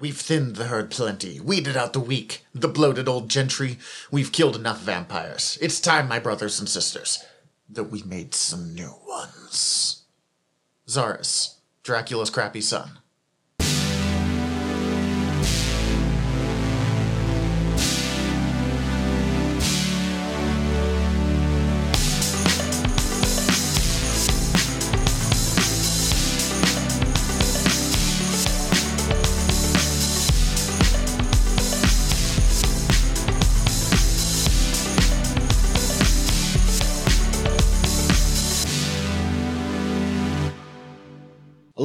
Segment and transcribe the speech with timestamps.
[0.00, 3.76] We've thinned the herd plenty, weeded out the weak, the bloated old gentry.
[4.10, 5.58] We've killed enough vampires.
[5.60, 7.22] It's time, my brothers and sisters,
[7.68, 10.04] that we made some new ones.
[10.88, 12.92] Xarus, Dracula's crappy son.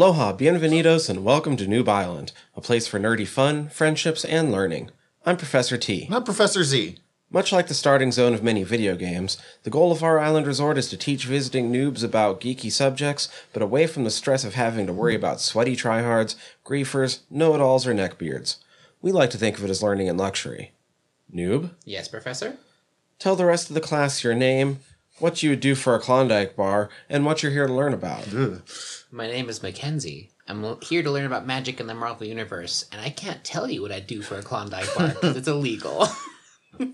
[0.05, 4.91] Aloha, bienvenidos, and welcome to Noob Island, a place for nerdy fun, friendships, and learning.
[5.25, 6.07] I'm Professor T.
[6.11, 6.97] I'm Professor Z.
[7.31, 10.77] Much like the starting zone of many video games, the goal of our island resort
[10.77, 14.85] is to teach visiting noobs about geeky subjects, but away from the stress of having
[14.85, 18.57] to worry about sweaty tryhards, griefers, know it alls, or neckbeards.
[19.01, 20.73] We like to think of it as learning in luxury.
[21.33, 22.57] Noob, Yes, Professor?
[23.17, 24.81] tell the rest of the class your name,
[25.19, 28.27] what you would do for a Klondike bar, and what you're here to learn about.
[29.15, 30.31] My name is Mackenzie.
[30.45, 33.81] I'm here to learn about magic in the Marvel Universe, and I can't tell you
[33.81, 36.07] what I'd do for a Klondike bar because it's illegal.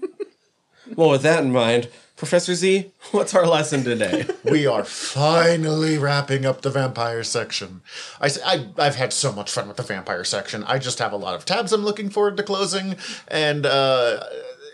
[0.96, 4.26] Well, with that in mind, Professor Z, what's our lesson today?
[4.44, 7.82] we are finally wrapping up the vampire section.
[8.20, 10.66] I've had so much fun with the vampire section.
[10.66, 12.98] I just have a lot of tabs I'm looking forward to closing,
[13.30, 14.22] and uh,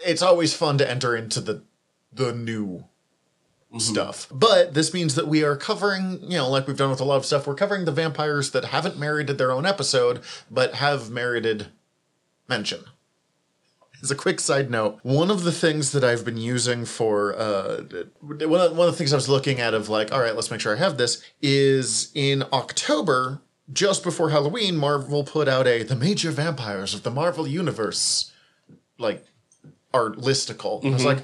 [0.03, 1.61] it's always fun to enter into the
[2.11, 2.85] the new
[3.77, 4.27] stuff.
[4.31, 7.17] But this means that we are covering, you know, like we've done with a lot
[7.17, 11.67] of stuff, we're covering the vampires that haven't merited their own episode, but have merited
[12.47, 12.79] mention.
[14.01, 17.81] As a quick side note, one of the things that I've been using for uh,
[18.21, 20.51] one of, one of the things I was looking at of like, all right, let's
[20.51, 23.41] make sure I have this is in October,
[23.73, 28.31] just before Halloween, Marvel put out a the major vampires of the Marvel universe,
[28.97, 29.25] like
[29.93, 30.85] art listicle.
[30.85, 31.23] I was like,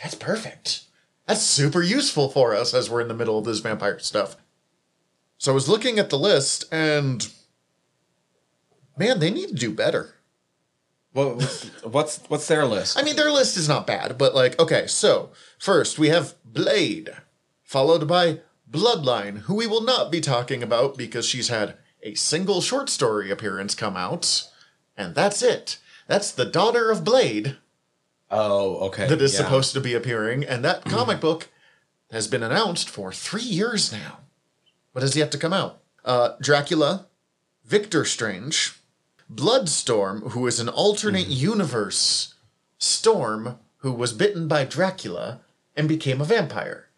[0.00, 0.85] that's perfect.
[1.26, 4.36] That's super useful for us as we're in the middle of this vampire stuff.
[5.38, 7.28] So I was looking at the list and
[8.96, 10.14] man, they need to do better.
[11.12, 12.98] What, what's what's their list?
[12.98, 17.10] I mean, their list is not bad, but like, okay, so first we have Blade,
[17.62, 18.40] followed by
[18.70, 23.30] Bloodline, who we will not be talking about because she's had a single short story
[23.30, 24.48] appearance come out,
[24.96, 25.78] and that's it.
[26.06, 27.56] That's the daughter of Blade
[28.30, 29.06] Oh, okay.
[29.06, 29.40] that is yeah.
[29.40, 31.48] supposed to be appearing, and that comic book
[32.10, 34.18] has been announced for three years now,
[34.92, 35.80] but has yet to come out.
[36.04, 37.06] Uh, Dracula,
[37.64, 38.80] Victor Strange,
[39.28, 42.34] Bloodstorm, who is an alternate universe
[42.78, 45.40] Storm, who was bitten by Dracula
[45.74, 46.88] and became a vampire.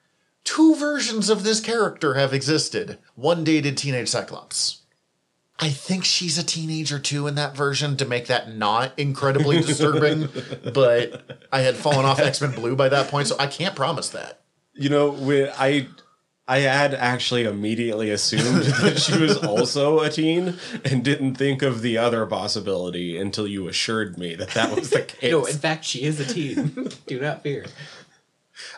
[0.44, 2.98] Two versions of this character have existed.
[3.14, 4.82] One dated teenage Cyclops.
[5.60, 10.28] I think she's a teenager too in that version to make that not incredibly disturbing,
[10.72, 14.10] but I had fallen off X Men Blue by that point, so I can't promise
[14.10, 14.40] that.
[14.74, 15.88] You know, we, I
[16.46, 21.82] I had actually immediately assumed that she was also a teen and didn't think of
[21.82, 25.30] the other possibility until you assured me that that was the case.
[25.30, 26.90] no, in fact, she is a teen.
[27.06, 27.66] Do not fear.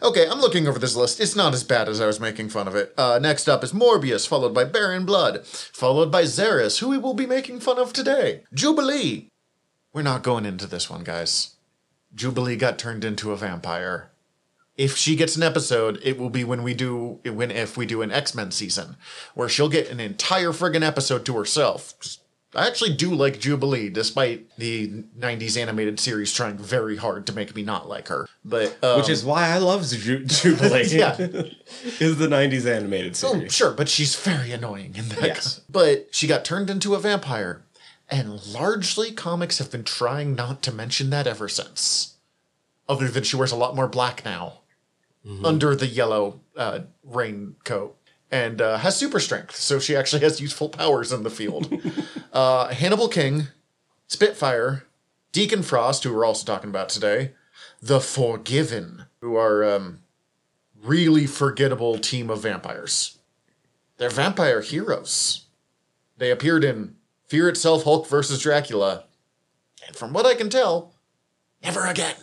[0.02, 1.20] Okay, I'm looking over this list.
[1.20, 2.92] It's not as bad as I was making fun of it.
[2.96, 7.14] Uh, next up is Morbius, followed by Baron Blood, followed by Xarus, who we will
[7.14, 8.42] be making fun of today.
[8.52, 9.28] Jubilee.
[9.92, 11.56] We're not going into this one, guys.
[12.14, 14.10] Jubilee got turned into a vampire.
[14.76, 18.02] If she gets an episode, it will be when we do when if we do
[18.02, 18.96] an X-Men season,
[19.34, 21.94] where she'll get an entire friggin' episode to herself.
[22.54, 27.54] I actually do like Jubilee, despite the '90s animated series trying very hard to make
[27.54, 28.28] me not like her.
[28.44, 30.84] But um, Which is why I love Ju- Jubilee.
[30.90, 31.16] Yeah.
[31.18, 33.54] is the '90s animated Oh, series.
[33.54, 35.22] sure, but she's very annoying in that.
[35.22, 35.60] Yes.
[35.70, 37.62] But she got turned into a vampire,
[38.08, 42.14] and largely comics have been trying not to mention that ever since.
[42.88, 44.54] Other than she wears a lot more black now
[45.44, 47.96] under the yellow uh, raincoat
[48.30, 51.72] and uh, has super strength, so she actually has useful powers in the field.
[52.32, 53.48] uh, Hannibal King,
[54.06, 54.84] Spitfire,
[55.32, 57.32] Deacon Frost, who we're also talking about today,
[57.82, 60.00] The Forgiven, who are um,
[60.82, 63.18] really forgettable team of vampires.
[63.96, 65.46] They're vampire heroes.
[66.16, 66.96] They appeared in
[67.26, 69.04] Fear Itself Hulk versus Dracula,
[69.86, 70.94] and from what I can tell,
[71.62, 72.16] never again.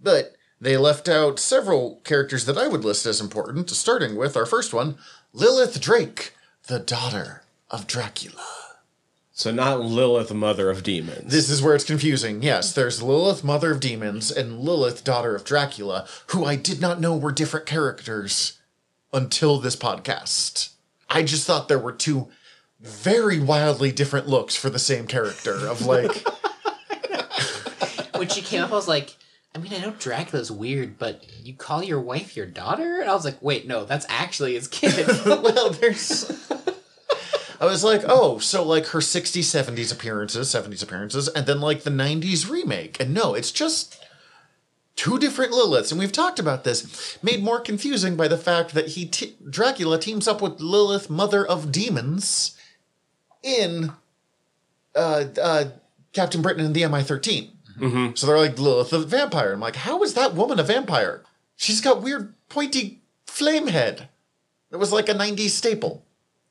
[0.00, 4.46] But they left out several characters that I would list as important, starting with our
[4.46, 4.96] first one,
[5.32, 6.32] Lilith Drake,
[6.66, 8.42] the daughter of Dracula.
[9.32, 11.30] So not Lilith, mother of demons.
[11.30, 12.42] This is where it's confusing.
[12.42, 17.00] Yes, there's Lilith, Mother of Demons, and Lilith, Daughter of Dracula, who I did not
[17.00, 18.58] know were different characters
[19.12, 20.70] until this podcast.
[21.08, 22.28] I just thought there were two
[22.80, 26.26] very wildly different looks for the same character of like
[28.16, 29.16] when she came up, I was like,
[29.54, 33.00] I mean, I know Dracula's weird, but you call your wife your daughter?
[33.00, 35.06] And I was like, wait, no, that's actually his kid.
[35.26, 36.30] well there's
[37.60, 41.82] I was like, oh, so like her 60s, 70s appearances, 70s appearances, and then like
[41.82, 43.00] the 90s remake.
[43.00, 44.00] And no, it's just
[44.94, 45.90] two different Liliths.
[45.90, 49.98] And we've talked about this, made more confusing by the fact that he t- Dracula
[49.98, 52.56] teams up with Lilith, mother of demons,
[53.42, 53.92] in
[54.94, 55.64] uh, uh,
[56.12, 57.50] Captain Britain and the MI 13.
[57.78, 58.14] Mm-hmm.
[58.14, 59.52] So they're like, Lilith the vampire.
[59.52, 61.24] I'm like, how is that woman a vampire?
[61.56, 64.08] She's got weird pointy flame head.
[64.70, 66.04] It was like a 90s staple.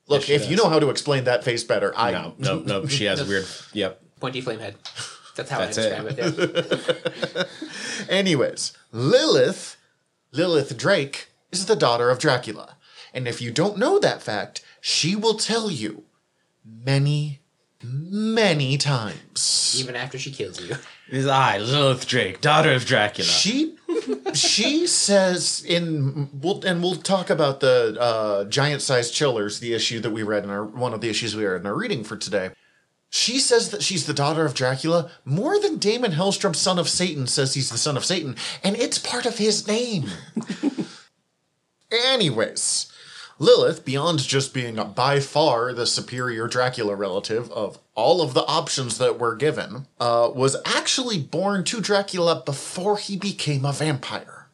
[0.08, 2.86] Look, she if you know how to explain that face better, I No, no, no.
[2.88, 3.46] She has weird.
[3.72, 4.00] Yep.
[4.20, 4.76] Pointy flame head.
[5.36, 6.16] That's how That's I it.
[6.16, 7.28] describe it.
[7.36, 7.44] yeah.
[8.08, 9.76] Anyways, Lilith,
[10.32, 12.76] Lilith Drake, is the daughter of Dracula.
[13.14, 16.04] And if you don't know that fact, she will tell you
[16.64, 17.40] many,
[17.82, 19.76] many times.
[19.78, 20.76] Even after she kills you.
[21.10, 23.28] Is I, Lilith Drake, daughter of Dracula.
[23.28, 23.76] She
[24.34, 30.00] she says in we'll, and we'll talk about the uh, giant sized chillers, the issue
[30.00, 32.16] that we read in our one of the issues we read in our reading for
[32.16, 32.50] today.
[33.10, 37.26] She says that she's the daughter of Dracula more than Daimon Hellstrom, son of Satan,
[37.26, 40.10] says he's the son of Satan, and it's part of his name.
[41.90, 42.92] Anyways,
[43.38, 48.98] Lilith, beyond just being by far the superior Dracula relative of all of the options
[48.98, 54.48] that were given, uh, was actually born to Dracula before he became a vampire.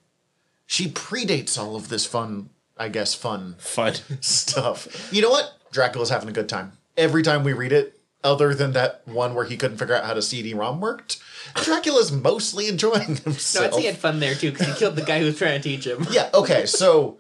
[0.67, 3.95] She predates all of this fun, I guess, fun Fun.
[4.21, 5.11] stuff.
[5.13, 5.53] You know what?
[5.73, 6.73] Dracula's having a good time.
[6.97, 10.15] Every time we read it, other than that one where he couldn't figure out how
[10.15, 11.19] to CD-ROM worked,
[11.57, 13.67] Dracula's mostly enjoying No, himself.
[13.67, 15.61] I'd say he had fun there too, because he killed the guy who was trying
[15.61, 16.07] to teach him.
[16.11, 17.19] Yeah, okay, so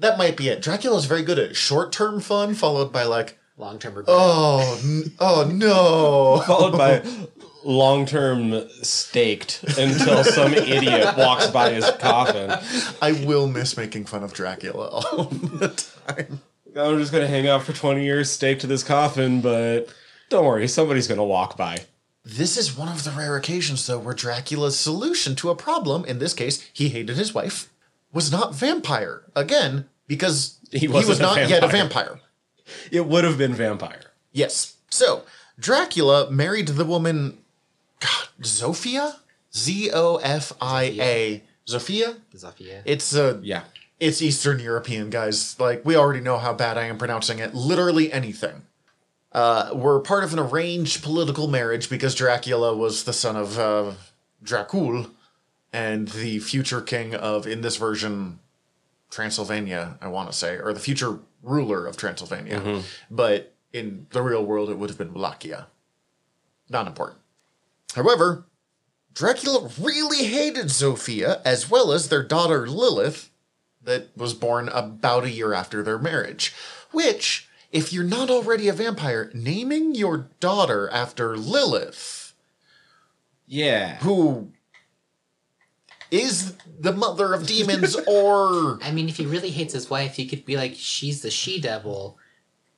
[0.00, 0.60] that might be it.
[0.62, 4.16] Dracula's very good at short-term fun, followed by like, Long term regret.
[4.18, 6.42] oh, n- oh no.
[6.46, 7.02] Followed by
[7.62, 12.50] long term staked until some idiot walks by his coffin.
[13.02, 15.68] I will miss making fun of Dracula all the
[16.06, 16.40] time.
[16.74, 19.92] I'm just gonna hang out for 20 years, staked to this coffin, but
[20.30, 21.80] don't worry, somebody's gonna walk by.
[22.24, 26.18] This is one of the rare occasions, though, where Dracula's solution to a problem, in
[26.18, 27.69] this case, he hated his wife,
[28.12, 29.22] was not vampire.
[29.36, 32.04] Again, because He he, wasn't was a yet a vampire.
[32.06, 32.20] vampire.
[32.90, 34.02] It would have been vampire.
[34.32, 34.76] Yes.
[34.90, 35.22] So,
[35.58, 37.38] Dracula married the woman,
[38.00, 39.16] God, Zofia?
[39.54, 41.42] Z O F I A.
[41.66, 42.16] Zofia?
[42.34, 42.82] Zofia.
[42.84, 43.40] It's a.
[43.42, 43.62] Yeah.
[43.98, 45.58] It's Eastern European, guys.
[45.60, 47.54] Like, we already know how bad I am pronouncing it.
[47.54, 48.62] Literally anything.
[49.32, 53.92] Uh, we're part of an arranged political marriage because Dracula was the son of uh,
[54.42, 55.10] Dracul
[55.72, 58.40] and the future king of, in this version,
[59.10, 62.60] Transylvania, I want to say, or the future ruler of Transylvania.
[62.60, 62.80] Mm-hmm.
[63.10, 65.68] But in the real world, it would have been Wallachia.
[66.68, 67.20] Not important.
[67.94, 68.44] However,
[69.14, 73.30] Dracula really hated Zofia as well as their daughter Lilith,
[73.82, 76.54] that was born about a year after their marriage.
[76.90, 82.34] Which, if you're not already a vampire, naming your daughter after Lilith,
[83.46, 83.96] Yeah.
[83.98, 84.52] who
[86.10, 90.26] is the mother of demons, or I mean, if he really hates his wife, he
[90.26, 92.18] could be like, she's the she devil,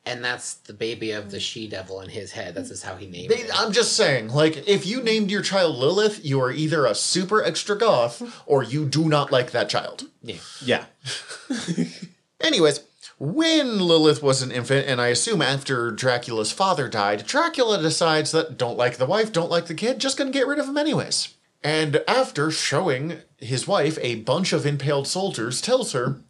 [0.04, 2.54] and that's the baby of the she devil in his head.
[2.54, 3.50] That's just how he named They- it.
[3.54, 7.42] I'm just saying, like, if you named your child Lilith, you are either a super
[7.44, 10.04] extra goth or you do not like that child.
[10.22, 10.36] Yeah.
[10.60, 10.84] Yeah.
[12.40, 12.80] Anyways,
[13.18, 18.58] when Lilith was an infant, and I assume after Dracula's father died, Dracula decides that
[18.58, 21.28] don't like the wife, don't like the kid, just gonna get rid of him anyways.
[21.64, 26.20] And after showing his wife a bunch of impaled soldiers, tells her,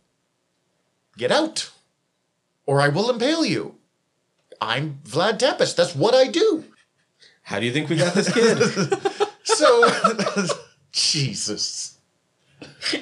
[1.16, 1.70] Get out,
[2.66, 3.76] or I will impale you.
[4.60, 6.64] I'm Vlad Tepes, that's what I do.
[7.42, 8.58] How do you think we got this kid?
[9.44, 9.88] So,
[10.92, 11.98] Jesus.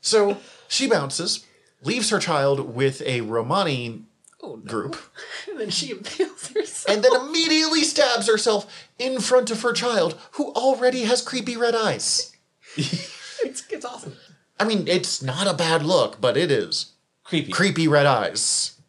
[0.00, 0.38] so
[0.68, 1.46] she bounces,
[1.82, 4.02] leaves her child with a Romani
[4.42, 4.70] Oh, no.
[4.70, 4.96] group,
[5.50, 6.84] And then she impales herself.
[6.88, 11.74] and then immediately stabs herself in front of her child, who already has creepy red
[11.74, 12.32] eyes.
[13.44, 14.14] It's, it's awesome.
[14.58, 16.92] I mean, it's not a bad look, but it is.
[17.22, 17.52] Creepy.
[17.52, 18.80] creepy red eyes.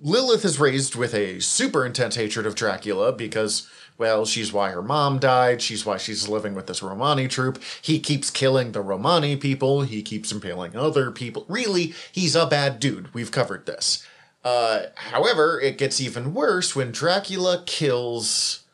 [0.00, 4.80] Lilith is raised with a super intense hatred of Dracula because, well, she's why her
[4.80, 5.60] mom died.
[5.60, 7.60] She's why she's living with this Romani troop.
[7.82, 9.82] He keeps killing the Romani people.
[9.82, 11.44] He keeps impaling other people.
[11.48, 13.12] Really, he's a bad dude.
[13.12, 14.06] We've covered this.
[14.44, 18.64] Uh, however, it gets even worse when Dracula kills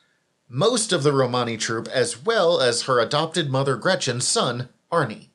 [0.49, 5.29] most of the Romani troop as well as her adopted mother Gretchen's son, Arnie.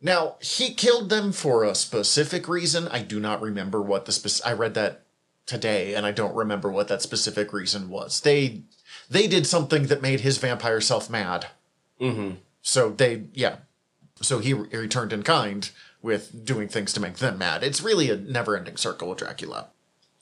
[0.00, 2.86] Now, he killed them for a specific reason.
[2.88, 5.02] I do not remember what the spec- I read that
[5.44, 8.20] today and I don't remember what that specific reason was.
[8.20, 8.62] They
[9.10, 11.46] they did something that made his vampire self mad.
[12.00, 12.36] Mm-hmm.
[12.62, 13.56] So they yeah.
[14.20, 15.68] So he re- returned in kind
[16.02, 17.62] with doing things to make them mad.
[17.62, 19.68] It's really a never-ending circle with Dracula.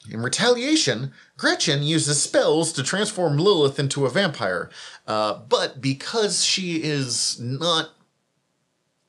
[0.09, 4.69] In retaliation, Gretchen uses spells to transform Lilith into a vampire.
[5.05, 7.89] Uh, but because she is not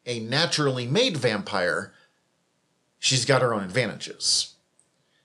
[0.04, 1.92] a naturally made vampire,
[2.98, 4.54] she's got her own advantages.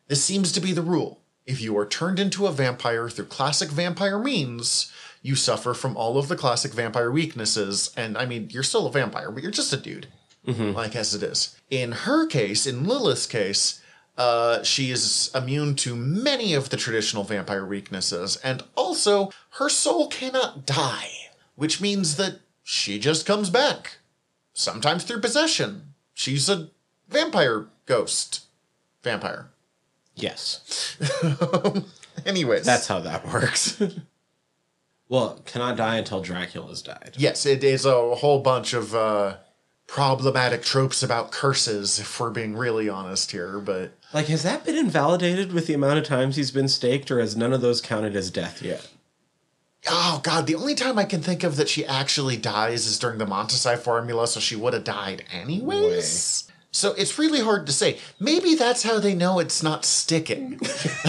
[0.08, 1.22] This seems to be the rule.
[1.46, 6.18] If you are turned into a vampire through classic vampire means, you suffer from all
[6.18, 7.92] of the classic vampire weaknesses.
[7.98, 10.08] And I mean, you're still a vampire, but you're just a dude,
[10.46, 11.58] like as it is.
[11.70, 13.82] In her case, in Lilith's case,
[14.18, 20.08] uh, she is immune to many of the traditional vampire weaknesses, and also her soul
[20.08, 21.10] cannot die,
[21.56, 23.98] which means that she just comes back.
[24.54, 25.94] Sometimes through possession.
[26.14, 26.70] She's a
[27.10, 28.46] vampire ghost.
[29.02, 29.50] Vampire.
[30.16, 30.96] Yes.
[32.26, 32.66] Anyways.
[32.66, 33.82] That's how that works.
[35.10, 37.16] well, cannot die until Dracula's died.
[37.18, 39.38] Yes, it is a whole bunch of uh,
[39.94, 44.76] problematic tropes about curses, if we're being really honest here, but Like, has that been
[44.76, 48.16] invalidated with the amount of times he's been staked, or has none of those counted
[48.16, 48.90] as death yet?
[49.88, 53.20] oh god, the only time I can think of that she actually dies is during
[53.20, 56.46] the Montesi formula, so she would have died anyways.
[56.72, 58.00] So it's really hard to say.
[58.20, 60.58] Maybe that's how they know it's not sticking.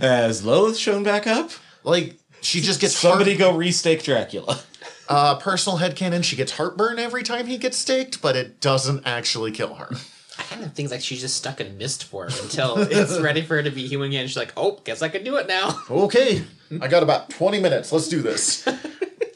[0.00, 1.50] Has Lilith shown back up?
[1.84, 4.60] like she just gets Somebody heart- go restake Dracula.
[5.08, 6.22] Uh, personal headcanon.
[6.24, 9.88] She gets heartburn every time he gets staked, but it doesn't actually kill her.
[10.38, 13.56] I kind of think like she's just stuck in mist form until it's ready for
[13.56, 14.26] her to be human again.
[14.28, 15.80] She's like, oh, guess I can do it now.
[15.90, 16.44] Okay,
[16.80, 17.90] I got about twenty minutes.
[17.90, 18.66] Let's do this.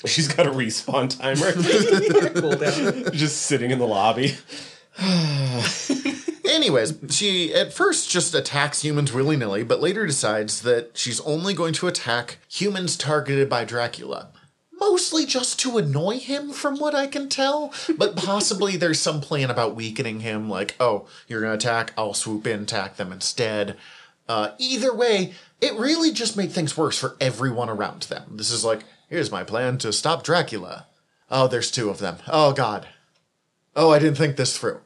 [0.04, 1.52] She's got a respawn timer.
[3.12, 4.36] Just sitting in the lobby.
[6.44, 11.54] Anyways, she at first just attacks humans willy nilly, but later decides that she's only
[11.54, 14.28] going to attack humans targeted by Dracula.
[14.82, 17.72] Mostly just to annoy him, from what I can tell.
[17.96, 22.48] But possibly there's some plan about weakening him, like, oh, you're gonna attack, I'll swoop
[22.48, 23.76] in, attack them instead.
[24.28, 28.32] Uh, either way, it really just made things worse for everyone around them.
[28.36, 30.88] This is like, here's my plan to stop Dracula.
[31.30, 32.16] Oh, there's two of them.
[32.26, 32.88] Oh, God.
[33.76, 34.80] Oh, I didn't think this through.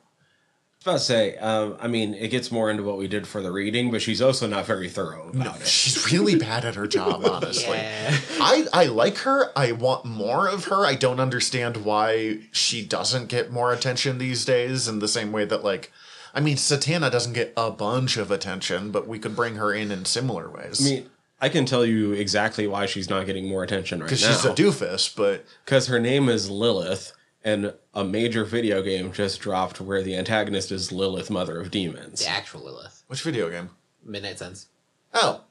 [0.88, 3.26] I was about to say, um, I mean, it gets more into what we did
[3.26, 5.66] for the reading, but she's also not very thorough about it.
[5.66, 7.76] She's really bad at her job, honestly.
[7.76, 8.16] Yeah.
[8.40, 9.50] I, I like her.
[9.56, 10.86] I want more of her.
[10.86, 15.44] I don't understand why she doesn't get more attention these days in the same way
[15.44, 15.90] that, like,
[16.34, 19.90] I mean, Satana doesn't get a bunch of attention, but we could bring her in
[19.90, 20.86] in similar ways.
[20.86, 24.16] I mean, I can tell you exactly why she's not getting more attention right now.
[24.16, 27.12] because she's a doofus, but Because her name is Lilith,
[27.46, 32.18] and a major video game just dropped where the antagonist is Lilith, Mother of Demons.
[32.24, 33.04] The actual Lilith.
[33.06, 33.70] which video game?
[34.04, 34.66] Midnight Suns.
[35.14, 35.42] Oh.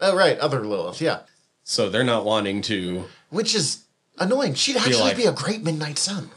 [0.00, 0.38] Oh, right.
[0.38, 1.20] Other Lilith, yeah.
[1.64, 3.04] So they're not wanting to.
[3.28, 3.84] Which is
[4.18, 4.54] annoying.
[4.54, 6.30] She'd actually like- be a great Midnight Sun.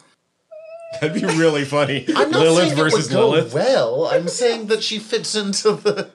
[1.01, 2.05] That'd be really funny.
[2.15, 3.53] I'm not Lilith saying versus it would go Lilith.
[3.53, 4.05] well.
[4.07, 6.09] I'm saying that she fits into the.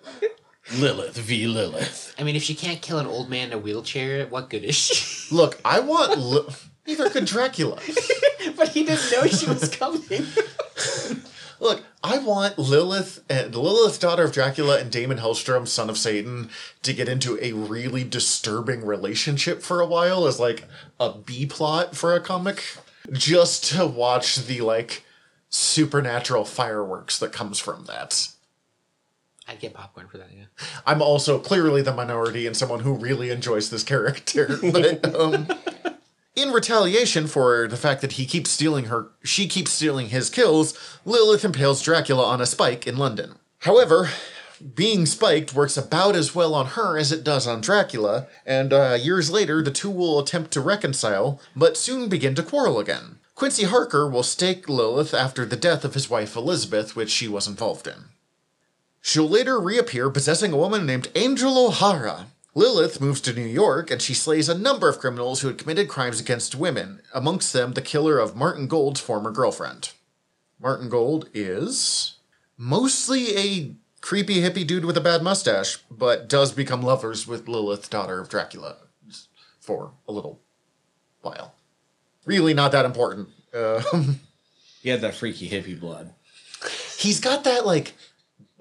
[0.76, 2.14] Lilith v Lilith.
[2.18, 4.76] I mean, if she can't kill an old man in a wheelchair, what good is
[4.76, 5.34] she?
[5.34, 6.18] Look, I want.
[6.18, 6.46] Li-
[6.86, 7.78] Neither could Dracula.
[8.56, 10.26] but he didn't know she was coming.
[11.60, 16.48] Look, I want Lilith and Lilith, daughter of Dracula, and Daimon Hellstrom, son of Satan,
[16.82, 20.64] to get into a really disturbing relationship for a while as like
[20.98, 22.64] a B plot for a comic,
[23.12, 25.04] just to watch the like
[25.50, 28.28] supernatural fireworks that comes from that.
[29.46, 30.44] I'd get popcorn for that, yeah.
[30.86, 34.58] I'm also clearly the minority and someone who really enjoys this character.
[34.72, 35.48] But um,
[36.36, 40.74] in retaliation for the fact that he keeps stealing her, she keeps stealing his kills,
[41.04, 43.34] Lilith impales Dracula on a spike in London.
[43.60, 44.10] However,
[44.74, 48.98] being spiked works about as well on her as it does on Dracula, and uh,
[49.00, 53.18] years later the two will attempt to reconcile, but soon begin to quarrel again.
[53.34, 57.48] Quincy Harker will stake Lilith after the death of his wife Elizabeth, which she was
[57.48, 58.10] involved in.
[59.00, 62.26] She'll later reappear possessing a woman named Angel O'Hara.
[62.54, 65.88] Lilith moves to New York and she slays a number of criminals who had committed
[65.88, 69.92] crimes against women, amongst them the killer of Martin Gold's former girlfriend.
[70.60, 72.16] Martin Gold is
[72.56, 77.88] mostly a creepy hippie dude with a bad mustache, but does become lovers with Lilith,
[77.88, 78.76] daughter of Dracula,
[79.60, 80.40] for a little
[81.22, 81.54] while.
[82.24, 83.28] Really not that important.
[83.52, 84.20] Um,
[84.80, 86.12] He had that freaky hippie blood.
[86.96, 87.94] he's got that like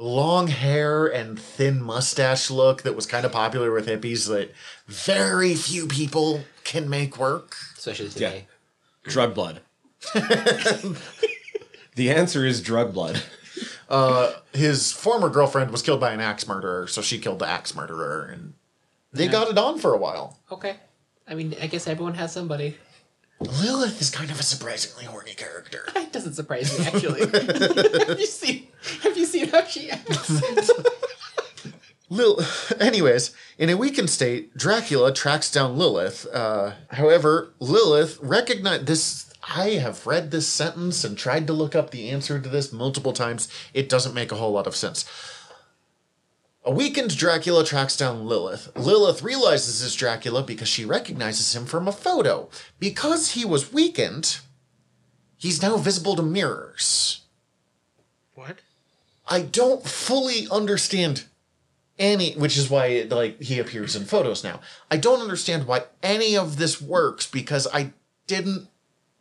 [0.01, 4.51] long hair and thin mustache look that was kind of popular with hippies that
[4.87, 7.55] very few people can make work.
[7.77, 8.47] Especially today.
[9.03, 9.59] Drug blood.
[11.95, 13.21] The answer is drug blood.
[13.89, 17.75] Uh, his former girlfriend was killed by an axe murderer, so she killed the axe
[17.75, 18.53] murderer, and
[19.11, 19.31] they Yeah.
[19.31, 20.39] got it on for a while.
[20.49, 20.77] Okay.
[21.27, 22.77] I mean, I guess everyone has somebody.
[23.39, 25.83] Lilith is kind of a surprisingly horny character.
[25.95, 27.19] It doesn't surprise me actually.
[28.07, 28.67] have you seen?
[29.03, 30.41] Have you seen how she acts?
[32.09, 32.41] Lil-
[32.79, 36.25] Anyways, in a weakened state, Dracula tracks down Lilith.
[36.33, 39.31] Uh, however, Lilith recognize this.
[39.55, 43.13] I have read this sentence and tried to look up the answer to this multiple
[43.13, 43.47] times.
[43.73, 45.05] It doesn't make a whole lot of sense.
[46.69, 48.69] A weakened Dracula tracks down Lilith.
[48.77, 52.47] Lilith realizes it's Dracula because she recognizes him from a photo.
[52.77, 54.37] Because he was weakened,
[55.35, 57.21] he's now visible to mirrors.
[58.35, 58.59] What?
[59.27, 61.25] I don't fully understand
[61.97, 64.59] any, which is why like he appears in photos now.
[64.91, 67.93] I don't understand why any of this works because I
[68.27, 68.67] didn't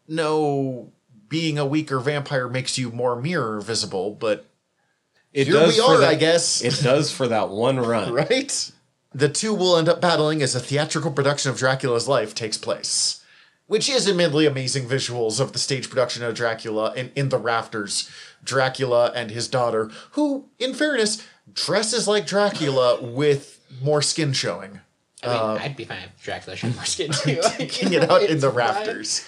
[0.06, 0.92] know
[1.30, 4.44] being a weaker vampire makes you more mirror visible, but
[5.32, 6.62] It here we for are, that- I guess.
[6.62, 8.12] It does for that one run.
[8.12, 8.72] right?
[9.12, 13.24] The two will end up battling as a theatrical production of Dracula's life takes place.
[13.66, 18.08] Which is admittedly amazing visuals of the stage production of Dracula in, in the rafters.
[18.42, 24.80] Dracula and his daughter, who, in fairness, dresses like Dracula with more skin showing.
[25.22, 27.40] I mean, uh, I'd be fine if Dracula showed more skin too.
[27.58, 29.26] Kicking it out in the rafters.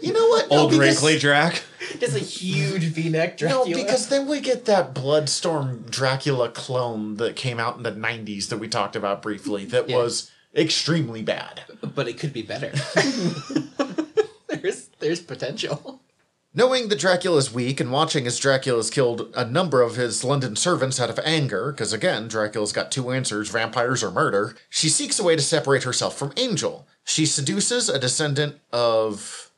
[0.00, 0.46] You know what?
[0.50, 1.62] Old because- wrinkly Drac.
[1.98, 3.68] Just a huge V-neck Dracula.
[3.68, 8.48] No, because then we get that Bloodstorm Dracula clone that came out in the 90s
[8.50, 9.96] that we talked about briefly that Yeah.
[9.96, 11.62] was extremely bad.
[11.94, 12.70] but it could be better.
[14.48, 16.00] there's there's potential.
[16.54, 20.54] Knowing that Dracula is weak and watching as Dracula's killed a number of his London
[20.54, 25.18] servants out of anger, because again, Dracula's got two answers vampires or murder, she seeks
[25.18, 26.86] a way to separate herself from Angel.
[27.04, 29.50] She seduces a descendant of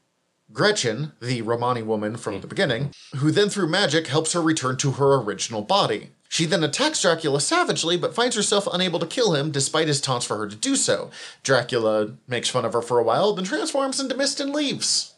[0.52, 4.92] Gretchen, the Romani woman from the beginning, who then through magic helps her return to
[4.92, 6.10] her original body.
[6.28, 10.26] She then attacks Dracula savagely, but finds herself unable to kill him despite his taunts
[10.26, 11.10] for her to do so.
[11.42, 15.14] Dracula makes fun of her for a while, then transforms into mist and leaves.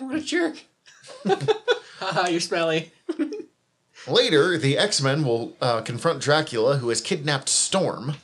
[0.00, 0.64] What a jerk.
[1.26, 2.92] Haha, you're smelly.
[4.06, 8.16] Later, the X Men will uh, confront Dracula, who has kidnapped Storm,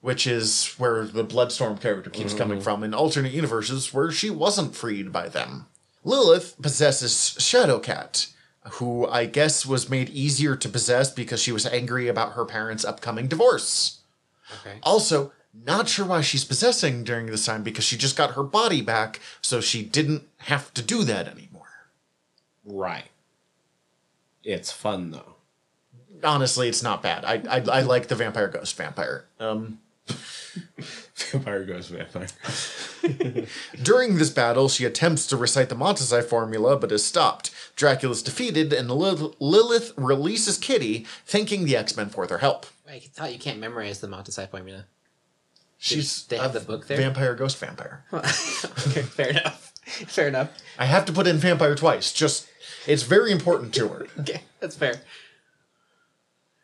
[0.00, 4.76] which is where the Bloodstorm character keeps coming from in alternate universes where she wasn't
[4.76, 5.66] freed by them.
[6.04, 8.32] Lilith possesses Shadowcat,
[8.72, 12.84] who I guess was made easier to possess because she was angry about her parents'
[12.84, 14.00] upcoming divorce.
[14.60, 14.78] Okay.
[14.82, 18.82] Also, not sure why she's possessing during this time because she just got her body
[18.82, 21.51] back, so she didn't have to do that anymore.
[22.64, 23.08] Right.
[24.44, 25.34] It's fun though.
[26.24, 27.24] honestly, it's not bad.
[27.24, 29.24] I, I I like the vampire ghost vampire.
[29.40, 29.78] Um,
[31.30, 32.26] Vampire ghost vampire.
[33.82, 37.50] during this battle, she attempts to recite the Montesi formula, but is stopped.
[37.76, 42.66] Dracula is defeated, and Lil- Lilith releases Kitty, thanking the X Men for their help.
[42.88, 44.84] I thought you can't memorize the Montesi formula.
[45.78, 46.98] She's they have a the book there?
[46.98, 48.04] Vampire ghost vampire.
[48.12, 49.72] okay, fair enough.
[49.84, 50.50] Fair enough.
[50.78, 52.12] I have to put in vampire twice.
[52.12, 52.46] Just
[52.86, 54.06] it's very important to her.
[54.20, 55.00] Okay, that's fair.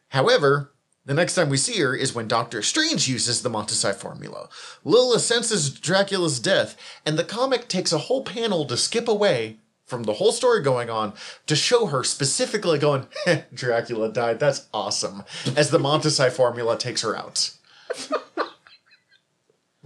[0.08, 0.72] However,
[1.04, 4.48] the next time we see her is when Doctor Strange uses the Montesi formula.
[4.84, 10.02] Lilith senses Dracula's death, and the comic takes a whole panel to skip away from
[10.02, 11.14] the whole story going on
[11.46, 13.06] to show her specifically going,
[13.54, 15.24] Dracula died, that's awesome,
[15.56, 17.52] as the Montesi formula takes her out.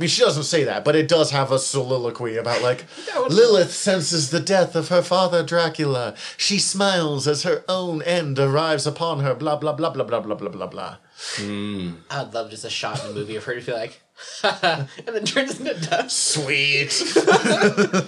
[0.02, 2.86] I mean, she doesn't say that, but it does have a soliloquy about, like,
[3.16, 6.16] was- Lilith senses the death of her father Dracula.
[6.36, 10.34] She smiles as her own end arrives upon her, blah, blah, blah, blah, blah, blah,
[10.34, 10.96] blah, blah, blah.
[11.38, 14.02] I'd love just a shot in the movie of her to feel like,
[14.42, 16.18] and then turns into dust.
[16.18, 17.00] Sweet.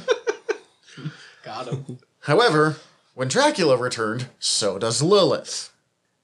[1.44, 1.98] Got him.
[2.22, 2.74] However,
[3.14, 5.72] when Dracula returned, so does Lilith.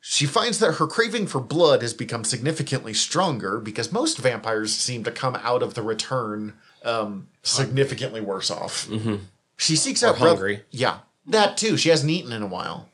[0.00, 5.04] She finds that her craving for blood has become significantly stronger because most vampires seem
[5.04, 8.88] to come out of the return um, significantly worse off.
[9.58, 10.62] She seeks out Bro- hungry.
[10.70, 11.76] yeah, that too.
[11.76, 12.88] She hasn't eaten in a while.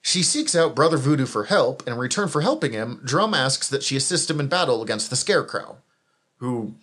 [0.00, 3.68] She seeks out Brother Voodoo for help, and in return for helping him, Drumm asks
[3.68, 5.78] that she assist him in battle against the Scarecrow,
[6.38, 6.74] who,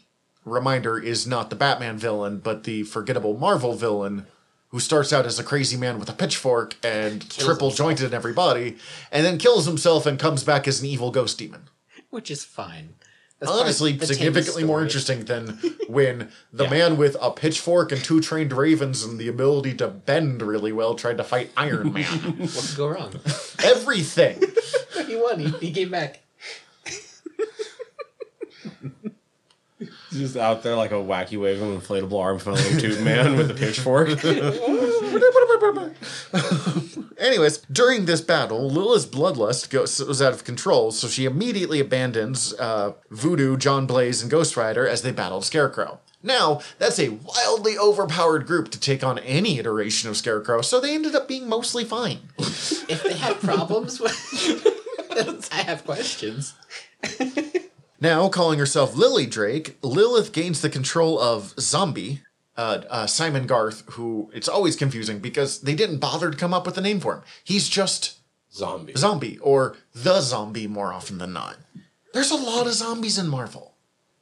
[0.45, 4.25] reminder, is not the Batman villain, but the forgettable Marvel villain
[4.69, 8.33] who starts out as a crazy man with a pitchfork and triple jointed in every
[8.33, 8.77] body,
[9.11, 11.69] and then kills himself and comes back as an evil ghost demon.
[12.09, 12.95] Which is fine.
[13.39, 16.69] That's Honestly, significantly more interesting than when the Yeah.
[16.69, 20.93] man with a pitchfork and two trained ravens and the ability to bend really well
[20.93, 22.03] tried to fight Iron Man.
[22.37, 23.13] What could go wrong?
[23.63, 24.41] Everything.
[25.07, 25.39] he won.
[25.39, 26.19] He, he came back.
[30.11, 34.09] Just out there like a wacky waving inflatable arm flailing tube man with a pitchfork.
[37.19, 42.53] Anyways, during this battle, Lilith's bloodlust goes, goes out of control, so she immediately abandons
[42.53, 45.99] uh, Voodoo, John Blaze, and Ghost Rider as they battle Scarecrow.
[46.23, 50.95] Now, that's a wildly overpowered group to take on any iteration of Scarecrow, so they
[50.95, 52.19] ended up being mostly fine.
[52.37, 54.15] If they had problems with.
[55.51, 56.53] I have questions.
[58.01, 62.21] Now, calling herself Lily Drake, Lilith gains the control of Zombie,
[62.55, 66.65] uh, uh, Simon Garth, who it's always confusing because they didn't bother to come up
[66.65, 67.23] with a name for him.
[67.43, 68.19] He's just
[68.53, 68.93] Zombie.
[68.95, 71.57] Zombie, or the Zombie more often than not.
[72.13, 73.75] There's a lot of zombies in Marvel.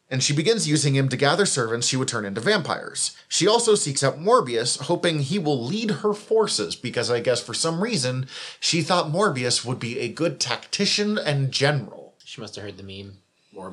[0.09, 3.15] And she begins using him to gather servants she would turn into vampires.
[3.27, 7.53] She also seeks out Morbius, hoping he will lead her forces, because I guess for
[7.53, 8.27] some reason
[8.59, 12.15] she thought Morbius would be a good tactician and general.
[12.23, 13.17] She must have heard the meme.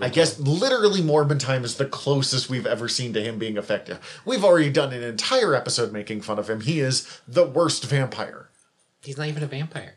[0.01, 3.99] I guess literally Morbin Time is the closest we've ever seen to him being effective.
[4.25, 6.61] We've already done an entire episode making fun of him.
[6.61, 8.49] He is the worst vampire.
[9.03, 9.97] He's not even a vampire.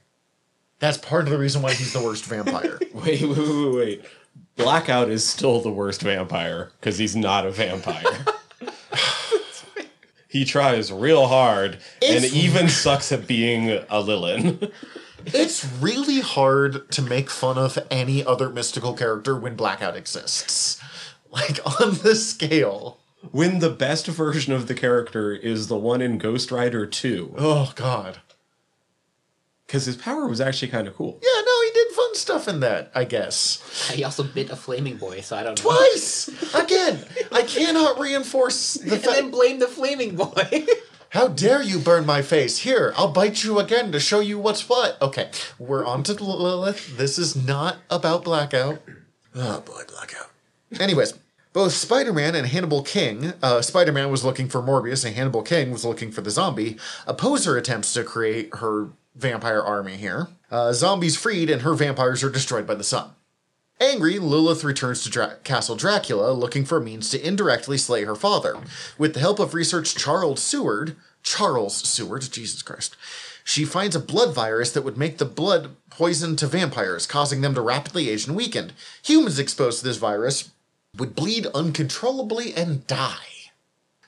[0.80, 2.80] That's part of the reason why he's the worst vampire.
[2.94, 4.06] Wait, wait, wait, wait.
[4.56, 8.26] Blackout is still the worst vampire because he's not a vampire.
[10.28, 14.72] he tries real hard and even sucks at being a Lilin.
[15.34, 20.82] it's really hard to make fun of any other mystical character when Blackout exists.
[21.30, 23.00] Like on the scale.
[23.32, 27.74] when the best version of the character is the one in Ghost Rider 2, Oh
[27.76, 28.20] god.
[29.68, 31.20] because his power was actually kind of cool.
[31.22, 33.92] Yeah, no, he did fun stuff in that, I guess.
[33.94, 35.70] He also bit a flaming boy, so I don't know.
[35.70, 36.30] Twice!
[36.56, 40.66] Again, I cannot reinforce the And then blame the flaming boy.
[41.12, 42.60] How dare you burn my face?
[42.60, 45.02] Here, I'll bite you again to show you what's what.
[45.02, 46.98] Okay, we're on to Lilith.
[46.98, 48.82] This is not about Blackout.
[49.34, 50.30] Oh boy, Blackout.
[50.80, 51.14] Anyways,
[51.54, 55.44] both Spider Man and Hannibal King, uh, Spider Man was looking for Morbius and Hannibal
[55.44, 60.28] King was looking for the zombie, oppose her attempts to create her vampire army here.
[60.52, 63.12] Uh, zombies freed and her vampires are destroyed by the sun.
[63.80, 68.58] Angry, Lilith returns to Dra- Castle Dracula looking for means to indirectly slay her father.
[68.98, 72.96] With the help of research Charles Seward, Charles Seward, Jesus Christ,
[73.44, 77.54] she finds a blood virus that would make the blood poison to vampires, causing them
[77.54, 78.72] to rapidly age and weaken.
[79.04, 80.50] Humans exposed to this virus
[80.98, 83.52] would bleed uncontrollably and die.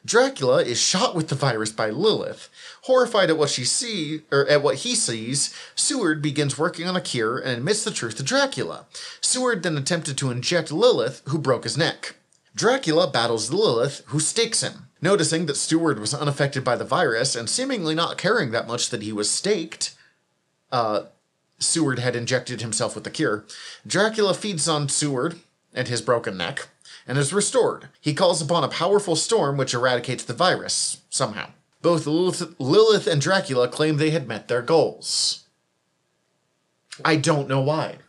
[0.03, 2.49] Dracula is shot with the virus by Lilith.
[2.89, 7.01] Horrified at what she see or at what he sees, Seward begins working on a
[7.01, 8.87] cure and admits the truth to Dracula.
[9.21, 12.15] Seward then attempted to inject Lilith, who broke his neck.
[12.55, 14.87] Dracula battles Lilith, who stakes him.
[15.03, 19.03] Noticing that Seward was unaffected by the virus and seemingly not caring that much that
[19.03, 19.93] he was staked,
[20.71, 21.03] uh,
[21.59, 23.45] Seward had injected himself with the cure.
[23.85, 25.35] Dracula feeds on Seward
[25.75, 26.69] and his broken neck
[27.05, 27.89] and is restored.
[28.01, 31.51] He calls upon a powerful storm which eradicates the virus, somehow.
[31.81, 35.45] Both Lilith, and Dracula claim they had met their goals.
[37.05, 37.99] I don't know why.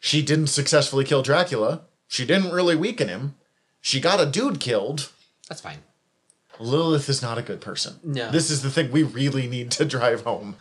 [0.00, 1.82] She didn't successfully kill Dracula.
[2.08, 3.36] She didn't really weaken him.
[3.80, 5.10] She got a dude killed.
[5.48, 5.78] That's fine.
[6.58, 8.00] Lilith is not a good person.
[8.02, 8.30] No.
[8.30, 10.56] This is the thing we really need to drive home.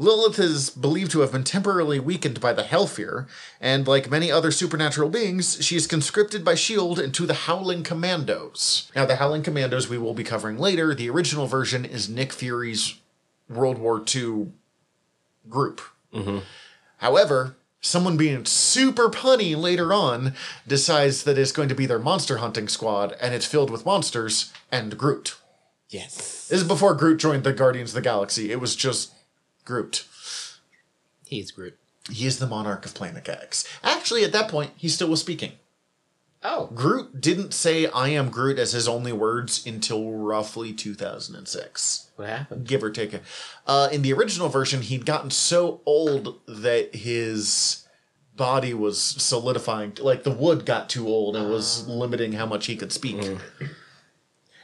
[0.00, 3.26] Lilith is believed to have been temporarily weakened by the Hellfear,
[3.60, 7.04] and like many other supernatural beings, she is conscripted by S.H.I.E.L.D.
[7.04, 8.90] into the Howling Commandos.
[8.96, 10.94] Now, the Howling Commandos we will be covering later.
[10.94, 12.94] The original version is Nick Fury's
[13.46, 14.52] World War II
[15.50, 15.82] group.
[16.14, 16.38] Mm-hmm.
[16.96, 20.32] However, someone being super punny later on
[20.66, 24.50] decides that it's going to be their monster hunting squad, and it's filled with monsters
[24.72, 25.36] and Groot.
[25.90, 26.48] Yes.
[26.48, 28.50] This is before Groot joined the Guardians of the Galaxy.
[28.50, 29.12] It was just
[29.70, 30.04] Groot.
[31.26, 31.78] He's Groot.
[32.10, 33.64] He is the monarch of Planet X.
[33.84, 35.52] Actually, at that point, he still was speaking.
[36.42, 42.10] Oh, Groot didn't say I am Groot as his only words until roughly 2006.
[42.16, 42.66] what happened?
[42.66, 43.20] Give or take a.
[43.64, 47.86] Uh, in the original version, he'd gotten so old that his
[48.34, 49.92] body was solidifying.
[50.00, 53.38] Like the wood got too old and was limiting how much he could speak.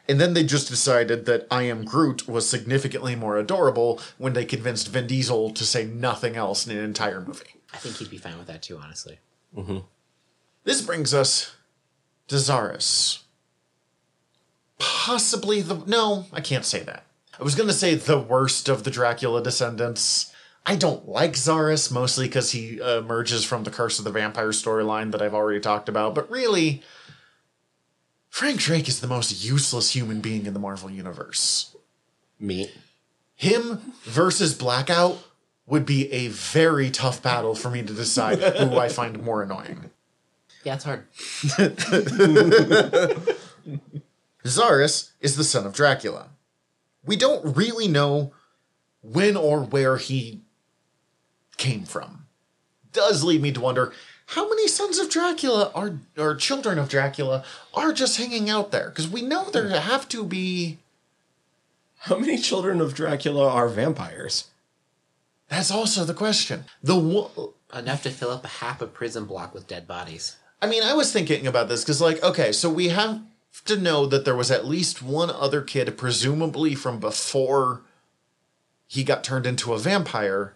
[0.08, 4.44] And then they just decided that I am Groot was significantly more adorable when they
[4.44, 7.56] convinced Vin Diesel to say nothing else in an entire movie.
[7.74, 9.18] I think he'd be fine with that too, honestly.
[10.64, 11.56] This brings us
[12.28, 13.22] to Xarus.
[14.78, 15.82] Possibly the.
[15.86, 17.04] No, I can't say that.
[17.38, 20.32] I was going to say the worst of the Dracula descendants.
[20.64, 24.48] I don't like Xarus, mostly because he uh, emerges from the Curse of the Vampire
[24.48, 26.82] storyline that I've already talked about, but really,
[28.36, 31.74] Frank Drake is the most useless human being in the Marvel Universe.
[32.38, 32.70] Me.
[33.34, 35.16] Him versus Blackout
[35.64, 39.88] would be a very tough battle for me to decide who I find more annoying.
[40.64, 41.10] Yeah, it's hard.
[44.44, 46.28] Xarus is the son of Dracula.
[47.06, 48.34] We don't really know
[49.00, 50.42] when or where he
[51.56, 52.26] came from
[52.96, 53.92] does lead me to wonder
[54.26, 58.88] how many sons of Dracula are or children of Dracula are just hanging out there
[58.88, 60.78] because we know there have to be
[61.98, 64.48] How many children of Dracula are vampires?
[65.48, 69.52] that's also the question the wo- Enough to fill up a half a prison block
[69.52, 70.36] with dead bodies.
[70.62, 73.20] I mean, I was thinking about this because, like, okay, so we have
[73.64, 77.82] to know that there was at least one other kid, presumably from before
[78.86, 80.54] he got turned into a vampire,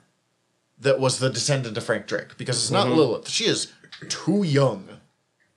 [0.80, 2.36] that was the descendant of Frank Drake.
[2.36, 2.96] Because it's not mm-hmm.
[2.96, 3.72] Lilith; she is
[4.08, 4.88] too young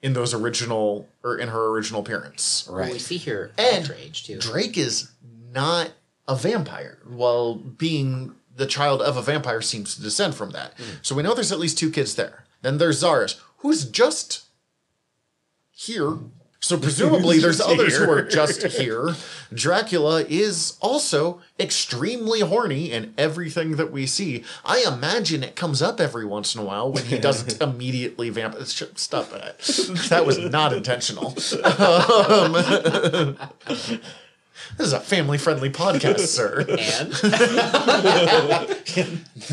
[0.02, 2.68] in those original or in her original appearance.
[2.70, 4.38] Well, we see here And Age too.
[4.38, 5.12] Drake is
[5.52, 5.92] not
[6.28, 10.78] a vampire, while being the child of a vampire seems to descend from that.
[10.78, 11.00] Mm.
[11.02, 12.46] So we know there's at least two kids there.
[12.62, 14.46] Then there's Xarus, who's just
[15.72, 16.18] here.
[16.63, 19.15] So presumably there's Just others who are just here.
[19.54, 24.45] Dracula is also extremely horny in everything that we see.
[24.63, 28.56] I imagine it comes up every once in a while when he doesn't immediately vamp.
[28.63, 29.60] Stop that.
[30.10, 31.36] That was not intentional.
[31.65, 32.54] Um,
[33.67, 33.99] this
[34.80, 36.62] is a family-friendly podcast, sir.
[36.62, 37.12] And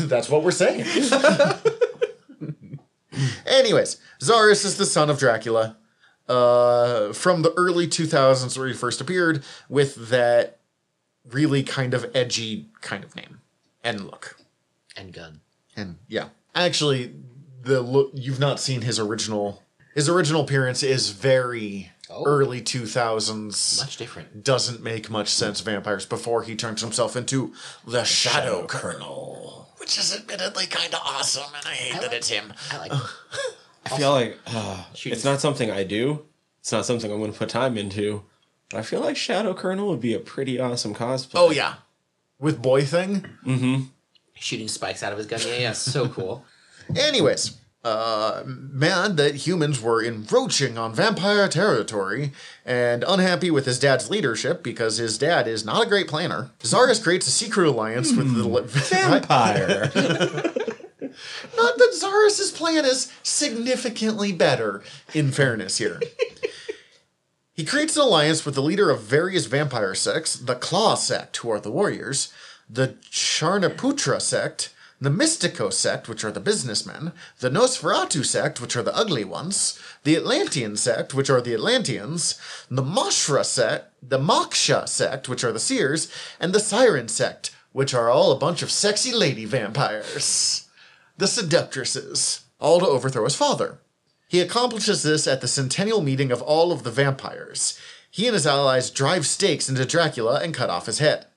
[0.09, 0.85] That's what we're saying.
[3.45, 5.75] Anyways, Xarus is the son of Dracula
[6.31, 10.57] uh, from the early 2000s where he first appeared with that
[11.29, 13.41] really kind of edgy kind of name
[13.83, 14.37] and look.
[14.95, 15.41] and gun.
[15.75, 17.13] And yeah, actually,
[17.63, 19.61] the look you've not seen his original.
[19.95, 22.23] His original appearance is very Oh.
[22.25, 23.79] early 2000s.
[23.79, 24.43] Much different.
[24.43, 25.61] Doesn't make much sense.
[25.61, 27.53] Vampires before he turns himself into
[27.87, 32.07] the Shadow, Shadow Colonel, which is admittedly kind of awesome, and I hate I that
[32.07, 32.51] like- it's him.
[32.71, 32.91] I like
[33.85, 36.25] I feel like uh, it's not something I do.
[36.59, 38.23] It's not something I'm going to put time into.
[38.69, 41.31] But I feel like Shadow Colonel would be a pretty awesome cosplay.
[41.35, 41.75] Oh yeah,
[42.39, 43.25] with boy thing.
[43.45, 43.83] Mm-hmm.
[44.35, 45.39] Shooting spikes out of his gun.
[45.45, 46.45] Yeah, yeah, so cool.
[46.95, 52.31] Anyways, uh, mad that humans were encroaching on vampire territory
[52.65, 57.01] and unhappy with his dad's leadership because his dad is not a great planner, Xarus
[57.01, 59.91] creates a secret alliance with the Vampire.
[61.55, 66.01] Not that Xarus' plan is significantly better, in fairness here.
[67.53, 71.51] he creates an alliance with the leader of various vampire sects, the Claw sect, who
[71.51, 72.31] are the warriors,
[72.69, 78.83] the Charnaputra sect, the Mystico sect, which are the businessmen, the Nosferatu sect, which are
[78.83, 84.87] the ugly ones, the Atlantean sect, which are the Atlanteans, the Moshra sect, the Moksha
[84.87, 86.07] sect, which are the seers,
[86.39, 90.67] and the Siren sect, which are all a bunch of sexy lady vampires
[91.21, 93.79] the seductresses, all to overthrow his father.
[94.27, 97.79] He accomplishes this at the centennial meeting of all of the vampires.
[98.09, 101.27] He and his allies drive stakes into Dracula and cut off his head.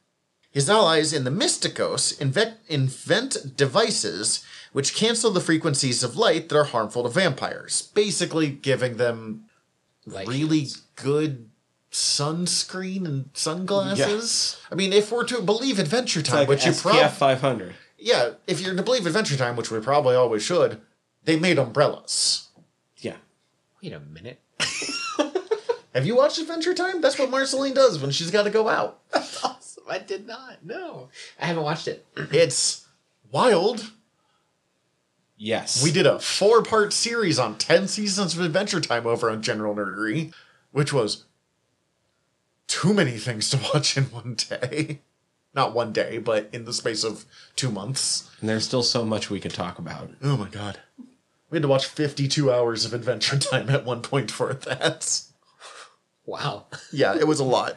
[0.51, 4.43] His allies in the Mysticos invent, devices
[4.73, 9.45] which cancel the frequencies of light that are harmful to vampires, basically giving them
[10.07, 11.51] Like really good
[11.93, 14.59] sunscreen and sunglasses.
[14.73, 17.75] I mean, if we're to believe Adventure Time, like which you SPF probably 500.
[18.05, 20.83] Yeah, if you're to believe Adventure Time, which we probably always should,
[21.25, 22.49] they made umbrellas.
[22.99, 23.17] Yeah.
[23.83, 24.43] Wait a minute.
[25.95, 27.01] Have you watched Adventure Time?
[27.01, 29.01] That's what Marceline does when she's got to go out.
[29.11, 29.85] That's Awesome.
[29.89, 30.59] I did not.
[30.63, 31.09] No,
[31.41, 32.05] I haven't watched it.
[32.31, 32.87] It's
[33.33, 33.91] wild.
[35.39, 35.83] Yes.
[35.83, 39.75] We did a four part series on 10 seasons of Adventure Time over on General
[39.75, 40.35] Nerdery,
[40.73, 41.25] which was
[42.67, 45.01] too many things to watch in one day.
[45.55, 48.31] Not one day, but in the space of two months.
[48.41, 50.11] And there's still so much we could talk about.
[50.23, 50.81] Oh my god.
[51.51, 55.23] We had to watch 52 hours of Adventure Time at one point for that.
[56.27, 56.67] Wow.
[56.93, 57.77] yeah, it was a lot.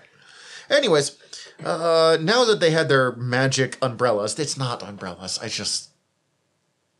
[0.70, 1.18] Anyways,
[1.64, 5.40] uh, now that they had their magic umbrellas, it's not umbrellas.
[5.42, 5.90] I just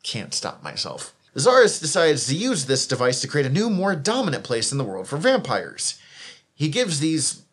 [0.04, 1.14] can't stop myself.
[1.36, 4.84] Xarus decides to use this device to create a new, more dominant place in the
[4.84, 6.00] world for vampires.
[6.54, 7.44] He gives these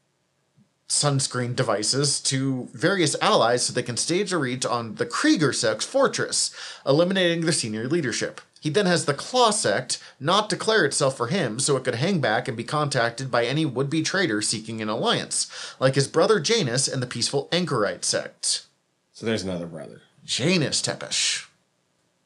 [0.88, 5.84] sunscreen devices to various allies so they can stage a raid on the Krieger sect's
[5.86, 6.54] fortress,
[6.86, 8.40] eliminating their senior leadership.
[8.60, 12.20] He then has the Claw sect not declare itself for him so it could hang
[12.20, 16.40] back and be contacted by any would be traitor seeking an alliance, like his brother
[16.40, 18.64] Janus and the peaceful Anchorite sect.
[19.12, 20.00] So there's another brother.
[20.24, 21.46] Janus Tepes.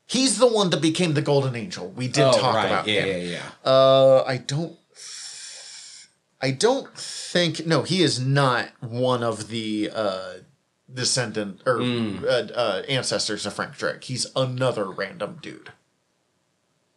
[0.07, 1.89] He's the one that became the Golden Angel.
[1.91, 3.09] We did talk about Oh, yeah, him.
[3.27, 3.71] yeah, yeah.
[3.71, 4.79] Uh, I don't.
[6.41, 7.67] I don't think.
[7.67, 10.33] No, he is not one of the uh,
[10.93, 14.05] descendant or uh, uh, ancestors of Frank Drake.
[14.05, 15.73] He's another random dude.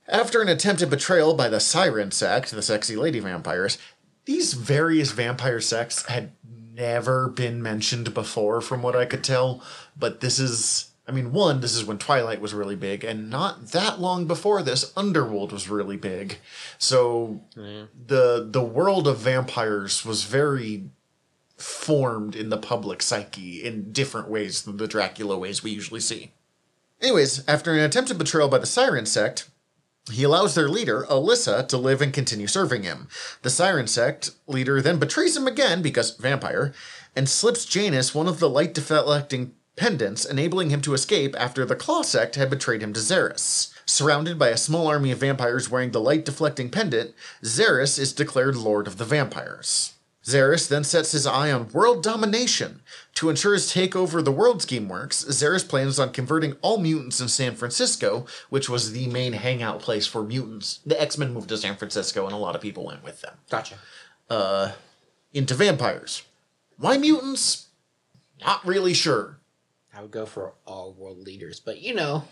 [0.08, 3.77] After an attempted betrayal by the Siren sect, the sexy lady vampires,
[4.25, 6.34] these various vampire sects had
[6.73, 9.63] never been mentioned before, from what I could tell.
[9.97, 13.71] But this is, I mean, one, this is when Twilight was really big, and not
[13.71, 16.38] that long before this, Underworld was really big.
[16.78, 20.86] So the the world of vampires was very
[21.58, 26.32] formed in the public psyche in different ways than the Dracula ways we usually see.
[27.02, 29.50] Anyways, after an attempted betrayal by the Siren sect,
[30.10, 33.10] he allows their leader, Alyssa, to live and continue serving him.
[33.41, 36.74] The Siren sect leader then betrays him again because vampire,
[37.17, 41.76] and slips Janus one of the light deflecting pendants, enabling him to escape after the
[41.76, 43.74] Claw sect had betrayed him to Xarus.
[43.84, 48.56] Surrounded by a small army of vampires wearing the light deflecting pendant, Xarus is declared
[48.56, 49.94] Lord of the Vampires.
[50.24, 52.84] Xarus then sets his eye on world domination.
[53.15, 57.20] To ensure his takeover of the world scheme works, Xarus plans on converting all mutants
[57.20, 60.80] in San Francisco, which was the main hangout place for mutants.
[60.86, 63.34] The X Men moved to San Francisco, and a lot of people went with them,
[63.50, 63.80] Gotcha.
[64.30, 64.74] Uh,
[65.34, 66.22] into vampires.
[66.78, 67.70] Why mutants?
[68.46, 69.40] Not really sure.
[69.95, 72.23] I would go for all world leaders, but you know,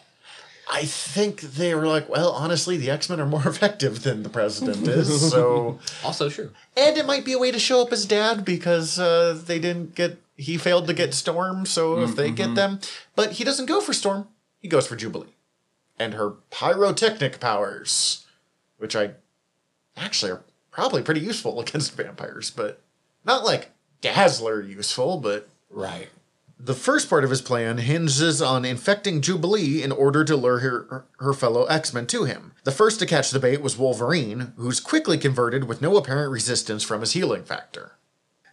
[0.72, 4.30] I think they were like, well, honestly, the X Men are more effective than the
[4.30, 5.80] president is, so.
[6.04, 6.52] also true.
[6.78, 9.96] And it might be a way to show up as dad because uh, they didn't
[9.96, 10.22] get.
[10.38, 12.80] He failed to get Storm, so if they get them.
[13.14, 15.36] But he doesn't go for Storm, he goes for Jubilee.
[15.98, 18.26] And her pyrotechnic powers,
[18.78, 19.12] which I
[19.98, 22.82] actually are probably pretty useful against vampires, but
[23.26, 26.08] not like Dazzler useful, but Right.
[26.62, 31.06] The first part of his plan hinges on infecting Jubilee in order to lure her,
[31.20, 32.52] her fellow X Men to him.
[32.66, 36.84] The first to catch the bait was Wolverine, who's quickly converted with no apparent resistance
[36.84, 37.94] from his healing factor.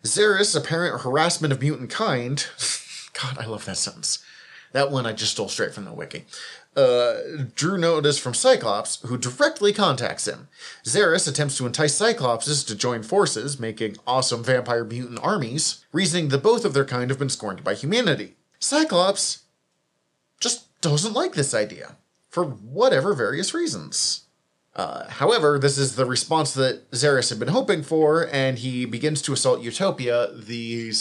[0.04, 2.46] Xarus' apparent harassment of mutant kind.
[3.12, 4.20] God, I love that sentence.
[4.72, 6.24] That one I just stole straight from the wiki.
[6.76, 7.14] Uh,
[7.54, 10.48] drew notice from Cyclops, who directly contacts him.
[10.84, 16.42] Xarus attempts to entice Cyclopses to join forces, making awesome vampire mutant armies, reasoning that
[16.42, 18.36] both of their kind have been scorned by humanity.
[18.58, 19.44] Cyclops
[20.38, 21.96] just doesn't like this idea,
[22.28, 24.26] for whatever various reasons.
[24.74, 29.22] Uh, however, this is the response that Xarus had been hoping for, and he begins
[29.22, 30.30] to assault Utopia.
[30.34, 30.92] The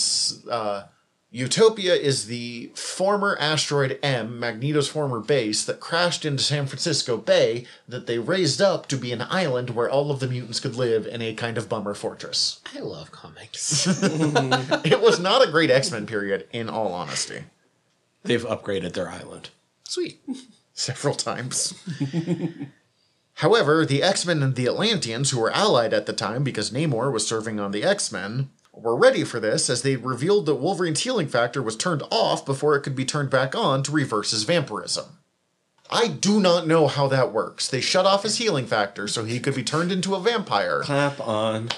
[0.49, 0.83] uh,
[1.31, 7.65] Utopia is the former asteroid M, Magneto's former base, that crashed into San Francisco Bay
[7.87, 11.05] that they raised up to be an island where all of the mutants could live
[11.05, 12.61] in a kind of bummer fortress.
[12.73, 13.85] I love comics.
[14.85, 17.43] It was not a great X Men period, in all honesty.
[18.23, 19.49] They've upgraded their island.
[19.83, 20.21] Sweet.
[20.73, 21.73] several times.
[23.35, 27.11] However, the X Men and the Atlanteans, who were allied at the time because Namor
[27.11, 31.01] was serving on the X Men, were ready for this as they revealed that Wolverine's
[31.01, 34.43] healing factor was turned off before it could be turned back on to reverse his
[34.43, 35.05] vampirism.
[35.89, 37.67] I do not know how that works.
[37.67, 41.19] They shut off his healing factor so he could be turned into a vampire, Clap
[41.25, 41.69] on.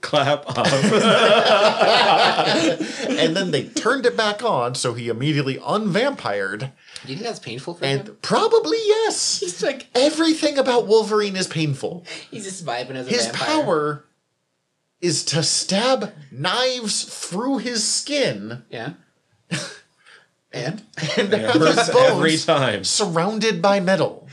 [0.00, 0.72] Clap off.
[3.08, 6.72] and then they turned it back on so he immediately unvampired.
[7.04, 8.00] Do you think that's painful for him?
[8.00, 9.40] And probably yes.
[9.40, 12.04] He's like Everything about Wolverine is painful.
[12.30, 13.46] he's just vibing as a His vampire.
[13.46, 14.04] power
[15.00, 18.94] is to stab knives through his skin Yeah.
[20.52, 20.82] and
[21.16, 22.84] and It have his bones every time.
[22.84, 24.28] surrounded by metal.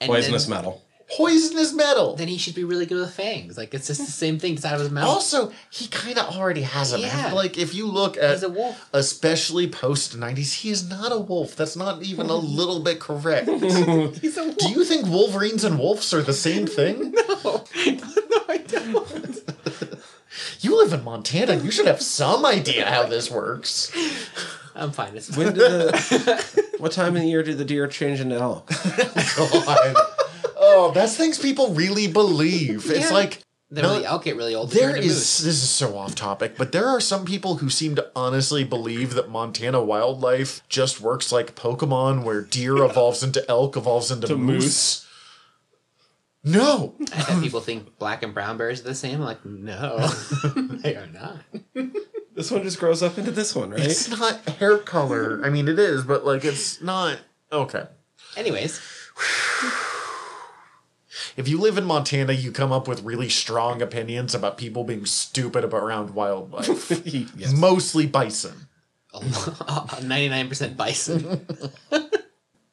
[0.00, 0.82] and Poisonous then, metal.
[1.16, 2.16] Poisonous metal.
[2.16, 3.56] Then he should be really good with fangs.
[3.56, 4.54] Like it's just the same thing.
[4.54, 5.06] It's out of his mouth.
[5.06, 7.00] Also, he kind of already has them.
[7.00, 7.32] Yeah.
[7.32, 8.88] Like, if you look at, He's a wolf.
[8.92, 11.54] especially post 90s, he is not a wolf.
[11.56, 13.48] That's not even a little bit correct.
[14.20, 14.56] He's a wolf.
[14.58, 17.12] Do you think Wolverines and wolves are the same thing?
[17.44, 19.40] no, no, I don't.
[20.60, 21.56] You live in Montana.
[21.56, 23.92] You should have some idea how this works.
[24.74, 25.16] I'm fine.
[25.16, 28.68] It's When did the, what time of the year do the deer change into elk?
[28.72, 29.96] Oh, God.
[30.66, 32.90] Oh, that's things people really believe.
[32.90, 33.14] It's Yeah.
[33.14, 35.38] like Then no, when the elk get really old, they there turn to is moose.
[35.38, 39.14] this is so off topic, but there are some people who seem to honestly believe
[39.14, 44.36] that Montana wildlife just works like Pokemon, where deer evolves into elk, evolves into To
[44.36, 44.62] moose.
[44.64, 45.00] moose.
[46.46, 46.94] No,
[47.28, 49.14] And people think black and brown bears are the same.
[49.20, 50.06] I'm like, no,
[50.82, 51.38] they are not.
[52.34, 53.80] This one just grows up into this one, right?
[53.80, 55.40] it's not hair color.
[55.42, 57.18] I mean, it is, but like it's not.
[57.50, 57.84] Okay.
[58.36, 58.78] Anyways,
[61.36, 65.04] If you live in Montana, you come up with really strong opinions about people being
[65.04, 66.90] stupid about around wildlife.
[67.36, 67.52] yes.
[67.52, 68.68] Mostly bison.
[69.12, 71.46] 99% bison.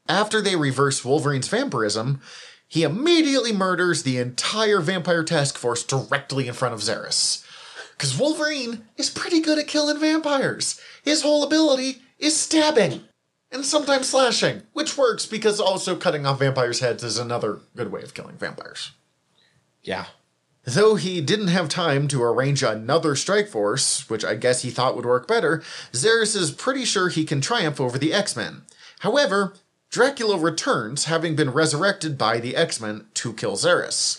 [0.07, 2.22] After they reverse Wolverine's vampirism,
[2.68, 7.43] he immediately murders the entire vampire task force directly in front of Xarus.
[7.93, 10.80] Because Wolverine is pretty good at killing vampires.
[11.03, 13.01] His whole ability is stabbing
[13.52, 18.02] and sometimes slashing, which works because also cutting off vampires' heads is another good way
[18.02, 18.91] of killing vampires.
[19.84, 20.06] Yeah.
[20.64, 24.95] Though he didn't have time to arrange another strike force, which I guess he thought
[24.95, 28.62] would work better, Xarus is pretty sure he can triumph over the X Men.
[28.99, 29.56] However,
[29.89, 34.18] Dracula returns, having been resurrected by the X Men to kill Xarus.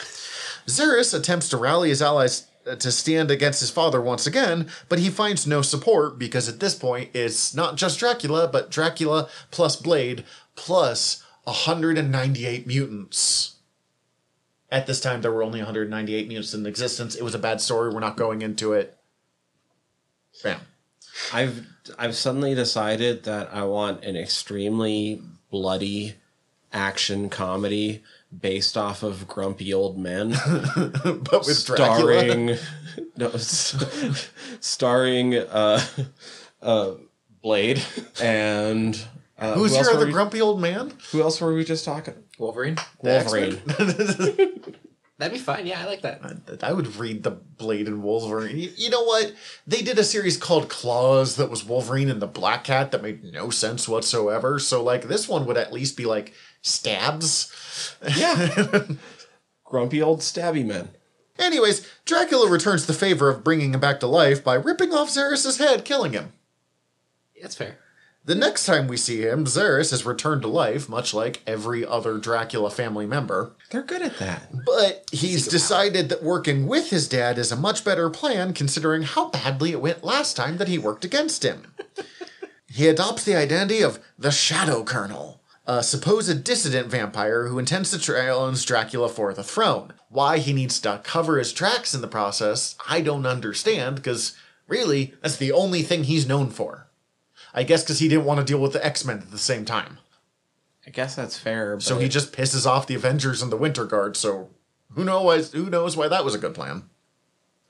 [0.66, 2.46] Xarus attempts to rally his allies
[2.78, 6.74] to stand against his father once again, but he finds no support because at this
[6.74, 13.56] point it's not just Dracula, but Dracula plus Blade plus 198 mutants.
[14.70, 17.14] At this time, there were only 198 mutants in existence.
[17.14, 17.92] It was a bad story.
[17.92, 18.96] We're not going into it.
[20.42, 20.60] Bam.
[21.32, 21.66] I've
[21.98, 26.14] I've suddenly decided that I want an extremely bloody
[26.72, 28.02] action comedy
[28.40, 30.30] based off of grumpy old men
[31.04, 32.56] But with starring
[33.16, 34.30] no s-
[34.60, 35.80] starring uh
[36.62, 36.94] uh
[37.42, 37.82] Blade
[38.22, 38.94] and
[39.38, 40.92] uh, Who's who else your other we- grumpy old man?
[41.10, 42.14] Who else were we just talking?
[42.38, 42.76] Wolverine.
[43.02, 43.60] Wolverine.
[45.22, 45.66] That'd be fine.
[45.66, 46.58] Yeah, I like that.
[46.64, 48.58] I would read the Blade and Wolverine.
[48.58, 49.32] You, you know what?
[49.68, 53.22] They did a series called Claws that was Wolverine and the Black Cat that made
[53.22, 54.58] no sense whatsoever.
[54.58, 57.96] So, like, this one would at least be like stabs.
[58.16, 58.82] Yeah.
[59.64, 60.88] grumpy old stabby men.
[61.38, 65.58] Anyways, Dracula returns the favor of bringing him back to life by ripping off Xarus'
[65.60, 66.32] head, killing him.
[67.40, 67.78] That's fair.
[68.24, 72.18] The next time we see him, Xarus has returned to life, much like every other
[72.18, 73.56] Dracula family member.
[73.70, 74.48] They're good at that.
[74.64, 79.30] But he's decided that working with his dad is a much better plan considering how
[79.30, 81.74] badly it went last time that he worked against him.
[82.68, 87.98] he adopts the identity of the Shadow Colonel, a supposed dissident vampire who intends to
[87.98, 89.94] challenge Dracula for the throne.
[90.10, 94.36] Why he needs to cover his tracks in the process, I don't understand, because
[94.68, 96.86] really, that's the only thing he's known for.
[97.54, 99.64] I guess because he didn't want to deal with the X Men at the same
[99.64, 99.98] time.
[100.86, 101.78] I guess that's fair.
[101.80, 104.16] So he just pisses off the Avengers and the Winter Guard.
[104.16, 104.50] So
[104.94, 105.52] who knows?
[105.52, 106.84] Who knows why that was a good plan?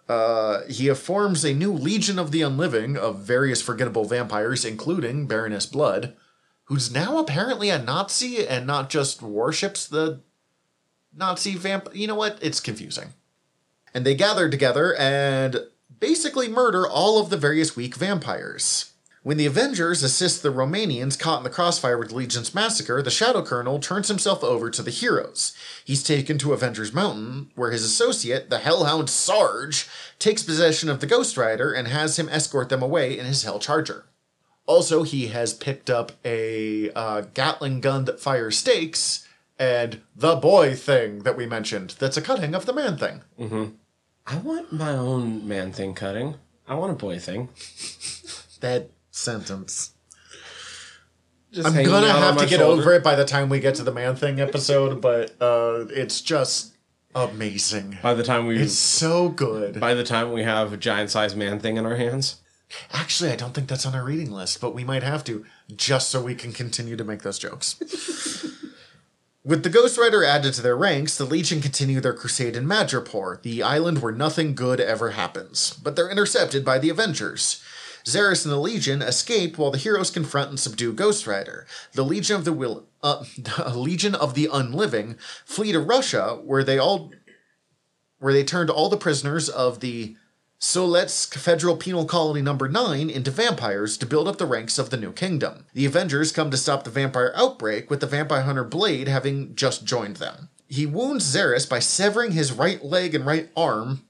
[0.09, 5.66] Uh, he forms a new Legion of the Unliving of various forgettable vampires, including Baroness
[5.66, 6.16] Blood,
[6.64, 10.20] who's now apparently a Nazi and not just worships the
[11.14, 11.89] Nazi vamp.
[11.93, 12.39] You know what?
[12.41, 13.14] It's confusing.
[13.95, 15.66] And they gather together and
[16.01, 18.91] basically murder all of the various weak vampires.
[19.24, 23.42] When the Avengers assist the Romanians caught in the crossfire with Legion's massacre, the Shadow
[23.42, 25.54] Colonel turns himself over to the heroes.
[25.84, 31.06] He's taken to Avengers Mountain, where his associate, the Hellhound Sarge, takes possession of the
[31.06, 34.06] Ghost Rider and has him escort them away in his Hell Charger.
[34.66, 40.74] Also, he has picked up a uh, Gatling gun that fires stakes and the boy
[40.74, 43.22] thing that we mentioned that's a cutting of the man thing.
[44.26, 46.34] I want my own man thing cutting.
[46.66, 47.50] I want a boy thing.
[48.60, 49.92] That sentence.
[51.52, 52.80] Just I'm gonna have to get shoulder.
[52.82, 56.20] over it by the time we get to the man thing episode, but uh, it's
[56.22, 56.74] just
[57.14, 57.98] amazing.
[58.02, 59.78] By the time we It's so good.
[59.78, 62.40] by the time we have a giant sized man thing in our hands.
[62.90, 65.44] Actually, I don't think that's on our reading list, but we might have to
[65.76, 67.76] just so we can continue to make those jokes.
[69.44, 73.42] With the Ghost Rider added to their ranks, the Legion continue their crusade in Madripoor,
[73.42, 75.78] the island where nothing good ever happens.
[75.82, 77.61] But they're intercepted by the Avengers.
[78.05, 81.66] Xarus and the Legion escape while the heroes confront and subdue Ghost Rider.
[81.92, 86.64] The Legion of the Will, uh, the Legion of the Unliving flee to Russia, where
[86.64, 87.12] they all,
[88.18, 90.16] where they turned all the prisoners of the
[90.62, 94.96] Soletsk Federal Penal Colony Number 9 into vampires to build up the ranks of the
[94.96, 95.66] new kingdom.
[95.74, 99.84] The Avengers come to stop the vampire outbreak, with the vampire hunter Blade having just
[99.84, 100.50] joined them.
[100.68, 104.05] He wounds Xarus by severing his right leg and right arm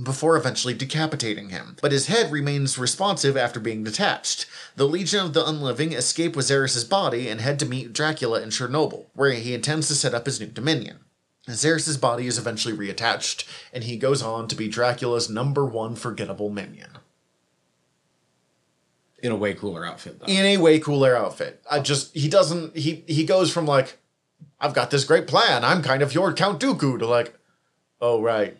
[0.00, 1.76] before eventually decapitating him.
[1.82, 4.46] But his head remains responsive after being detached.
[4.76, 8.48] The Legion of the Unliving escape with Xarus' body and head to meet Dracula in
[8.48, 11.00] Chernobyl, where he intends to set up his new dominion.
[11.48, 16.48] Xarus' body is eventually reattached, and he goes on to be Dracula's number one forgettable
[16.48, 16.98] minion.
[19.22, 20.26] In a way cooler outfit though.
[20.26, 21.62] In a way cooler outfit.
[21.70, 23.98] I just he doesn't he he goes from like,
[24.60, 27.34] I've got this great plan, I'm kind of your Count Dooku to like,
[28.00, 28.56] oh right.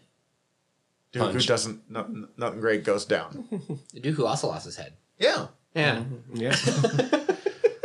[1.12, 1.46] Dooku Punch.
[1.46, 3.46] doesn't nothing, nothing great goes down.
[3.92, 4.94] The dude who also lost his head.
[5.18, 5.48] yeah.
[5.74, 6.04] Yeah.
[6.34, 6.52] Yeah.
[6.52, 7.32] Mm-hmm.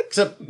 [0.00, 0.42] Except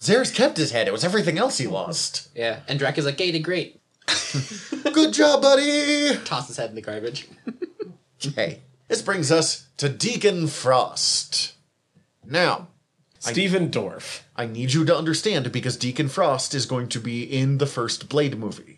[0.00, 0.86] Xarus kept his head.
[0.88, 2.28] It was everything else he lost.
[2.34, 2.60] Yeah.
[2.68, 3.80] And Dracula's like, hey, did great.
[4.92, 6.16] Good job, buddy.
[6.24, 7.28] Toss his head in the garbage.
[8.26, 8.62] Okay.
[8.88, 11.52] This brings us to Deacon Frost.
[12.24, 12.68] Now,
[13.18, 14.22] Stephen Dorff.
[14.34, 18.08] I need you to understand because Deacon Frost is going to be in the first
[18.08, 18.75] Blade movie.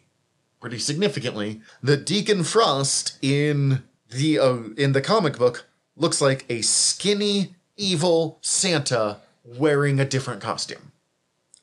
[0.61, 6.63] Pretty significantly, that Deacon Frost in the uh, in the comic book looks like a
[6.63, 10.93] skinny, evil Santa wearing a different costume.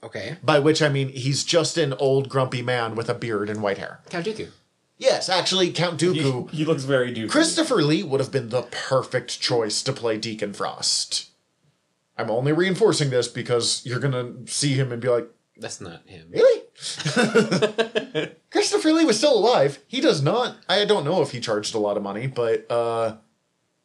[0.03, 0.37] Okay.
[0.43, 3.79] By which I mean he's just an old grumpy man with a beard and white
[3.79, 4.01] hair.
[4.09, 4.49] Count Dooku.
[4.97, 6.49] Yes, actually, Count Dooku.
[6.51, 7.29] He, he looks very Dooku.
[7.29, 11.31] Christopher Lee would have been the perfect choice to play Deacon Frost.
[12.17, 15.27] I'm only reinforcing this because you're gonna see him and be like,
[15.57, 16.27] That's not him.
[16.29, 16.64] Really?
[18.51, 19.79] Christopher Lee was still alive.
[19.87, 20.57] He does not.
[20.69, 23.17] I don't know if he charged a lot of money, but uh,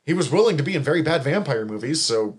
[0.05, 2.39] he was willing to be in very bad vampire movies, so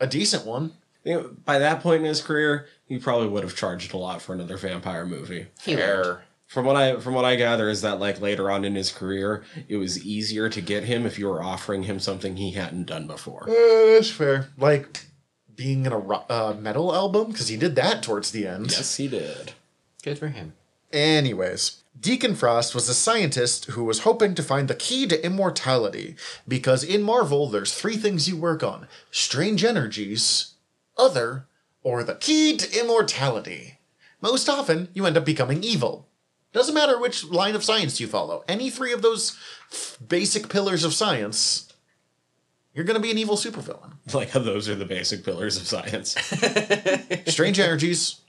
[0.00, 0.72] a decent one.
[1.04, 4.22] You know, by that point in his career, he probably would have charged a lot
[4.22, 5.48] for another vampire movie.
[5.58, 6.24] Fair.
[6.46, 9.44] From what I from what I gather is that like later on in his career,
[9.68, 13.06] it was easier to get him if you were offering him something he hadn't done
[13.06, 13.44] before.
[13.48, 14.48] Uh, that's fair.
[14.56, 15.06] Like
[15.56, 18.70] being in a uh, metal album because he did that towards the end.
[18.70, 19.52] Yes, he did.
[20.04, 20.52] Good for him.
[20.92, 26.14] Anyways, Deacon Frost was a scientist who was hoping to find the key to immortality
[26.46, 30.56] because in Marvel there's three things you work on: strange energies,
[30.98, 31.46] other,
[31.82, 33.78] or the key to immortality.
[34.20, 36.06] Most often, you end up becoming evil.
[36.52, 38.44] Doesn't matter which line of science you follow.
[38.46, 39.36] Any three of those
[39.72, 41.72] f- basic pillars of science,
[42.74, 43.92] you're going to be an evil supervillain.
[44.12, 46.14] Like how those are the basic pillars of science.
[47.26, 48.20] Strange energies,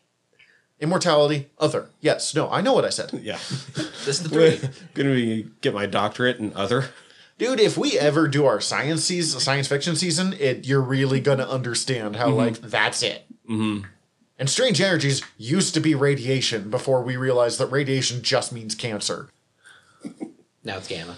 [0.80, 1.90] immortality, other.
[2.02, 3.12] Yes, no, I know what I said.
[3.22, 3.40] yeah.
[4.06, 4.70] This is the three.
[4.94, 6.90] Gonna be get my doctorate in other.
[7.40, 11.48] Dude, if we ever do our science season, science fiction season, it you're really gonna
[11.48, 13.26] understand how like that's it.
[13.50, 13.88] Mm-hmm.
[14.38, 19.30] And strange energies used to be radiation before we realized that radiation just means cancer.
[20.64, 21.18] Now it's Gamma.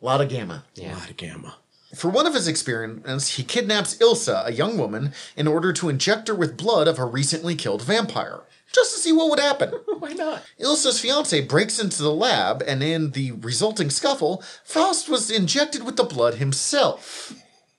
[0.00, 0.64] A lot of gamma.
[0.74, 0.94] Yeah.
[0.94, 1.56] A Lot of gamma.
[1.94, 6.28] For one of his experiments, he kidnaps Ilsa, a young woman, in order to inject
[6.28, 8.40] her with blood of a recently killed vampire,
[8.72, 9.70] just to see what would happen.
[9.98, 10.42] Why not?
[10.58, 15.96] Ilsa's fiance breaks into the lab, and in the resulting scuffle, Frost was injected with
[15.96, 17.34] the blood himself.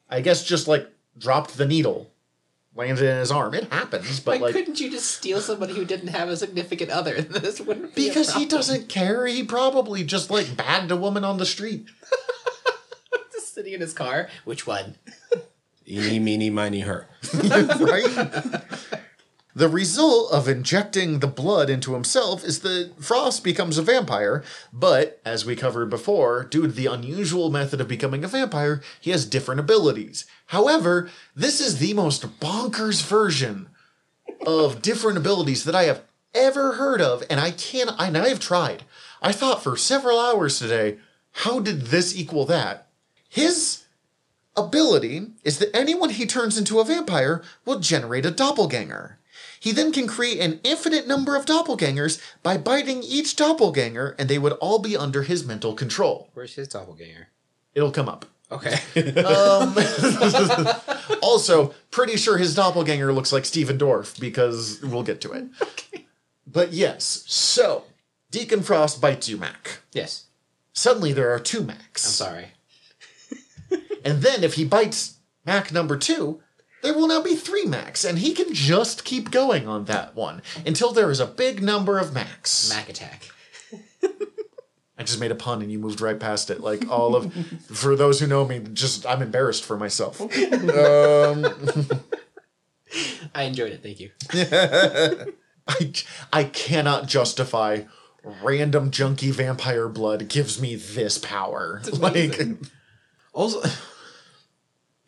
[0.10, 2.12] I guess just like dropped the needle,
[2.76, 3.54] landed in his arm.
[3.54, 6.92] It happens, but Why like couldn't you just steal somebody who didn't have a significant
[6.92, 7.22] other?
[7.22, 9.26] This wouldn't be a because he doesn't care.
[9.26, 11.88] He probably just like bagged a woman on the street.
[13.32, 14.30] Just sitting in his car.
[14.46, 14.96] Which one?
[15.88, 17.08] Eeny, meeny, miny, her.
[17.34, 18.62] right?
[19.54, 25.22] The result of injecting the blood into himself is that Frost becomes a vampire, but
[25.26, 29.26] as we covered before, due to the unusual method of becoming a vampire, he has
[29.26, 30.26] different abilities.
[30.48, 33.68] However, this is the most bonkers version
[34.48, 38.40] of different abilities that I have ever heard of, and I can't, and I have
[38.40, 38.84] tried.
[39.22, 40.98] I thought for several hours today,
[41.32, 42.88] how did this equal that?
[43.28, 43.84] His
[44.56, 49.18] ability is that anyone he turns into a vampire will generate a doppelganger.
[49.62, 54.40] He then can create an infinite number of doppelgangers by biting each doppelganger, and they
[54.40, 56.30] would all be under his mental control.
[56.34, 57.28] Where's his doppelganger?
[57.76, 58.26] It'll come up.
[58.52, 58.80] Okay.
[59.24, 59.78] Um,
[61.22, 65.46] also, pretty sure his doppelganger looks like Stephen Dorff because we'll get to it.
[66.48, 67.84] But yes, so
[68.30, 69.80] Deacon Frost bites you, Mac.
[69.94, 70.26] yes.
[70.74, 72.06] Suddenly there are two Macs.
[72.06, 72.48] I'm sorry.
[74.04, 76.42] And then if he bites Mac number two,
[76.82, 80.42] there will now be three Macs, and he can just keep going on that one
[80.66, 82.70] until there is a big number of Macs.
[82.70, 83.30] Mac attack.
[84.98, 86.60] I just made a pun and you moved right past it.
[86.62, 87.34] Like all of,
[87.66, 90.22] for those who know me, just I'm embarrassed for myself.
[90.22, 90.28] um,
[93.34, 93.82] I enjoyed it.
[93.82, 94.12] Thank you.
[95.68, 95.94] I,
[96.34, 97.84] I cannot justify
[98.44, 101.82] random junky vampire blood gives me this power.
[101.92, 102.40] Like.
[103.34, 103.62] Also,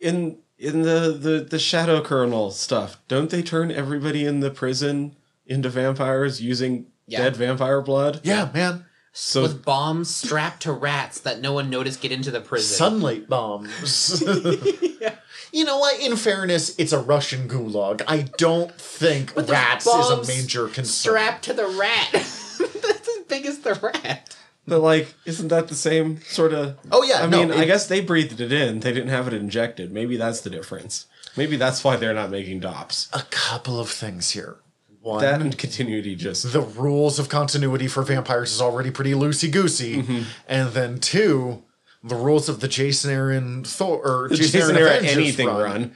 [0.00, 5.16] in in the, the the Shadow Colonel stuff, don't they turn everybody in the prison
[5.46, 7.22] into vampires using Yeah.
[7.22, 8.20] dead vampire blood?
[8.24, 8.86] yeah, man.
[9.16, 12.76] So With bombs strapped to rats that no one noticed get into the prison.
[12.76, 14.22] Sunlight bombs.
[15.52, 16.00] You know what?
[16.00, 18.02] In fairness, it's a Russian gulag.
[18.08, 21.12] I don't think But rats is a major concern.
[21.12, 22.08] strapped to the rat.
[22.12, 24.36] That's as big as the rat.
[24.66, 26.76] But like, isn't that the same sort of?
[26.92, 28.80] Oh, yeah, I no, mean, I guess they breathed it in.
[28.80, 29.92] They didn't have it injected.
[29.92, 31.06] Maybe that's the difference.
[31.36, 33.08] Maybe that's why they're not making DOPS.
[33.12, 34.56] A couple of things here.
[35.00, 39.52] One, That and continuity just the rules of continuity for vampires is already pretty loosey
[39.52, 40.22] goosey, Mm-hmm.
[40.48, 41.62] and then two,
[42.02, 45.46] the rules of the Jason Aaron Thor or the Jason, Jason Aaron era Avengers anything
[45.48, 45.94] run, run.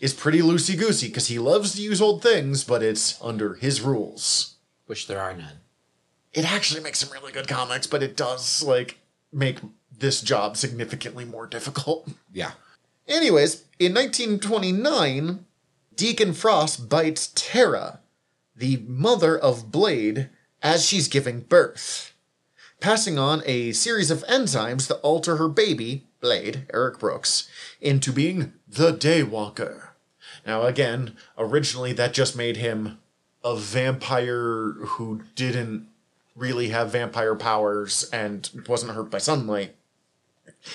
[0.00, 3.82] is pretty loosey goosey because he loves to use old things, but it's under his
[3.82, 4.56] rules.
[4.86, 5.59] Which there are none.
[6.32, 8.98] It actually makes some really good comics, but it does like
[9.32, 9.58] make
[9.96, 12.08] this job significantly more difficult.
[12.32, 12.52] Yeah.
[13.08, 15.44] Anyways, in 1929,
[15.96, 17.98] Deacon Frost bites Tara,
[18.54, 20.28] the mother of Blade,
[20.62, 22.14] as she's giving birth,
[22.78, 27.48] passing on a series of enzymes that alter her baby, Blade, Eric Brooks,
[27.80, 29.88] into being the Daywalker.
[30.46, 32.98] Now, again, originally that just made him
[33.42, 35.88] a vampire who didn't
[36.40, 39.76] really have vampire powers and wasn't hurt by sunlight.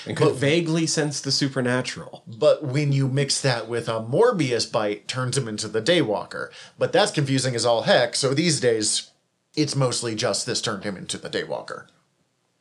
[0.07, 2.24] And could vaguely sense the supernatural.
[2.26, 6.49] But when you mix that with a Morbius bite, turns him into the Daywalker.
[6.80, 9.11] But that's confusing as all heck, so these days,
[9.55, 11.88] it's mostly just this turned him into the Daywalker.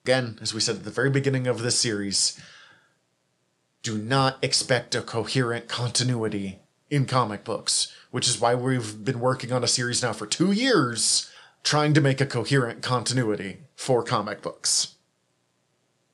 [0.05, 2.38] Again, as we said at the very beginning of this series,
[3.82, 6.59] do not expect a coherent continuity
[6.90, 10.52] in comic books, which is why we've been working on a series now for two
[10.52, 11.30] years
[11.64, 14.94] trying to make a coherent continuity for comic books.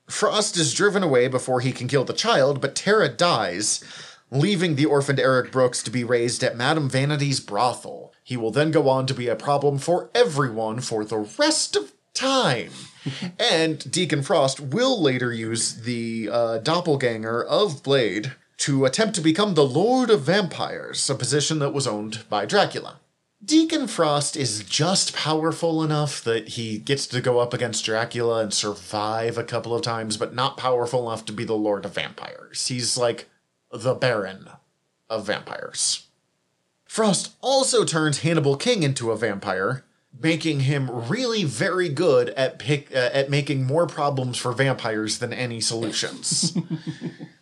[0.09, 3.83] Frost is driven away before he can kill the child, but Tara dies,
[4.31, 8.13] leaving the orphaned Eric Brooks to be raised at Madame Vanity's brothel.
[8.23, 11.91] He will then go on to be a problem for everyone for the rest of
[12.13, 12.71] time.
[13.39, 19.55] and Deacon Frost will later use the uh, doppelganger of Blade to attempt to become
[19.55, 23.00] the Lord of Vampires, a position that was owned by Dracula.
[23.43, 28.53] Deacon Frost is just powerful enough that he gets to go up against Dracula and
[28.53, 32.67] survive a couple of times, but not powerful enough to be the Lord of Vampires.
[32.67, 33.29] He's like
[33.71, 34.47] the Baron
[35.09, 36.07] of vampires.
[36.85, 39.85] Frost also turns Hannibal King into a vampire,
[40.19, 45.33] making him really very good at pick, uh, at making more problems for vampires than
[45.33, 46.55] any solutions.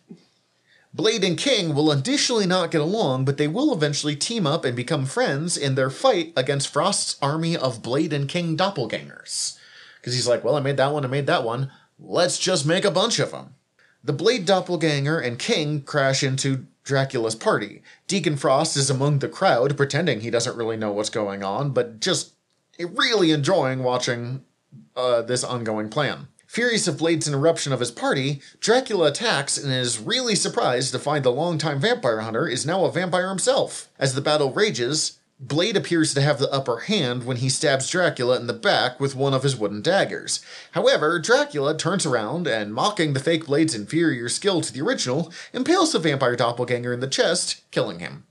[0.92, 4.74] Blade and King will initially not get along, but they will eventually team up and
[4.74, 9.56] become friends in their fight against Frost's army of Blade and King doppelgangers.
[9.96, 11.70] Because he's like, well, I made that one, I made that one.
[11.98, 13.54] Let's just make a bunch of them.
[14.02, 17.82] The Blade doppelganger and King crash into Dracula's party.
[18.08, 22.00] Deacon Frost is among the crowd, pretending he doesn't really know what's going on, but
[22.00, 22.32] just
[22.78, 24.44] really enjoying watching
[24.96, 26.26] uh, this ongoing plan.
[26.50, 31.24] Furious of Blade's interruption of his party, Dracula attacks and is really surprised to find
[31.24, 33.88] the longtime vampire hunter is now a vampire himself.
[34.00, 38.34] As the battle rages, Blade appears to have the upper hand when he stabs Dracula
[38.34, 40.40] in the back with one of his wooden daggers.
[40.72, 45.92] However, Dracula turns around and, mocking the fake Blade's inferior skill to the original, impales
[45.92, 48.24] the vampire doppelganger in the chest, killing him.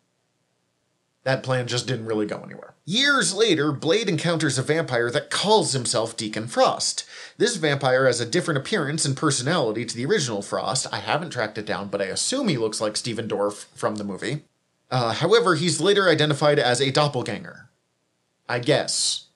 [1.29, 2.73] That plan just didn't really go anywhere.
[2.85, 7.05] Years later, Blade encounters a vampire that calls himself Deacon Frost.
[7.37, 10.87] This vampire has a different appearance and personality to the original Frost.
[10.91, 14.03] I haven't tracked it down, but I assume he looks like Stephen Dorff from the
[14.03, 14.41] movie.
[14.89, 17.69] Uh, however, he's later identified as a doppelganger.
[18.49, 19.27] I guess.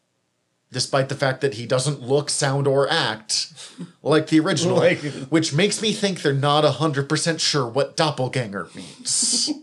[0.71, 3.53] Despite the fact that he doesn't look, sound, or act
[4.01, 9.51] like the original, Like- which makes me think they're not 100% sure what doppelganger means.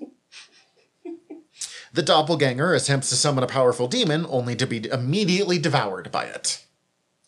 [1.93, 6.64] The doppelganger attempts to summon a powerful demon only to be immediately devoured by it.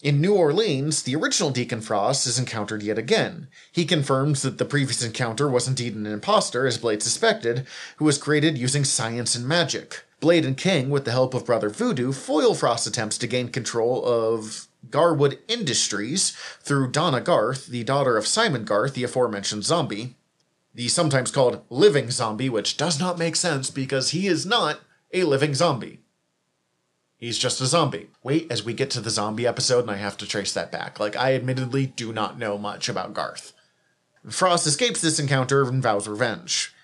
[0.02, 3.48] In New Orleans, the original Deacon Frost is encountered yet again.
[3.70, 8.18] He confirms that the previous encounter was indeed an impostor, as Blade suspected, who was
[8.18, 10.04] created using science and magic.
[10.20, 14.04] Blade and King, with the help of Brother Voodoo, foil Frost's attempts to gain control
[14.04, 20.16] of Garwood Industries through Donna Garth, the daughter of Simon Garth, the aforementioned zombie,
[20.74, 24.80] the sometimes called living zombie, which does not make sense because he is not
[25.12, 26.00] a living zombie.
[27.16, 28.08] He's just a zombie.
[28.22, 30.98] Wait, as we get to the zombie episode, and I have to trace that back.
[30.98, 33.52] Like, I admittedly do not know much about Garth.
[34.28, 36.74] Frost escapes this encounter and vows revenge.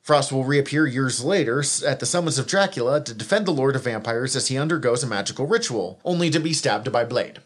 [0.00, 3.84] Frost will reappear years later at the summons of Dracula to defend the Lord of
[3.84, 7.40] Vampires as he undergoes a magical ritual, only to be stabbed by Blade.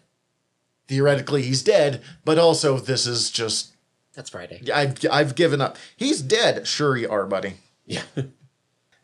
[0.87, 3.74] Theoretically, he's dead, but also this is just
[4.15, 4.63] That's Friday.
[4.73, 5.77] I've I've given up.
[5.97, 6.67] He's dead.
[6.67, 7.55] Sure you are, buddy.
[7.85, 8.03] Yeah.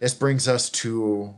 [0.00, 1.34] This brings us to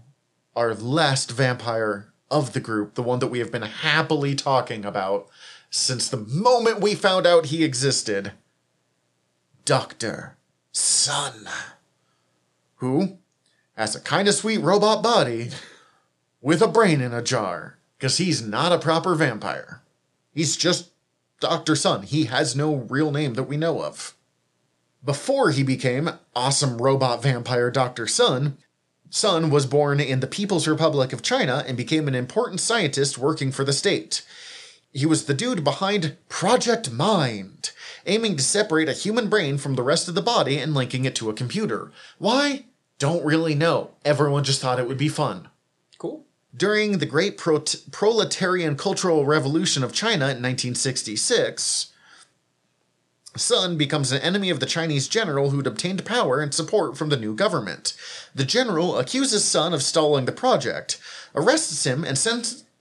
[0.54, 5.28] our last vampire of the group, the one that we have been happily talking about
[5.68, 8.30] since the moment we found out he existed.
[9.64, 10.36] Doctor
[10.70, 11.48] Sun.
[12.76, 13.18] Who
[13.76, 15.50] has a kind of sweet robot body
[16.40, 17.78] with a brain in a jar.
[17.98, 19.82] Because he's not a proper vampire.
[20.32, 20.90] He's just
[21.42, 21.76] Dr.
[21.76, 22.04] Sun.
[22.04, 24.14] He has no real name that we know of.
[25.04, 28.06] Before he became awesome robot vampire Dr.
[28.06, 28.56] Sun,
[29.10, 33.52] Sun was born in the People's Republic of China and became an important scientist working
[33.52, 34.24] for the state.
[34.92, 37.72] He was the dude behind Project Mind,
[38.06, 41.14] aiming to separate a human brain from the rest of the body and linking it
[41.16, 41.90] to a computer.
[42.18, 42.66] Why?
[42.98, 43.90] Don't really know.
[44.04, 45.48] Everyone just thought it would be fun.
[45.98, 46.24] Cool.
[46.54, 51.92] During the Great Pro- Proletarian Cultural Revolution of China in 1966,
[53.34, 57.16] Sun becomes an enemy of the Chinese general who'd obtained power and support from the
[57.16, 57.94] new government.
[58.34, 61.00] The general accuses Sun of stalling the project,
[61.34, 62.20] arrests him, and,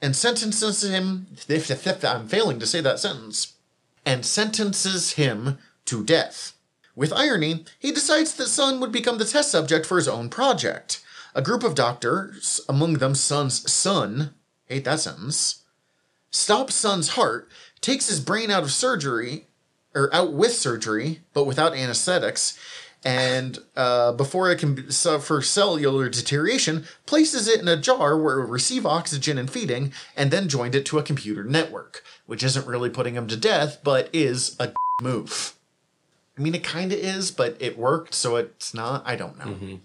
[0.01, 1.27] and sentences him.
[2.03, 3.53] I'm failing to say that sentence.
[4.05, 6.53] And sentences him to death.
[6.93, 11.00] With irony, he decides that Sun would become the test subject for his own project.
[11.33, 14.33] A group of doctors, among them Sun's son,
[14.65, 15.63] hate that sentence,
[16.29, 19.47] stops Sun's heart, takes his brain out of surgery,
[19.95, 22.57] or out with surgery, but without anesthetics,
[23.03, 28.43] and uh, before it can suffer cellular deterioration, places it in a jar where it
[28.43, 32.67] will receive oxygen and feeding, and then joined it to a computer network, which isn't
[32.67, 34.71] really putting him to death, but is a
[35.01, 35.55] move.
[36.37, 39.03] I mean, it kind of is, but it worked, so it's not.
[39.05, 39.79] I don't know.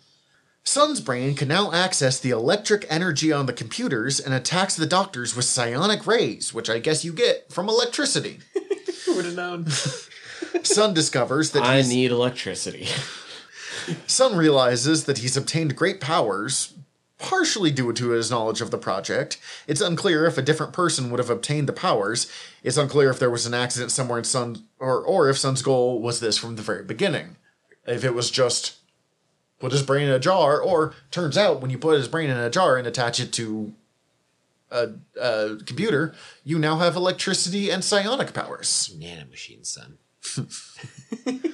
[0.66, 5.36] Sun's brain can now access the electric energy on the computers and attacks the doctors
[5.36, 8.40] with psionic rays, which I guess you get from electricity.
[9.06, 9.68] Who would have known?
[10.64, 12.88] Sun discovers that I he's, need electricity.
[14.08, 16.74] Sun realizes that he's obtained great powers,
[17.18, 19.38] partially due to his knowledge of the project.
[19.68, 22.30] It's unclear if a different person would have obtained the powers.
[22.64, 26.02] It's unclear if there was an accident somewhere in Sun, or or if Sun's goal
[26.02, 27.36] was this from the very beginning.
[27.86, 28.78] If it was just
[29.59, 32.36] put his brain in a jar, or turns out when you put his brain in
[32.36, 33.72] a jar and attach it to
[34.70, 34.90] a,
[35.20, 38.94] a computer, you now have electricity and psionic powers.
[38.98, 39.98] Nanomachine, son.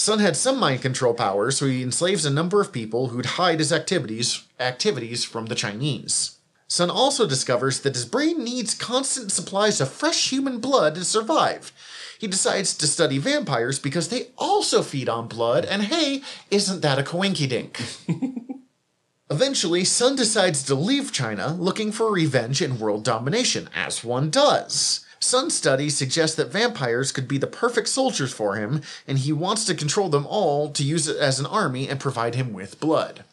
[0.00, 3.58] Sun had some mind control powers, so he enslaves a number of people who'd hide
[3.58, 6.38] his activities activities from the Chinese.
[6.68, 11.72] Sun also discovers that his brain needs constant supplies of fresh human blood to survive.
[12.20, 16.98] He decides to study vampires because they also feed on blood, and hey, isn't that
[16.98, 17.80] a coinkydink?
[19.30, 25.00] Eventually, Sun decides to leave China looking for revenge and world domination, as one does.
[25.18, 29.64] Sun's studies suggest that vampires could be the perfect soldiers for him, and he wants
[29.64, 33.24] to control them all to use it as an army and provide him with blood.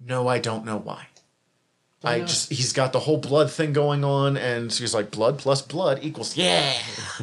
[0.00, 1.08] No, I don't know why.
[2.04, 2.28] I not?
[2.28, 6.00] just, he's got the whole blood thing going on, and she's like, blood plus blood
[6.02, 6.74] equals, yeah.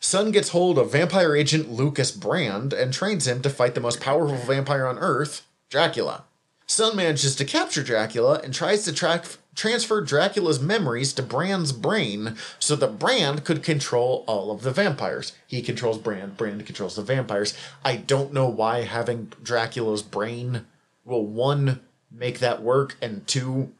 [0.00, 4.00] Sun gets hold of vampire agent Lucas Brand and trains him to fight the most
[4.00, 6.24] powerful vampire on Earth, Dracula.
[6.66, 9.24] Sun manages to capture Dracula and tries to track,
[9.54, 15.32] transfer Dracula's memories to Brand's brain so that Brand could control all of the vampires.
[15.46, 17.56] He controls Brand, Brand controls the vampires.
[17.84, 20.66] I don't know why having Dracula's brain
[21.04, 21.80] will one
[22.10, 23.72] make that work and two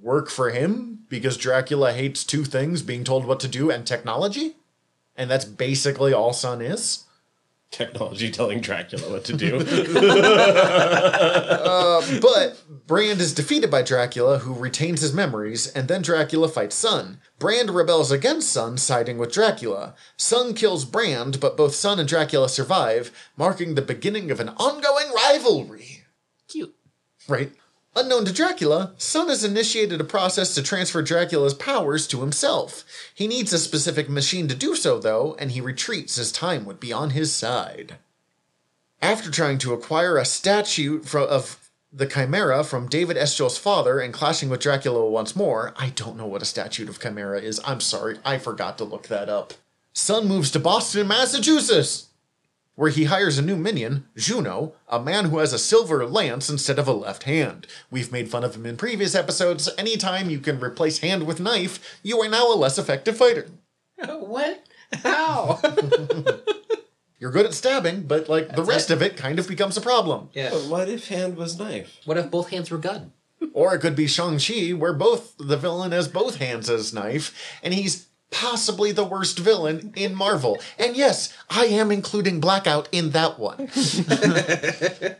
[0.00, 4.56] work for him because Dracula hates two things being told what to do and technology.
[5.16, 7.04] And that's basically all Sun is.
[7.70, 9.60] Technology telling Dracula what to do.
[11.70, 16.74] Uh, but Brand is defeated by Dracula, who retains his memories, and then Dracula fights
[16.74, 17.20] Sun.
[17.38, 19.94] Brand rebels against Sun, siding with Dracula.
[20.16, 25.12] Sun kills Brand, but both Sun and Dracula survive, marking the beginning of an ongoing
[25.14, 26.04] rivalry.
[26.48, 26.74] Cute.
[27.28, 27.52] Right?
[27.96, 32.84] Unknown to Dracula, Sun has initiated a process to transfer Dracula's powers to himself.
[33.12, 36.78] He needs a specific machine to do so, though, and he retreats as time would
[36.78, 37.96] be on his side.
[39.02, 44.50] After trying to acquire a statue of the Chimera from David Estio's father and clashing
[44.50, 47.60] with Dracula once more, I don't know what a statue of Chimera is.
[47.64, 49.54] I'm sorry, I forgot to look that up.
[49.92, 52.09] Sun moves to Boston, Massachusetts,
[52.80, 56.78] where he hires a new minion, Juno, a man who has a silver lance instead
[56.78, 57.66] of a left hand.
[57.90, 59.68] We've made fun of him in previous episodes.
[59.76, 63.48] Anytime you can replace hand with knife, you are now a less effective fighter.
[64.08, 64.66] what?
[64.94, 65.60] How?
[67.18, 68.94] You're good at stabbing, but like the rest it.
[68.94, 70.30] of it kind of becomes a problem.
[70.32, 70.48] yeah.
[70.48, 71.98] but what if hand was knife?
[72.06, 73.12] What if both hands were gun?
[73.52, 77.74] Or it could be Shang-Chi, where both the villain has both hands as knife, and
[77.74, 80.58] he's possibly the worst villain in Marvel.
[80.78, 83.68] And yes, I am including Blackout in that one.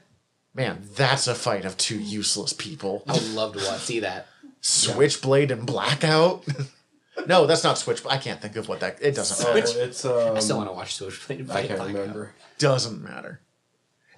[0.54, 3.04] Man, that's a fight of two useless people.
[3.06, 4.26] I would love to watch, see that.
[4.60, 6.44] Switchblade and Blackout?
[7.26, 8.04] no, that's not Switch.
[8.06, 8.98] I can't think of what that.
[9.00, 9.80] It doesn't Oh, matter.
[9.80, 11.50] it's um, I still want to watch Switchblade.
[11.50, 12.32] I can't remember.
[12.58, 13.40] Doesn't matter.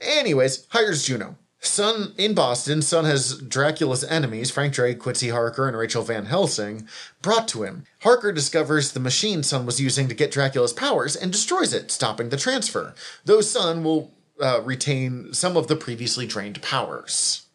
[0.01, 1.37] Anyways, hires Juno.
[1.65, 6.89] Sun in Boston, Sun has Dracula's enemies, Frank Drake, Quincy Harker, and Rachel Van Helsing,
[7.23, 7.85] brought to him.
[8.01, 12.31] Harker discovers the machine Sun was using to get Dracula's powers and destroys it, stopping
[12.31, 12.95] the transfer.
[13.25, 14.11] Though Sun will
[14.41, 17.47] uh, retain some of the previously drained powers.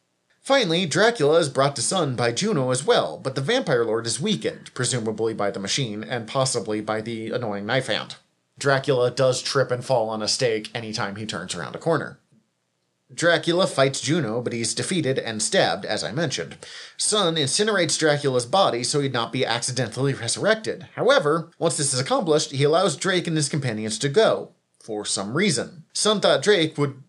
[0.42, 4.22] Finally, Dracula is brought to Sun by Juno as well, but the Vampire Lord is
[4.22, 8.16] weakened, presumably by the machine, and possibly by the annoying knife hand.
[8.58, 12.20] Dracula does trip and fall on a stake anytime he turns around a corner.
[13.14, 16.58] Dracula fights Juno, but he's defeated and stabbed, as I mentioned.
[16.98, 20.88] Sun incinerates Dracula's body so he'd not be accidentally resurrected.
[20.96, 25.38] However, once this is accomplished, he allows Drake and his companions to go, for some
[25.38, 25.86] reason.
[25.94, 27.02] Sun thought Drake would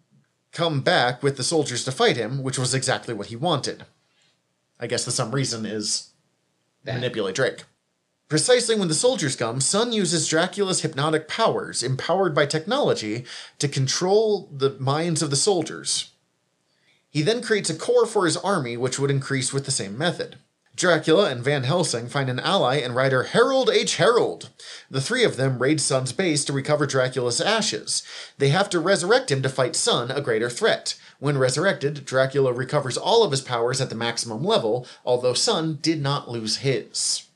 [0.53, 3.85] come back with the soldiers to fight him, which was exactly what he wanted.
[4.79, 6.11] I guess the some reason is
[6.85, 6.95] That.
[6.95, 7.65] manipulate Drake.
[8.29, 13.25] Precisely when the soldiers come, Sun uses Dracula's hypnotic powers, empowered by technology,
[13.59, 16.11] to control the minds of the soldiers.
[17.09, 20.37] He then creates a core for his army, which would increase with the same method.
[20.77, 23.97] Dracula and Van Helsing find an ally in writer Harold H.
[23.97, 24.51] Harold.
[24.91, 28.03] The three of them raid Sun's base to recover Dracula's ashes.
[28.37, 30.97] They have to resurrect him to fight Sun, a greater threat.
[31.19, 36.01] When resurrected, Dracula recovers all of his powers at the maximum level, although Sun did
[36.01, 37.28] not lose his.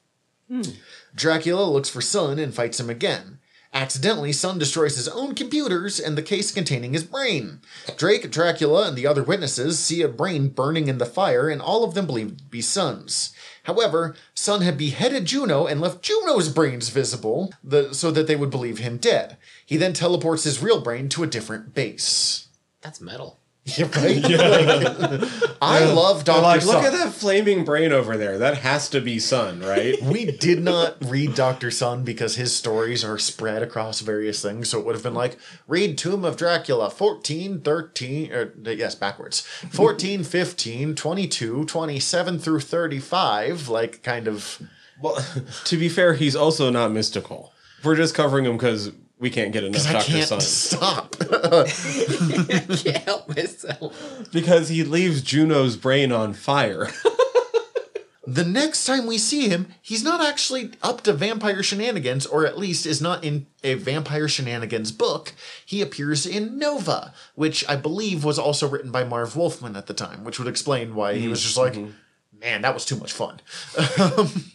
[0.52, 0.72] Hmm.
[1.14, 3.38] Dracula looks for Sun and fights him again.
[3.72, 7.62] Accidentally, Sun destroys his own computers and the case containing his brain.
[7.96, 11.84] Drake, Dracula, and the other witnesses see a brain burning in the fire, and all
[11.84, 13.32] of them believe to be Sun's.
[13.62, 18.50] However, Sun had beheaded Juno and left Juno's brains visible the, so that they would
[18.50, 19.38] believe him dead.
[19.64, 22.48] He then teleports his real brain to a different base.
[22.82, 23.40] That's metal.
[23.78, 24.22] Yeah, right?
[25.62, 26.42] Like, I love Dr.
[26.42, 26.74] like, Sun.
[26.74, 28.36] look at that flaming brain over there.
[28.36, 30.02] That has to be Sun, right?
[30.02, 31.70] We did not read Dr.
[31.70, 34.70] Sun because his stories are spread across various things.
[34.70, 35.38] So it would have been like,
[35.68, 39.40] read Tomb of Dracula 14, 13, or yes, backwards.
[39.70, 43.68] 14, 15, 22, 27 through 35.
[43.68, 44.60] Like, kind of.
[45.00, 45.24] well,
[45.66, 47.52] to be fair, he's also not mystical.
[47.84, 48.90] We're just covering him because
[49.22, 50.12] we can't get enough I Dr.
[50.12, 50.40] can't Sun.
[50.40, 51.16] stop.
[51.20, 54.28] I can't help myself.
[54.32, 56.88] Because he leaves Juno's brain on fire.
[58.24, 62.56] The next time we see him, he's not actually up to vampire shenanigans, or at
[62.56, 65.34] least is not in a vampire shenanigans book.
[65.66, 69.92] He appears in Nova, which I believe was also written by Marv Wolfman at the
[69.92, 71.90] time, which would explain why he mm, was just like, mm-hmm.
[72.38, 73.40] man, that was too much fun.
[73.98, 74.52] Um,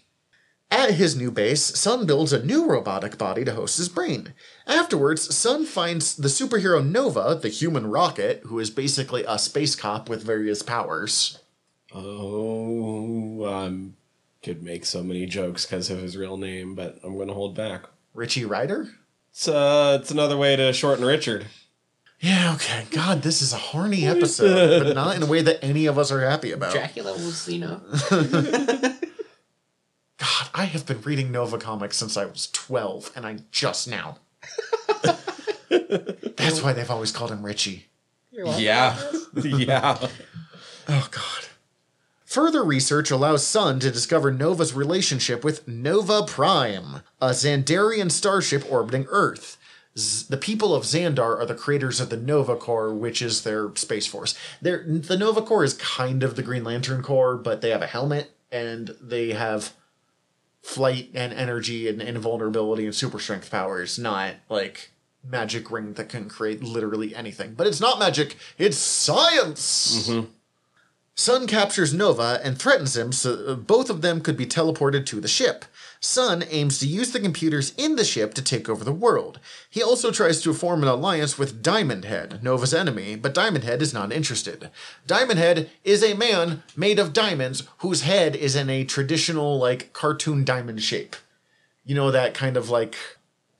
[0.69, 4.33] At his new base, Sun builds a new robotic body to host his brain.
[4.65, 10.09] Afterwards, Sun finds the superhero Nova, the human rocket, who is basically a space cop
[10.09, 11.39] with various powers.
[11.93, 13.91] oh, I
[14.43, 17.55] could make so many jokes because of his real name, but I'm going to hold
[17.55, 17.83] back.
[18.13, 18.89] Richie Rider?
[19.31, 21.45] It's, uh, it's another way to shorten Richard.
[22.19, 22.85] Yeah, okay.
[22.91, 26.11] God, this is a horny episode, but not in a way that any of us
[26.11, 26.73] are happy about.
[26.73, 27.79] Dracula was, you know.
[30.17, 34.17] God, I have been reading Nova comics since I was 12, and I just now.
[35.69, 37.85] That's why they've always called him Richie.
[38.31, 38.97] Yeah.
[39.43, 39.97] yeah.
[40.87, 41.47] Oh, God.
[42.25, 49.05] Further research allows Sun to discover Nova's relationship with Nova Prime, a Xandarian starship orbiting
[49.09, 49.57] Earth.
[49.97, 53.73] Z- the people of Xandar are the creators of the Nova Corps, which is their
[53.75, 54.37] space force.
[54.61, 57.87] They're, the Nova Corps is kind of the Green Lantern Corps, but they have a
[57.87, 59.73] helmet and they have
[60.67, 64.91] flight and energy and invulnerability and super strength powers, not like
[65.23, 67.53] magic ring that can create literally anything.
[67.53, 70.11] But it's not magic, it's science!
[71.15, 75.21] Sun captures Nova and threatens him so uh, both of them could be teleported to
[75.21, 75.63] the ship.
[75.99, 79.39] Sun aims to use the computers in the ship to take over the world.
[79.69, 83.81] He also tries to form an alliance with Diamond Head, Nova's enemy, but Diamond Head
[83.81, 84.69] is not interested.
[85.05, 89.93] Diamond Head is a man made of diamonds whose head is in a traditional, like,
[89.93, 91.15] cartoon diamond shape.
[91.85, 92.95] You know, that kind of like.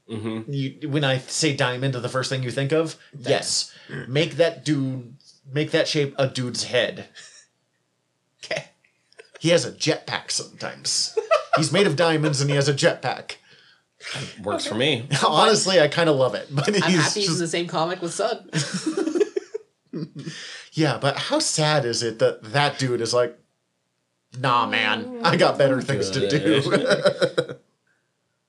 [0.09, 0.51] Mm-hmm.
[0.51, 2.95] You, when I say diamond, the first thing you think of?
[3.17, 3.73] Yes.
[4.07, 5.15] Make that dude,
[5.51, 7.07] make that shape a dude's head.
[8.45, 8.65] Okay.
[9.39, 11.17] He has a jetpack sometimes.
[11.58, 13.36] He's made of diamonds and he has a jetpack.
[14.43, 15.08] Works for me.
[15.28, 16.47] Honestly, I kind of love it.
[16.51, 18.49] But I'm he's happy he's in the same comic with Sun.
[20.74, 23.38] yeah, but how sad is it that that dude is like,
[24.39, 27.55] nah, man, I got better things to do.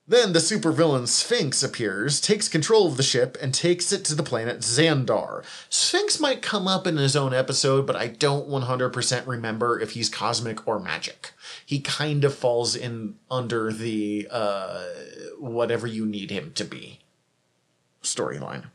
[0.09, 4.23] then the supervillain Sphinx appears, takes control of the ship, and takes it to the
[4.23, 5.43] planet Xandar.
[5.69, 10.09] Sphinx might come up in his own episode, but I don't 100% remember if he's
[10.09, 11.31] cosmic or magic.
[11.63, 14.85] He kind of falls in under the uh,
[15.37, 16.99] whatever you need him to be
[18.01, 18.65] storyline.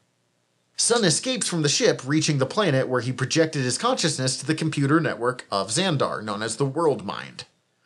[0.77, 4.55] Sun escapes from the ship, reaching the planet where he projected his consciousness to the
[4.55, 7.45] computer network of Xandar, known as the World Mind.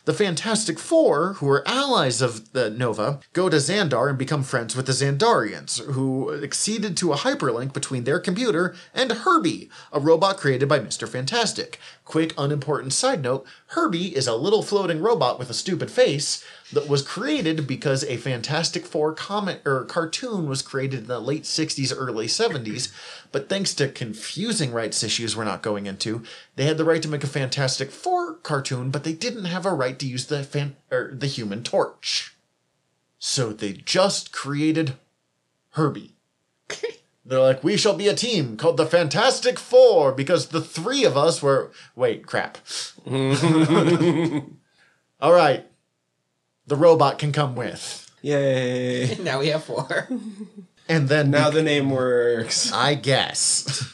[0.08, 4.74] The Fantastic Four, who are allies of the Nova, go to Xandar and become friends
[4.74, 10.38] with the Xandarians, who acceded to a hyperlink between their computer and Herbie, a robot
[10.38, 11.06] created by Mr.
[11.06, 11.78] Fantastic.
[12.06, 16.42] Quick, unimportant side note Herbie is a little floating robot with a stupid face
[16.72, 21.44] that was created because a Fantastic Four comic or cartoon was created in the late
[21.44, 22.92] 60s, early 70s,
[23.32, 26.22] but thanks to confusing rights issues we're not going into,
[26.56, 29.72] they had the right to make a Fantastic Four cartoon, but they didn't have a
[29.72, 32.34] right to use the fan or the Human Torch.
[33.18, 34.94] So they just created
[35.70, 36.14] Herbie.
[37.24, 41.16] They're like, we shall be a team called the Fantastic Four because the three of
[41.16, 41.70] us were.
[41.94, 42.58] Wait, crap.
[45.20, 45.67] All right.
[46.68, 48.10] The robot can come with.
[48.22, 49.16] Yay.
[49.20, 50.08] now we have four.
[50.90, 52.72] And then Now the name works.
[52.74, 53.92] I guess.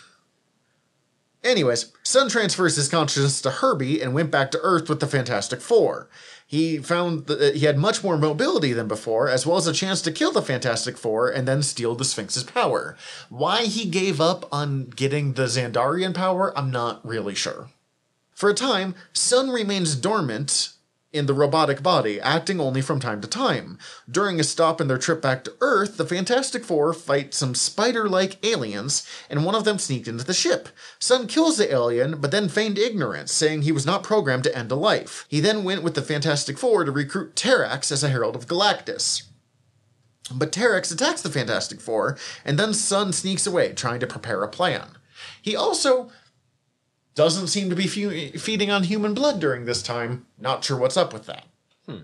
[1.43, 5.61] Anyways, Sun transfers his consciousness to Herbie and went back to Earth with the Fantastic
[5.61, 6.09] Four.
[6.47, 9.72] He found that uh, he had much more mobility than before, as well as a
[9.72, 12.97] chance to kill the Fantastic Four and then steal the Sphinx's power.
[13.29, 17.70] Why he gave up on getting the Xandarian power, I'm not really sure.
[18.35, 20.74] For a time, Sun remains dormant
[21.15, 23.79] in the robotic body, acting only from time to time.
[24.11, 28.09] During a stop in their trip back to Earth, the Fantastic Four fight some spider
[28.09, 30.69] like aliens, and one of them sneaked into the ship.
[30.99, 34.73] Sun kills the alien, but then feigned ignorance, saying he was not programmed to end
[34.73, 35.25] a life.
[35.29, 39.23] He then went with the Fantastic Four to recruit Terrax as a Herald of Galactus.
[40.35, 44.49] But Terrax attacks the Fantastic Four, and then Sun sneaks away, trying to prepare a
[44.49, 44.99] plan.
[45.41, 46.11] He also
[47.15, 50.27] doesn't seem to be fe- feeding on human blood during this time.
[50.39, 51.47] Not sure what's up with that.
[51.87, 52.03] Hmm.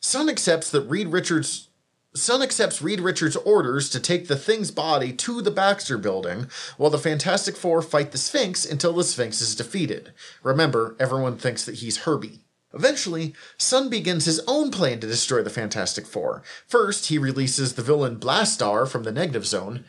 [0.00, 1.68] Sun accepts that Reed Richards.
[2.14, 6.90] Sun accepts Reed Richards' orders to take the Thing's body to the Baxter building, while
[6.90, 10.12] the Fantastic Four fight the Sphinx until the Sphinx is defeated.
[10.42, 12.40] Remember, everyone thinks that he's Herbie.
[12.72, 16.42] Eventually, Sun begins his own plan to destroy the Fantastic Four.
[16.66, 19.84] First, he releases the villain Blastaar from the Negative Zone.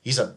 [0.00, 0.36] He's a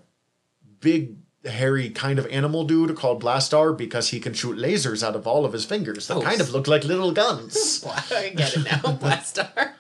[0.80, 5.28] big, hairy kind of animal dude called Blastaar because he can shoot lasers out of
[5.28, 7.86] all of his fingers that Oh, kind of look like little guns.
[8.12, 8.80] I get it now.
[8.98, 9.74] Blastaar.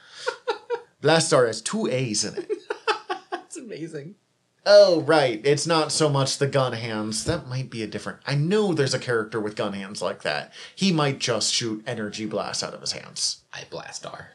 [1.01, 2.51] Blastaar has two A's in it.
[3.31, 4.15] That's amazing.
[4.65, 5.41] Oh, right.
[5.43, 7.25] It's not so much the gun hands.
[7.25, 8.19] That might be a different.
[8.25, 10.53] I know there's a character with gun hands like that.
[10.73, 13.43] He might just shoot energy blasts out of his hands.
[13.51, 14.27] I Blastaar.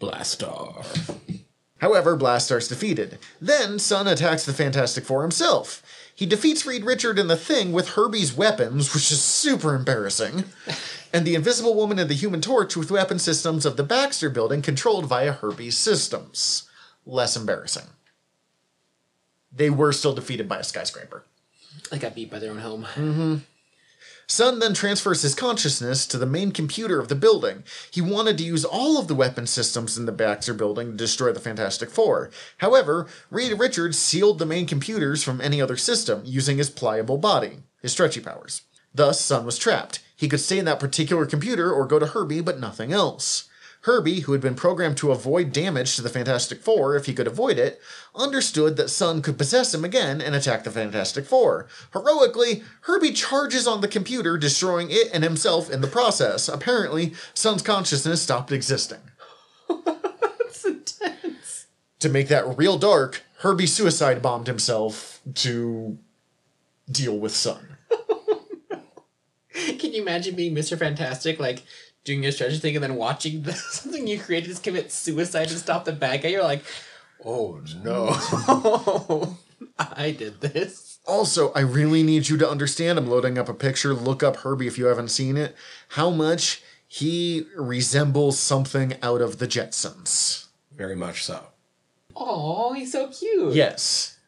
[0.00, 0.86] Blastaar.
[1.78, 3.18] However, Blastaar's defeated.
[3.40, 5.82] Then Sun attacks the Fantastic Four himself.
[6.22, 10.44] He defeats Reed Richard and the Thing with Herbie's weapons, which is super embarrassing,
[11.12, 14.62] and the Invisible Woman and the Human Torch with weapon systems of the Baxter building
[14.62, 16.70] controlled via Herbie's systems.
[17.04, 17.86] Less embarrassing.
[19.50, 21.24] They were still defeated by a skyscraper.
[21.90, 23.44] I got beat by their own home.
[24.26, 27.64] Sun then transfers his consciousness to the main computer of the building.
[27.90, 31.32] He wanted to use all of the weapon systems in the Baxter building to destroy
[31.32, 32.30] the Fantastic Four.
[32.58, 37.58] However, Reed Richards sealed the main computers from any other system using his pliable body,
[37.82, 38.62] his stretchy powers.
[38.94, 40.00] Thus, Sun was trapped.
[40.14, 43.48] He could stay in that particular computer or go to Herbie, but nothing else.
[43.82, 47.26] Herbie, who had been programmed to avoid damage to the Fantastic Four if he could
[47.26, 47.80] avoid it,
[48.14, 51.66] understood that Sun could possess him again and attack the Fantastic Four.
[51.92, 56.48] Heroically, Herbie charges on the computer, destroying it and himself in the process.
[56.48, 59.00] Apparently, Sun's consciousness stopped existing.
[59.84, 61.66] That's intense.
[61.98, 65.98] To make that real dark, Herbie suicide bombed himself to
[66.88, 67.78] deal with Sun.
[69.52, 70.78] Can you imagine being Mr.
[70.78, 71.64] Fantastic, like
[72.04, 75.58] doing your stretcher thing and then watching the, something you created just commit suicide to
[75.58, 76.30] stop the bad guy?
[76.30, 76.64] You're like,
[77.24, 79.36] oh no,
[79.78, 80.98] I did this.
[81.06, 82.98] Also, I really need you to understand.
[82.98, 83.92] I'm loading up a picture.
[83.92, 85.56] Look up Herbie if you haven't seen it.
[85.88, 90.48] How much he resembles something out of the Jetsons.
[90.76, 91.46] Very much so.
[92.14, 93.54] Oh, he's so cute.
[93.54, 94.18] Yes.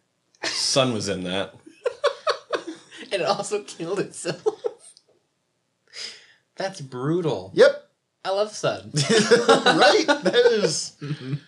[0.45, 1.55] Sun was in that.
[3.12, 4.47] And it also killed itself.
[6.57, 7.51] That's brutal.
[7.55, 7.91] Yep.
[8.25, 8.91] I love Sun.
[8.95, 10.05] right?
[10.07, 10.97] That is.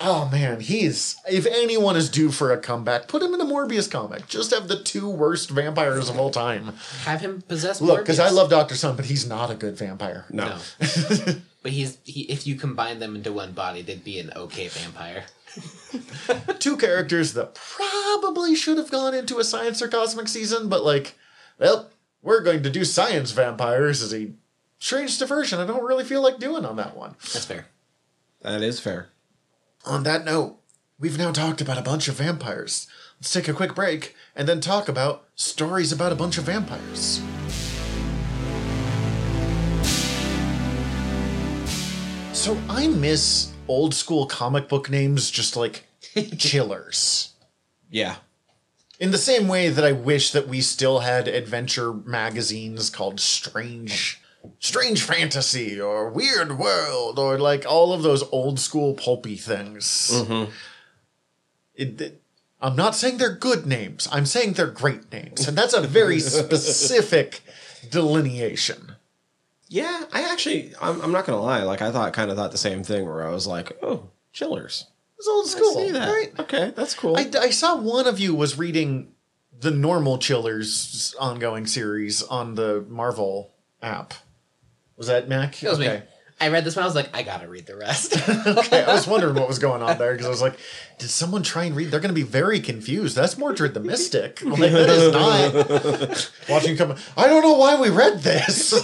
[0.00, 1.16] Oh man, he's.
[1.30, 4.26] If anyone is due for a comeback, put him in a Morbius comic.
[4.26, 6.72] Just have the two worst vampires of all time.
[7.04, 10.26] Have him possess Look, because I love Doctor Sun, but he's not a good vampire.
[10.30, 10.48] No.
[10.48, 10.58] No.
[11.62, 15.26] but he's he, if you combine them into one body, they'd be an okay vampire.
[16.58, 21.16] Two characters that probably should have gone into a science or cosmic season, but like,
[21.58, 21.88] well,
[22.24, 24.30] we're going to do science vampires as a
[24.78, 25.60] strange diversion.
[25.60, 27.16] I don't really feel like doing on that one.
[27.20, 27.66] That's fair.
[28.40, 29.08] That is fair.
[29.84, 30.56] On that note,
[30.98, 32.86] we've now talked about a bunch of vampires.
[33.20, 37.20] Let's take a quick break and then talk about stories about a bunch of vampires.
[42.32, 45.84] So I miss old school comic book names just like
[46.38, 47.34] chillers.
[47.90, 48.16] Yeah.
[49.00, 54.20] In the same way that I wish that we still had adventure magazines called Strange
[54.60, 60.10] Strange Fantasy or Weird World or like all of those old school pulpy things.
[60.12, 60.50] Mm-hmm.
[61.74, 62.20] It- it-
[62.62, 64.08] I'm not saying they're good names.
[64.10, 65.46] I'm saying they're great names.
[65.46, 67.42] And that's a very specific
[67.90, 68.92] delineation.
[69.68, 71.62] Yeah, I actually, I'm, I'm not gonna lie.
[71.62, 73.04] Like, I thought, kind of thought the same thing.
[73.04, 74.86] Where I was like, "Oh, chillers."
[75.24, 76.08] It's old I school, see that.
[76.08, 76.32] right?
[76.40, 77.16] Okay, that's cool.
[77.16, 79.12] I, I saw one of you was reading
[79.58, 84.12] the normal Chillers ongoing series on the Marvel app.
[84.98, 85.56] Was that Mac?
[85.56, 85.88] That was me.
[85.88, 86.02] I
[86.40, 86.82] I read this one.
[86.82, 88.16] I was like, I gotta read the rest.
[88.46, 90.58] okay, I was wondering what was going on there because I was like,
[90.98, 91.90] did someone try and read?
[91.90, 93.16] They're to be very confused.
[93.16, 94.42] That's Mordred the Mystic.
[94.42, 96.96] Like that is not watching come.
[97.16, 98.74] I don't know why we read this.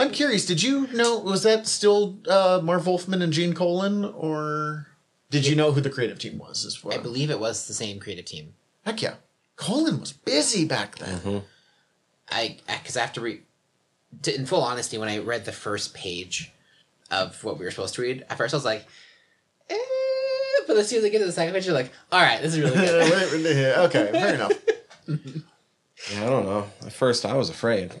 [0.00, 0.46] I'm curious.
[0.46, 1.18] Did you know?
[1.18, 4.86] Was that still uh, Marv Wolfman and Gene Colan, or
[5.30, 6.98] did you know who the creative team was as well?
[6.98, 8.54] I believe it was the same creative team.
[8.84, 9.14] Heck yeah,
[9.56, 11.42] Colan was busy back then.
[12.30, 13.42] I because I have to read.
[14.22, 16.50] To, in full honesty, when I read the first page
[17.10, 18.86] of what we were supposed to read, at first I was like,
[19.68, 19.76] eh,
[20.66, 22.54] but as soon as I get to the second page, you're like, all right, this
[22.54, 23.78] is really good.
[23.78, 24.52] okay, fair enough.
[26.12, 26.64] Yeah, I don't know.
[26.86, 27.92] At first, I was afraid.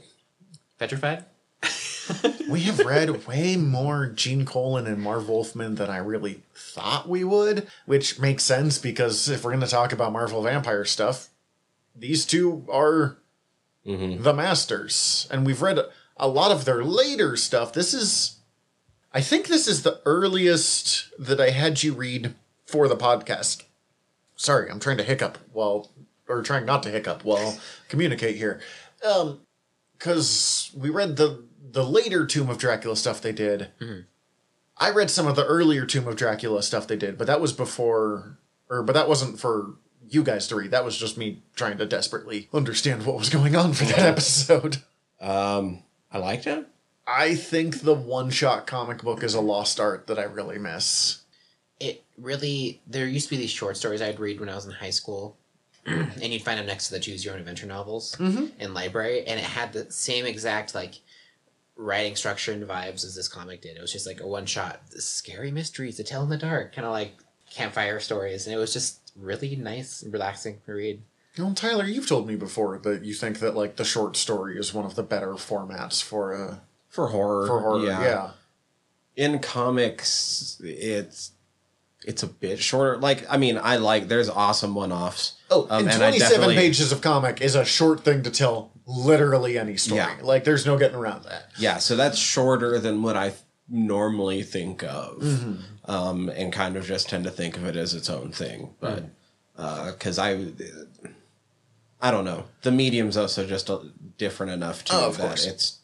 [0.78, 1.24] Petrified.
[2.48, 7.22] We have read way more Gene Colan and Marv Wolfman than I really thought we
[7.22, 11.28] would, which makes sense because if we're going to talk about Marvel Vampire stuff,
[11.94, 13.18] these two are
[13.84, 15.28] the masters.
[15.30, 15.78] And we've read
[16.16, 17.72] a lot of their later stuff.
[17.72, 18.38] This is,
[19.12, 22.34] I think this is the earliest that I had you read
[22.64, 23.64] for the podcast.
[24.36, 25.90] Sorry, I'm trying to hiccup while,
[26.28, 28.60] or trying not to hiccup while communicate here.
[29.06, 29.40] Um,
[29.98, 33.68] because we read the the later Tomb of Dracula stuff they did.
[34.76, 37.52] I read some of the earlier Tomb of Dracula stuff they did, but that was
[37.52, 38.38] before,
[38.70, 39.74] or but that wasn't for
[40.08, 40.70] you guys to read.
[40.70, 44.78] That was just me trying to desperately understand what was going on for that episode.
[45.20, 46.66] Um, I liked it.
[47.06, 51.22] I think the one shot comic book is a lost art that I really miss.
[51.80, 52.80] It really.
[52.86, 55.36] There used to be these short stories I'd read when I was in high school,
[55.86, 58.16] and you'd find them next to the Choose Your Own Adventure novels
[58.58, 61.00] in library, and it had the same exact like
[61.78, 63.76] writing structure and vibes as this comic did.
[63.76, 66.84] It was just like a one shot, scary mysteries to tell in the dark, kind
[66.86, 67.12] of like
[67.50, 71.00] campfire stories, and it was just really nice and relaxing to read.
[71.38, 74.74] Well, Tyler, you've told me before that you think that like the short story is
[74.74, 77.46] one of the better formats for a For horror.
[77.46, 77.84] for horror.
[77.86, 78.30] yeah.
[79.14, 81.32] in comics it's
[82.04, 85.88] it's a bit shorter like i mean i like there's awesome one-offs Oh, Um, and
[85.88, 89.98] and 27 pages of comic is a short thing to tell literally any story.
[90.00, 90.16] Yeah.
[90.22, 91.50] Like, there's no getting around that.
[91.58, 93.32] yeah so that's shorter than what i
[93.68, 95.90] normally think of Mm-hmm.
[95.90, 99.04] um and kind of just tend to think of it as its own thing but
[99.58, 99.92] Mm.
[99.92, 100.30] because i
[102.00, 103.80] i don't know the medium's also just a,
[104.16, 105.46] different enough to Oh, that course.
[105.46, 105.78] it's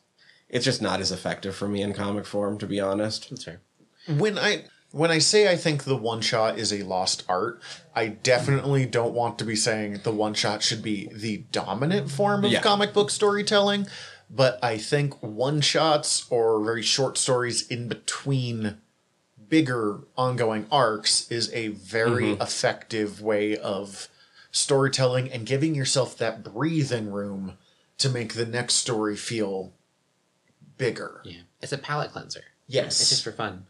[0.49, 3.61] it's just not as effective for me in comic form to be honest That's fair.
[4.07, 4.65] When I
[4.95, 7.61] when I say I think the one shot is a lost art,
[7.97, 12.45] I definitely don't want to be saying the one shot should be the dominant form
[12.45, 12.63] of Yeah.
[12.63, 13.89] comic book storytelling,
[14.31, 18.79] but I think one shots or very short stories in between
[19.49, 22.43] bigger ongoing arcs is a very mm-hmm.
[22.43, 24.09] effective way of
[24.53, 27.59] storytelling and giving yourself that breathing room
[27.99, 29.73] to make the next story feel
[30.79, 31.21] bigger.
[31.25, 32.45] Yeah, it's a palate cleanser.
[32.69, 33.01] Yes.
[33.01, 33.67] it's just for fun.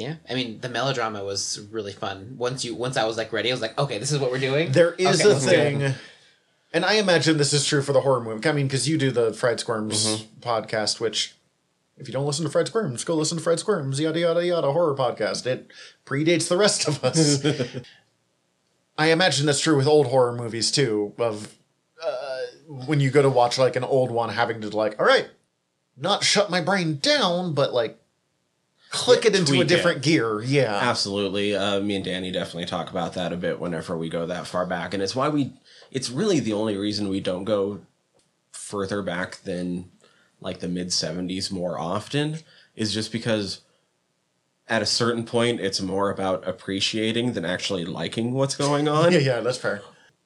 [0.00, 2.34] Yeah, I mean the melodrama was really fun.
[2.38, 4.38] Once you once I was like ready, I was like, okay, this is what we're
[4.40, 4.72] doing.
[4.72, 5.72] There is Okay, a let's do it.
[5.78, 5.94] thing,
[6.72, 8.48] and I imagine this is true for the horror movie.
[8.48, 10.40] I mean, because you do the Fred Squirms Mm-hmm.
[10.40, 11.34] podcast, which,
[11.98, 14.72] if you don't listen to Fred Squirms, go listen to Fred Squirms, yada, yada, yada,
[14.72, 15.44] horror podcast.
[15.46, 15.70] It
[16.06, 17.44] predates the rest of us.
[18.98, 21.56] I imagine that's true with old horror movies too, of
[22.04, 22.38] uh,
[22.86, 25.28] when you go to watch like an old one, having to like, all right,
[25.96, 27.99] not shut my brain down, but like
[28.90, 30.02] click it into a different it.
[30.02, 30.42] gear.
[30.42, 30.74] Yeah.
[30.82, 31.54] Absolutely.
[31.54, 34.66] Uh, me and Danny definitely talk about that a bit whenever we go that far
[34.66, 34.92] back.
[34.92, 35.52] And it's why we,
[35.90, 37.80] it's really the only reason we don't go
[38.52, 39.90] further back than
[40.40, 42.38] like the mid 70s more often
[42.74, 43.60] is just because
[44.68, 49.12] at a certain point it's more about appreciating than actually liking what's going on.
[49.12, 49.82] Yeah, yeah, that's fair.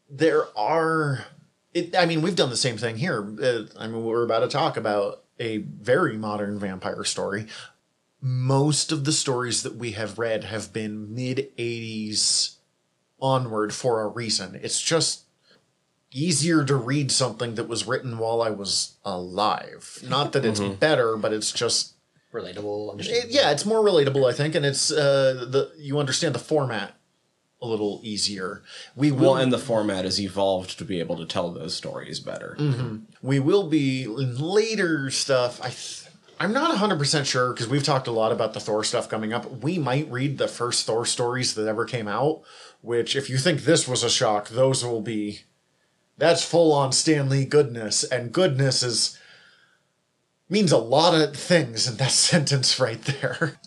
[0.08, 1.26] There are,
[1.74, 3.26] it, I mean, we've done the same thing here.
[3.42, 7.46] Uh, I mean, we're about to talk about a very modern vampire story.
[8.26, 12.56] Most of the stories that we have read have been mid 80s
[13.20, 14.58] onward for a reason.
[14.62, 15.24] It's just
[16.10, 19.98] easier to read something that was written while I was alive.
[20.08, 21.96] Not that it's better, but it's just
[22.32, 22.98] relatable.
[23.06, 26.94] it, yeah, it's more relatable, I think, and it's uh, the you understand the format
[27.60, 28.62] a little easier.
[28.96, 32.20] We will Well, and the format has evolved to be able to tell those stories
[32.20, 32.56] better.
[33.20, 35.60] we will be in later stuff.
[35.60, 36.03] I th-
[36.44, 39.32] I'm not 100 percent sure because we've talked a lot about the Thor stuff coming
[39.32, 39.62] up.
[39.62, 42.42] We might read the first Thor stories that ever came out.
[42.82, 45.40] Which, if you think this was a shock, those will be.
[46.18, 49.18] That's full on Stanley goodness, and goodness is
[50.48, 53.58] means a lot of things in that sentence right there.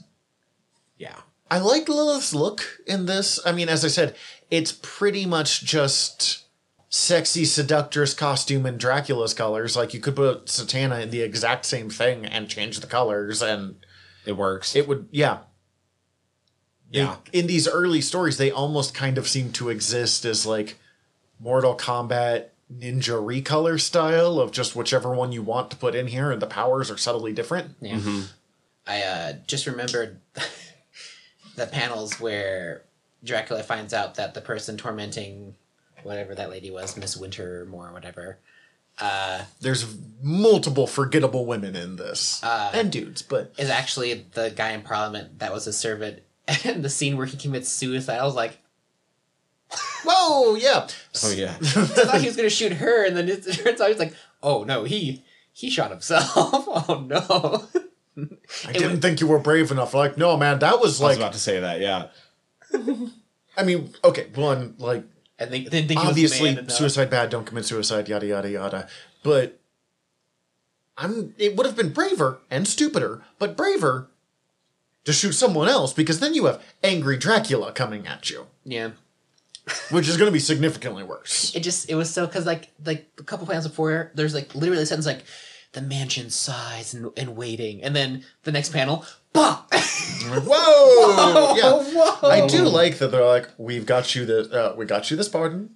[0.97, 1.21] Yeah.
[1.49, 3.39] I like Lilith's look in this.
[3.45, 4.15] I mean, as I said,
[4.51, 6.43] it's pretty much just
[6.89, 9.75] sexy seductress costume in Dracula's colors.
[9.75, 13.75] Like you could put Satana in the exact same thing and change the colors and
[14.25, 14.75] It works.
[14.75, 15.39] it would yeah.
[16.91, 17.17] They- yeah.
[17.33, 20.77] in these early stories, they almost kind of seem to exist as like
[21.39, 26.31] Mortal Kombat ninja recolor style of just whichever one you want to put in here,
[26.31, 27.75] and the powers are subtly different.
[27.81, 27.99] Yeah.
[28.87, 30.19] I uh, just remembered
[31.55, 32.83] the panels where
[33.23, 35.55] Dracula finds out that the person tormenting
[36.03, 38.39] whatever that lady was, Miss Wintermore or whatever,
[38.99, 39.85] uh, There's
[40.23, 45.39] multiple forgettable women in this Uh, and dudes, but is actually the guy in Parliament
[45.39, 46.19] that was a servant.
[46.63, 48.57] And the scene where he commits suicide, I was like,
[50.05, 50.87] whoa, yeah.
[51.23, 51.55] oh yeah.
[51.61, 54.63] I thought he was gonna shoot her, and then it turns out he's like, oh
[54.63, 56.31] no, he he shot himself.
[56.35, 57.67] oh no.
[58.65, 59.93] I didn't think you were brave enough.
[59.93, 61.05] Like, no, man, that was like.
[61.05, 61.17] I was like.
[61.17, 61.81] about to say that.
[61.81, 62.07] Yeah.
[63.57, 65.03] I mean, okay, one like
[65.39, 67.29] And they didn't think obviously man uh, suicide bad.
[67.29, 68.07] Don't commit suicide.
[68.09, 68.87] Yada yada yada.
[69.23, 69.59] But
[70.97, 71.33] I'm.
[71.37, 74.09] It would have been braver and stupider, but braver
[75.05, 78.91] to shoot someone else because then you have angry Dracula coming at you, Yeah.
[79.91, 81.55] which is going to be significantly worse.
[81.55, 84.81] it just it was so because like like a couple panels before there's like literally
[84.83, 85.23] a sentence like
[85.73, 89.05] the mansion size and, and waiting and then the next panel
[89.37, 89.63] bah!
[90.45, 91.55] Whoa!
[91.55, 91.83] Yeah.
[91.93, 92.29] Whoa!
[92.29, 95.29] I do like that they're like, we've got you the uh, we got you this
[95.29, 95.75] pardon,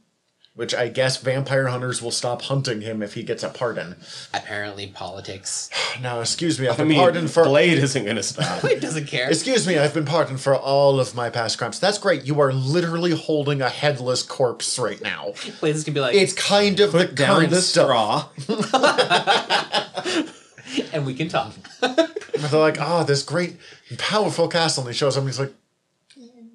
[0.56, 3.96] which I guess vampire hunters will stop hunting him if he gets a pardon.
[4.34, 5.70] apparently politics
[6.02, 8.62] Now, excuse me, I've I been mean, pardoned for Blade isn't going to stop.
[8.62, 11.80] Blade doesn't care Excuse me, I've been pardoned for all of my past crimes.
[11.80, 12.26] That's great.
[12.26, 15.34] You are literally holding a headless corpse right now.
[15.62, 18.36] Wait, this could be like It's kind of the Down current the stuff.
[18.48, 20.26] straw.
[20.93, 23.57] and we can talk They're like, oh, this great,
[23.98, 24.84] powerful castle.
[24.84, 25.53] And he shows up and he's like,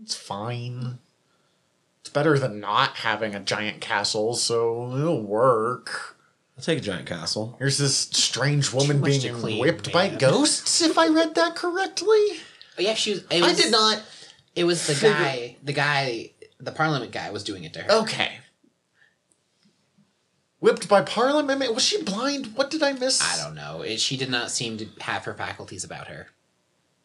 [0.03, 0.99] it's fine.
[2.01, 6.17] It's better than not having a giant castle, so it'll work.
[6.57, 7.57] I'll take a giant castle.
[7.59, 10.19] Here's this strange woman much to being clean, whipped by man.
[10.19, 12.07] ghosts, if I read that correctly.
[12.09, 12.39] oh,
[12.79, 14.03] yeah she was it was I did not.
[14.55, 17.93] it was the figure- guy the guy the parliament guy was doing it to her
[17.93, 18.39] Okay.
[20.59, 21.75] Whipped by Parliament?
[21.75, 22.57] Was she blind?
[22.57, 23.23] What did I miss?
[23.23, 26.29] i don't know it, she did not seem to have her faculties about her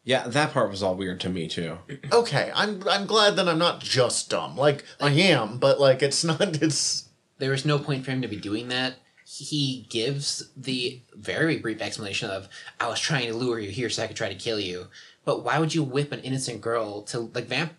[0.04, 1.78] Yeah, that part was all weird to me too.
[2.12, 4.56] Okay, I'm I'm glad that I'm not just dumb.
[4.56, 6.62] Like I am, but like it's not.
[6.62, 7.08] It's
[7.38, 8.94] there was no point for him to be doing that.
[9.24, 12.48] He gives the very brief explanation of,
[12.78, 14.88] I was trying to lure you here so I could try to kill you.
[15.24, 17.72] But why would you whip an innocent girl to, like, vamp.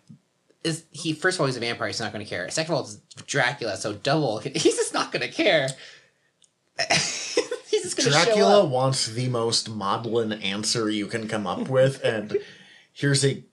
[0.64, 2.50] Is he first of all he's a vampire, he's not gonna care.
[2.50, 2.96] Second of all, it's
[3.26, 5.68] Dracula, so double he's just not gonna care.
[6.90, 12.02] he's just gonna show Dracula wants the most maudlin answer you can come up with,
[12.02, 12.38] and
[12.92, 13.44] here's a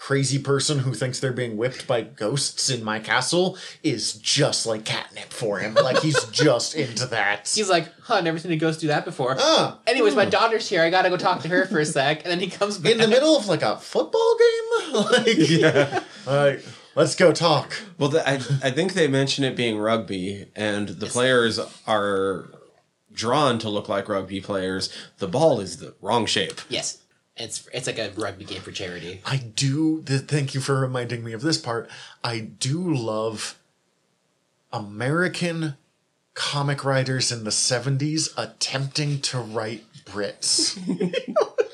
[0.00, 4.82] crazy person who thinks they're being whipped by ghosts in my castle is just like
[4.82, 5.74] catnip for him.
[5.74, 7.46] Like he's just into that.
[7.54, 9.36] He's like, huh, never seen a ghost do that before.
[9.38, 12.30] Ah, Anyways, my daughter's here, I gotta go talk to her for a sec, and
[12.30, 12.92] then he comes back.
[12.92, 14.92] in the middle of like a football game.
[14.94, 16.02] like, yeah.
[16.26, 16.60] All right,
[16.94, 17.74] let's go talk.
[17.98, 18.34] Well, the, I
[18.66, 22.48] I think they mention it being rugby, and the players are
[23.12, 24.90] drawn to look like rugby players.
[25.18, 26.58] The ball is the wrong shape.
[26.70, 27.02] Yes.
[27.36, 29.20] It's it's like a rugby game for charity.
[29.24, 30.02] I do.
[30.02, 31.88] Th- thank you for reminding me of this part.
[32.22, 33.58] I do love
[34.72, 35.76] American
[36.34, 40.78] comic writers in the 70s attempting to write Brits.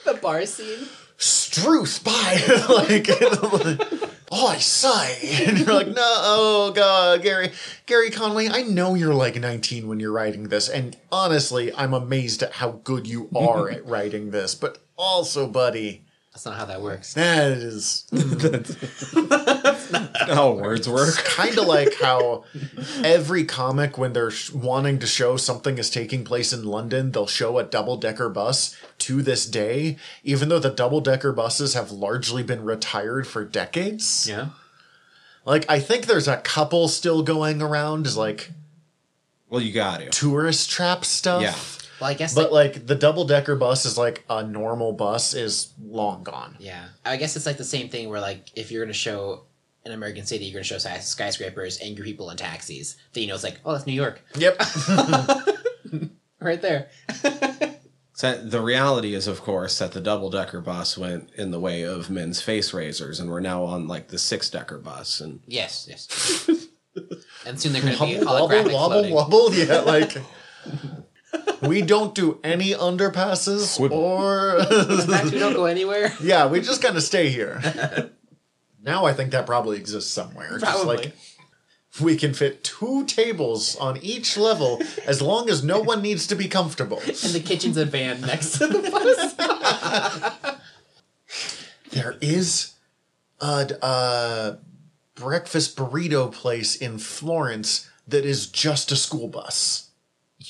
[0.04, 0.86] The bar scene.
[1.16, 3.08] Struth by like,
[4.30, 7.52] oh I say and you're like no oh god Gerry
[7.86, 12.42] Gerry Conway I know you're like 19 when you're writing this and honestly I'm amazed
[12.42, 16.05] at how good you are at writing this but also buddy
[16.36, 17.14] That's not how that works.
[17.14, 18.18] that is hmm.
[19.90, 21.14] not How words work.
[21.24, 22.44] kind of like how
[23.02, 27.26] every comic when they're sh- wanting to show something is taking place in London they'll
[27.26, 31.90] show a double decker bus to this day even though the double decker buses have
[31.90, 34.48] largely been retired for decades Yeah.
[35.46, 38.50] like I think there's a couple still going around as like
[39.48, 40.10] Well, you got to.
[40.10, 41.54] tourist trap stuff Yeah.
[42.00, 42.34] Well, I guess.
[42.34, 46.56] but like, like the double decker bus is like a normal bus is long gone
[46.58, 49.44] yeah, I guess it's like the same thing where like if you're gonna show
[49.84, 52.96] an American city, you're gonna show sky- skyscrapers, angry people, and taxis.
[53.12, 54.60] Then you know it's like, oh, that's New York, yep
[56.40, 56.88] right there.
[58.16, 61.82] So the reality is, of course, that the double decker bus went in the way
[61.82, 65.20] of men's face razors, and we're now on like the six decker bus.
[65.20, 66.48] And yes, yes.
[67.44, 69.14] and soon they're gonna be wobble, holographic wobble, floating.
[69.14, 69.54] wobble, wobble.
[69.54, 70.16] Yeah, like
[71.62, 73.96] we don't do any underpasses Squibble.
[73.96, 74.66] or In
[75.06, 76.12] fact, we don't go anywhere.
[76.22, 77.60] yeah, we just kind of stay here.
[78.82, 80.58] now I think that probably exists somewhere.
[80.58, 80.96] Just Probably.
[80.96, 81.12] like
[82.00, 86.34] we can fit two tables on each level as long as no one needs to
[86.34, 86.98] be comfortable.
[87.00, 89.34] And the kitchen's a van next to the bus.
[91.90, 92.74] there is
[93.40, 94.58] a, a
[95.14, 99.90] breakfast burrito place in Florence that is just a school bus.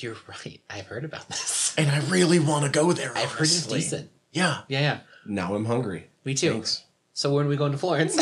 [0.01, 0.59] You're right.
[0.69, 1.73] I've heard about this.
[1.77, 3.11] And I really want to go there.
[3.15, 3.79] I've heard it's honestly.
[3.79, 4.09] decent.
[4.31, 4.61] Yeah.
[4.67, 4.99] Yeah, yeah.
[5.25, 6.07] Now I'm hungry.
[6.23, 6.53] Me too.
[6.53, 6.83] Thanks.
[7.13, 8.15] So when are we going to Florence?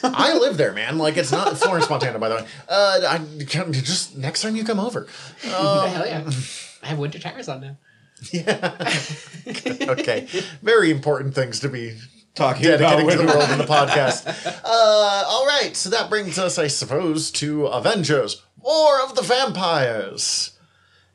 [0.04, 0.98] I live there, man.
[0.98, 2.46] Like it's not Florence, Montana, by the way.
[2.68, 5.06] Uh, I can just next time you come over.
[5.44, 6.30] Um, Hell yeah.
[6.82, 7.76] I have winter tires on now.
[8.32, 8.74] Yeah.
[9.88, 10.26] okay,
[10.62, 11.96] very important things to be
[12.34, 14.26] Talking dedicating to the world in the podcast.
[14.62, 20.55] Uh, all right, so that brings us, I suppose, to Avengers: War of the Vampires.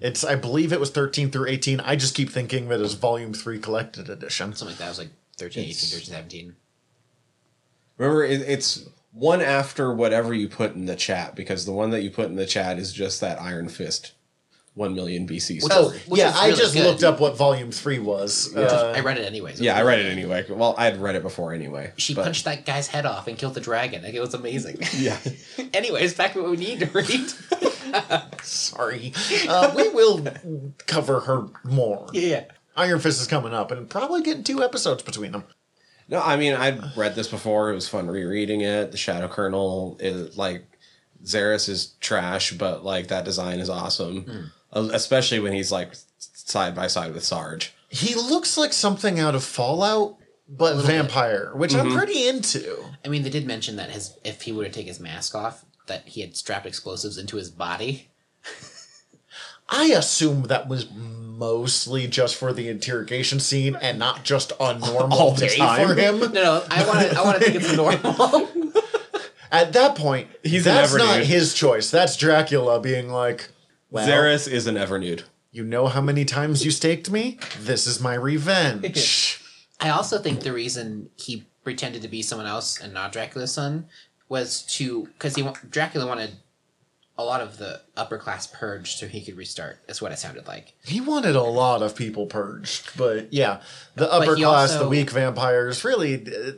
[0.02, 1.80] It's, I believe, it was thirteen through eighteen.
[1.80, 4.54] I just keep thinking that it's Volume Three Collected Edition.
[4.54, 4.86] Something like that.
[4.86, 6.56] It was like 13, 18, 13, 17.
[7.98, 12.02] Remember, it, it's one after whatever you put in the chat because the one that
[12.02, 14.14] you put in the chat is just that Iron Fist,
[14.74, 15.56] one million BC.
[15.62, 15.76] Which story.
[15.76, 16.84] Oh, which yeah, is I really just good.
[16.86, 18.56] looked up what Volume Three was.
[18.56, 19.62] Uh, I read it anyways.
[19.62, 20.46] yeah, I read it anyway.
[20.50, 21.92] Well, I had read it before anyway.
[21.98, 24.02] She but- punched that guy's head off and killed the dragon.
[24.04, 24.80] Like it was amazing.
[24.98, 25.18] Yeah.
[25.74, 27.32] anyways, back to what we need to read.
[28.44, 29.14] sorry,
[29.48, 30.26] uh, we will
[30.88, 32.08] cover her more.
[32.14, 32.46] yeah.
[32.78, 35.44] Iron Fist is coming up, and probably getting two episodes between them.
[36.08, 37.70] No, I mean I'd read this before.
[37.70, 38.92] It was fun rereading it.
[38.92, 40.66] The Shadow Colonel is like
[41.24, 46.74] Xarus is trash, but like that design is awesome, Uh, especially when he's like side
[46.76, 47.74] by side with Sarge.
[47.90, 50.94] He looks like something out of Fallout, but little bit.
[50.94, 52.84] vampire, which I'm pretty into.
[53.06, 55.66] I mean, they did mention that his if he were to take his mask off,
[55.92, 58.10] that he had strapped explosives into his body.
[59.70, 65.18] I assume that was mostly just for the interrogation scene and not just a normal
[65.18, 65.88] All day time.
[65.88, 66.20] for him.
[66.20, 67.18] No, no, I want to.
[67.20, 68.50] I want to think it's normal.
[69.52, 71.28] At that point, He's an that's ever not nude.
[71.28, 71.90] his choice.
[71.92, 73.50] That's Dracula being like,
[73.90, 75.24] well, Xarus is an ever nude.
[75.52, 77.38] you know how many times you staked me?
[77.60, 79.42] This is my revenge.
[79.82, 83.88] I also think the reason he pretended to be someone else and not Dracula's son
[84.32, 86.32] was to because he Dracula wanted
[87.18, 89.80] a lot of the upper class purged so he could restart.
[89.86, 90.74] That's what it sounded like.
[90.84, 93.62] He wanted a lot of people purged, but yeah,
[93.96, 96.26] the upper he class, the weak vampires, really.
[96.26, 96.54] Uh,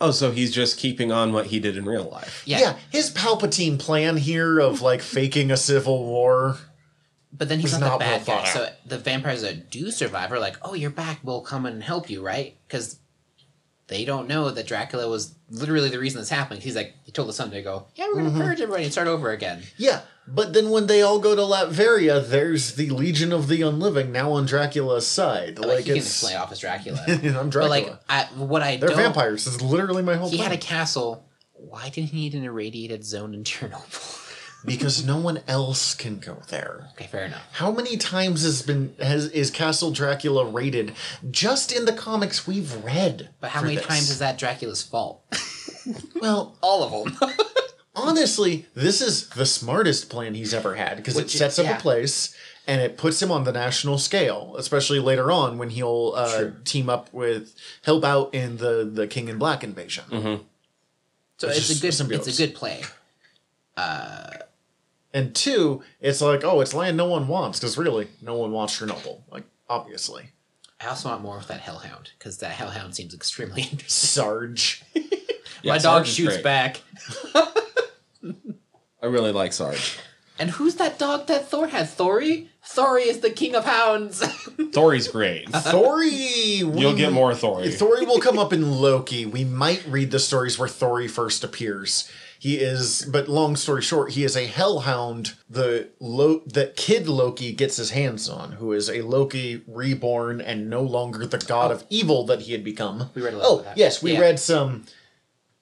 [0.00, 2.44] Oh, so he's just keeping on what he did in real life.
[2.46, 2.76] Yeah, yeah.
[2.92, 6.58] his Palpatine plan here of like faking a civil war.
[7.32, 8.44] but then he's not, not the bad guy.
[8.44, 11.18] So the vampires that do survive are like, "Oh, you're back.
[11.24, 13.00] We'll come and help you, right?" Because
[13.88, 16.62] they don't know that Dracula was literally the reason this happened.
[16.62, 18.40] He's like, he told the son to go, "Yeah, we're gonna Mm-hmm.
[18.40, 22.26] purge everybody and start over again." Yeah, but then when they all go to Latveria,
[22.26, 25.58] there's the Legion of the Unliving now on Dracula's side.
[25.58, 27.00] Like, Like, he can it's play off as Dracula.
[27.08, 27.68] I'm but Dracula.
[27.68, 29.44] like, I, what I They're vampires.
[29.44, 30.50] This is literally my whole He plan.
[30.50, 31.24] had a castle.
[31.52, 34.22] Why didn't he need an irradiated zone in Chernobyl?
[34.64, 36.88] Because no one else can go there.
[36.92, 37.42] okay, fair enough.
[37.52, 40.92] How many times has been has is Castle Dracula raided
[41.30, 43.30] just in the comics we've read?
[43.40, 43.86] But how many this?
[43.86, 45.22] times is that Dracula's fault?
[46.20, 47.30] Well, All of them.
[47.94, 51.76] honestly, this is the smartest plan he's ever had because it sets up yeah.
[51.76, 52.34] a place
[52.66, 56.90] and it puts him on the national scale, especially later on when he'll uh, team
[56.90, 57.54] up with
[57.84, 60.04] help out in the the King in Black invasion.
[61.38, 61.92] so Which it's a good.
[61.92, 62.26] symbiotes.
[62.26, 62.82] It's a good play.
[65.16, 68.78] And two, it's like, oh, it's land no one wants because really, no one wants
[68.78, 69.22] Chernobyl.
[69.30, 70.30] Like, obviously,
[70.78, 73.88] I also want more of that Hellhound because that Hellhound seems extremely interesting.
[73.88, 74.82] Sarge.
[75.62, 76.44] Yeah, My dog Sarge is shoots great.
[76.44, 76.82] back.
[79.02, 79.98] I really like Sarge.
[80.38, 81.94] And who's that dog that Thor has?
[81.96, 82.48] Thori?
[82.64, 84.20] Thori is the king of hounds.
[84.58, 85.48] Thori's great.
[85.48, 86.62] Thori.
[86.62, 87.68] we- You'll get more Thori.
[87.68, 89.24] Thori will come up in Loki.
[89.24, 92.10] We might read the stories where Thori first appears.
[92.38, 95.34] He is, but long story short, he is a hellhound.
[95.48, 100.68] The Lo- that kid Loki gets his hands on, who is a Loki reborn and
[100.68, 101.74] no longer the god oh.
[101.74, 103.10] of evil that he had become.
[103.14, 104.20] We read a lot Oh yes, we Yeah.
[104.20, 104.84] read some.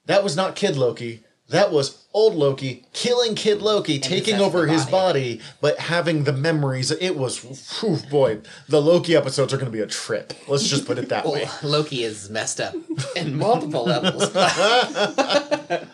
[0.07, 1.23] That was not kid Loki.
[1.49, 5.37] That was old Loki killing kid Loki, taking over his body.
[5.37, 6.91] body, but having the memories.
[6.91, 7.39] It was,
[7.81, 10.33] whew, boy, the Loki episodes are going to be a trip.
[10.49, 11.47] Let's just put it that way.
[11.63, 12.75] Loki is messed up
[13.15, 14.31] in multiple levels.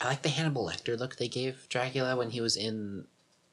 [0.00, 3.06] I like the Hannibal Lecter look they gave Dracula when he was in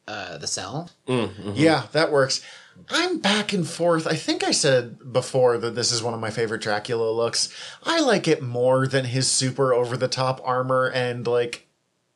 [0.08, 0.90] uh, the cell.
[1.08, 2.42] Yeah, that works.
[2.90, 4.08] I'm back and forth.
[4.08, 7.50] I think I said before that this is one of my favorite Dracula looks.
[7.84, 11.68] I like it more than his super over the top armor and like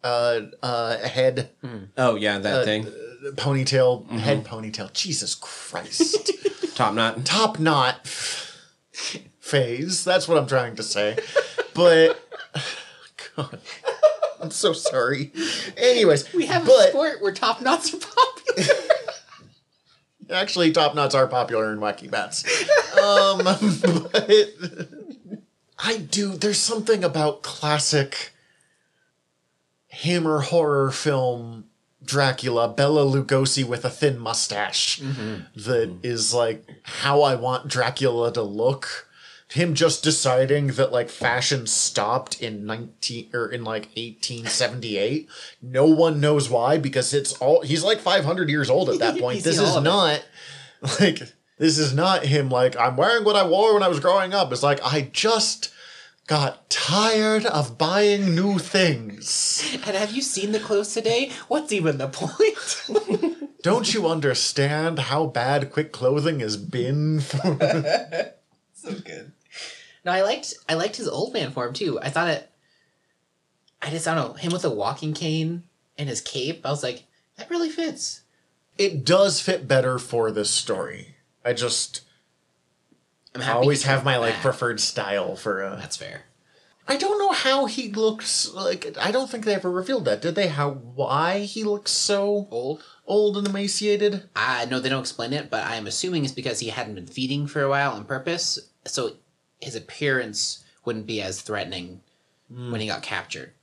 [0.04, 1.50] uh uh head
[1.98, 2.86] Oh yeah, that thing.
[3.36, 4.92] ponytail head ponytail.
[4.94, 6.32] Jesus Christ.
[6.76, 7.26] Top knot.
[7.26, 8.06] top knot
[9.40, 10.04] phase.
[10.04, 11.18] That's what I'm trying to say.
[11.74, 12.20] But
[13.36, 13.60] God.
[14.48, 15.34] I'm so sorry.
[15.76, 18.80] Anyways, We have a but sport where top knots are popular.
[20.30, 22.46] Actually, top knots are popular in wacky bats.
[22.98, 23.40] Um,
[24.14, 24.88] but
[25.78, 26.32] I do.
[26.38, 28.32] There's something about classic
[29.90, 31.66] Hammer horror film
[32.02, 35.00] Dracula, Bela Lugosi with a thin mustache,
[35.58, 39.07] that is like how I want Dracula to look.
[39.50, 45.30] Him just deciding that like fashion stopped in 19 or in like 1878.
[45.62, 49.44] No one knows why because it's all he's like 500 years old at that point.
[49.44, 49.82] This is it.
[49.82, 50.26] not
[51.00, 51.22] like
[51.58, 54.52] this is not him like I'm wearing what I wore when I was growing up.
[54.52, 55.74] It's like I just
[56.28, 59.64] got tired of buying new things.
[59.74, 61.32] And have you seen the clothes today?
[61.48, 63.48] What's even the point?
[63.64, 67.22] Don't you understand how bad quick clothing has been?
[67.22, 68.34] For-
[68.74, 69.32] so good.
[70.08, 72.00] No, I liked I liked his old man form too.
[72.02, 72.50] I thought it.
[73.82, 75.64] I just I don't know him with a walking cane
[75.98, 76.66] and his cape.
[76.66, 77.04] I was like,
[77.36, 78.22] that really fits.
[78.78, 81.16] it does fit better for this story.
[81.44, 82.02] I just
[83.36, 84.42] happy always have my like back.
[84.44, 86.22] preferred style for uh That's fair.
[86.88, 90.36] I don't know how he looks like I don't think they ever revealed that, did
[90.36, 90.48] they?
[90.48, 92.82] How why he looks so Old.
[93.06, 94.30] old and emaciated?
[94.38, 97.46] I know they don't explain it, but I'm assuming it's because he hadn't been feeding
[97.46, 99.12] for a while on purpose, so
[99.60, 102.02] his appearance wouldn't be as threatening
[102.52, 102.72] hmm.
[102.72, 103.54] when he got captured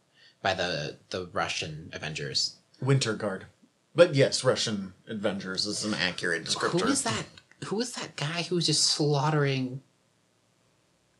[0.43, 2.57] by the the Russian Avengers.
[2.81, 3.47] Winter Guard.
[3.95, 6.81] But yes, Russian Avengers is an accurate descriptor.
[6.81, 7.25] Who is that?
[7.66, 9.83] Who is that guy who's just slaughtering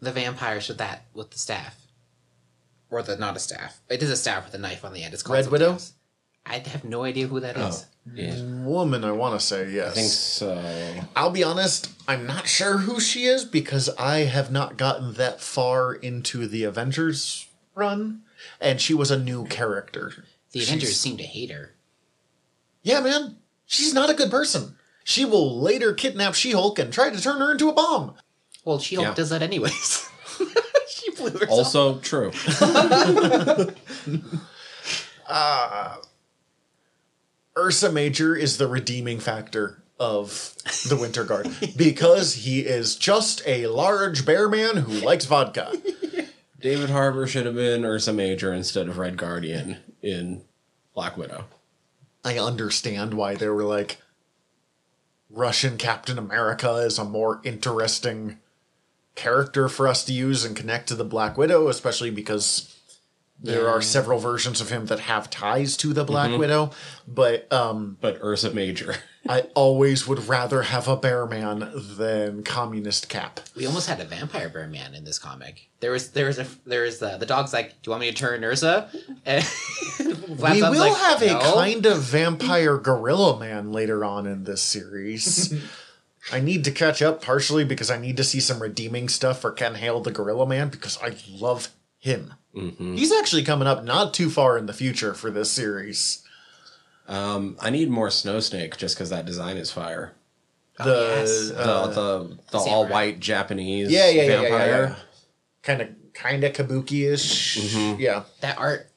[0.01, 1.87] the vampires with that with the staff,
[2.91, 3.81] or the not a staff?
[3.89, 5.15] It is a staff with a knife on the end.
[5.15, 5.73] It's called Red Widow?
[5.73, 5.95] else.
[6.47, 7.87] I have no idea who that oh, is.
[8.07, 8.43] Oh, yeah.
[8.65, 9.93] Woman, I want to say yes.
[9.93, 11.01] I think so.
[11.17, 15.41] I'll be honest, I'm not sure who she is because I have not gotten that
[15.41, 18.23] far into the Avengers run,
[18.61, 20.13] and she was a new character.
[20.53, 21.75] The She's- Avengers seem to hate her.
[22.83, 24.77] Yeah, man, she's not a good person.
[25.03, 28.15] She will later kidnap She Hulk and try to turn her into a bomb.
[28.65, 29.15] Well, She Hulk Yeah.
[29.15, 30.09] does that anyways.
[30.89, 31.51] she blew herself.
[31.51, 32.31] Also true.
[35.27, 35.97] Uh,
[37.57, 40.55] Ursa Major is the redeeming factor of
[40.89, 45.73] the Winter Guard because he is just a large bear man who likes vodka.
[46.61, 50.43] David Harbour should have been Ursa Major instead of Red Guardian in
[50.95, 51.45] Black Widow.
[52.25, 53.99] I understand why they were like
[55.31, 58.39] Russian Captain America is a more interesting
[59.15, 62.74] character for us to use and connect to the Black Widow, especially because
[63.41, 66.71] there are several versions of him that have ties to the Black Widow.
[67.07, 68.97] But um, But Ursa Major.
[69.29, 73.41] I always would rather have a bear man than communist Cap.
[73.57, 75.71] We almost had a vampire bear man in this comic.
[75.81, 78.11] There was there was a there was the, the dog's like, "Do you want me
[78.11, 78.91] to turn Ursa?"
[79.25, 79.45] And
[80.29, 85.55] we will have a kind of vampire gorilla man later on in this series.
[86.33, 89.53] I need to catch up partially because I need to see some redeeming stuff for
[89.53, 92.35] Ken Hale the Gorilla Man because I love him.
[92.57, 96.23] He's actually coming up not too far in the future for this series.
[97.09, 100.13] Um, I need more Snow Snake just because that design is fire.
[100.79, 101.49] The yes.
[101.51, 102.71] The uh, the, the Samurai.
[102.73, 104.67] all white Japanese yeah, yeah, yeah, yeah, vampire.
[104.69, 104.95] yeah, yeah.
[105.63, 107.75] kind of kind of kabuki ish.
[107.99, 108.91] Yeah, that art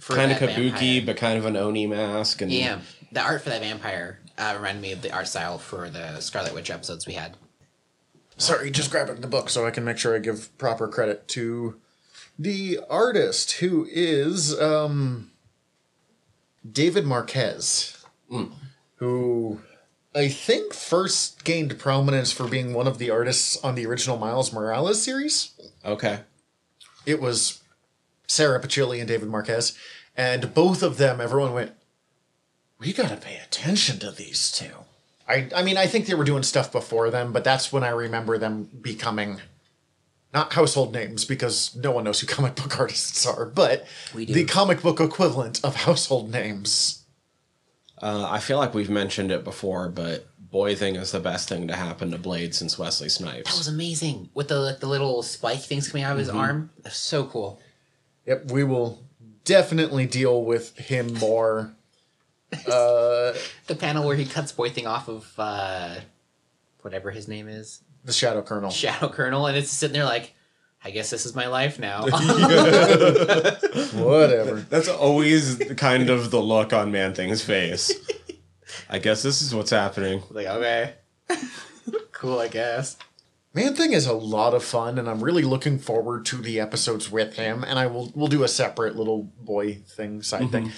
[0.00, 2.42] for Kind of kabuki, vampire- but kind of an oni mask.
[2.42, 2.80] And Yeah,
[3.12, 6.54] the art for that vampire uh, reminded me of the art style for the Scarlet
[6.54, 7.36] Witch episodes we had.
[8.36, 11.76] Sorry, just grabbing the book so I can make sure I give proper credit to
[12.38, 15.30] the artist who is um,
[16.70, 18.04] David Marquez,
[18.96, 19.60] who
[20.14, 24.52] I think first gained prominence for being one of the artists on the original Miles
[24.52, 25.52] Morales series.
[25.84, 26.20] Okay.
[27.06, 27.62] It was
[28.26, 29.76] Sara Pichelli and David Marquez,
[30.16, 31.72] and both of them, everyone went,
[32.78, 34.84] "We gotta pay attention to these two.
[35.28, 37.88] I, I mean, I think they were doing stuff before them, but that's when I
[37.88, 39.40] remember them becoming
[40.32, 44.32] not household names because no one knows who comic book artists are, but We do.
[44.34, 47.04] the comic book equivalent of household names.
[48.00, 51.68] Uh, I feel like we've mentioned it before, but boy thing is the best thing
[51.68, 53.50] to happen to Blade since Wesley Snipes.
[53.50, 56.36] That was amazing with the like, the little spike things coming out of his Mm-hmm.
[56.38, 56.70] arm.
[56.82, 57.60] That's so cool.
[58.26, 59.02] Yep, we will
[59.44, 61.74] definitely deal with him more.
[62.66, 63.32] Uh,
[63.66, 65.94] The panel where he cuts Boy Thing off of uh,
[66.82, 68.70] whatever his name is, the Shadow Colonel.
[68.70, 70.34] Shadow Colonel, and it's sitting there like,
[70.84, 72.02] I guess this is my life now.
[73.92, 74.66] Whatever.
[74.68, 77.92] That's always kind of the look on Man Thing's face.
[78.90, 80.22] I guess this is what's happening.
[80.30, 80.94] like okay,
[82.12, 82.96] cool, I guess.
[83.54, 87.10] Man Thing is a lot of fun, and I'm really looking forward to the episodes
[87.10, 87.64] with him.
[87.64, 90.64] And I will we'll do a separate little boy thing side thing.
[90.66, 90.76] Mm-hmm.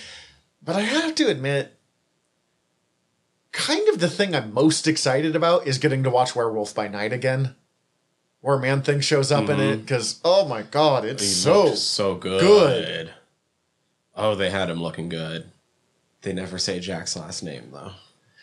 [0.63, 1.79] But I have to admit,
[3.55, 7.13] kind of the thing I'm most excited about is getting to watch Werewolf by Night
[7.13, 7.55] again.
[8.41, 9.81] where Man Thing shows up in it mm-hmm.
[9.81, 12.41] because oh my god, it's He so so good.
[12.43, 13.15] good.
[14.15, 15.51] Oh, they had him looking good.
[16.23, 17.93] They never say Jack's last name though.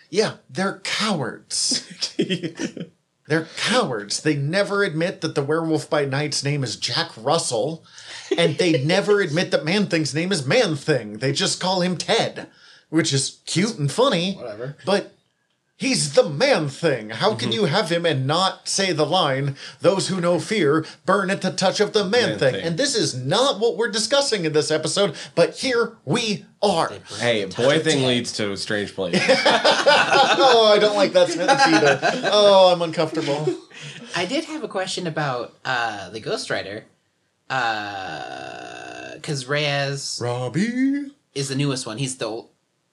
[0.09, 0.33] yeah.
[0.49, 1.87] They're cowards.
[3.27, 4.21] They're cowards.
[4.23, 7.85] They never admit that the werewolf by night's name is Jack Russell,
[8.37, 11.13] and they never admit that Man Thing's name is Man Thing.
[11.19, 12.47] They just call him Ted,
[12.91, 14.35] which is cute and funny.
[14.35, 14.75] Whatever.
[14.85, 15.13] But
[15.75, 17.09] he's the Man Thing.
[17.09, 21.31] How can you have him and not say the line, "Those who know fear burn
[21.31, 22.53] at the touch of the Man, Man thing.
[22.53, 22.63] Thing.
[22.63, 26.91] And this is not what we're discussing in this episode, but here we are.
[27.19, 29.15] hey, boy thing leads to a strange place.
[29.27, 31.99] oh, I don't like that sentence either.
[32.31, 33.47] Oh, I'm uncomfortable.
[34.15, 36.85] I did have a question about uh, the Ghost Rider.
[39.15, 41.11] Because Reyes Robbie.
[41.33, 41.97] is the newest one.
[41.97, 42.49] He's the old,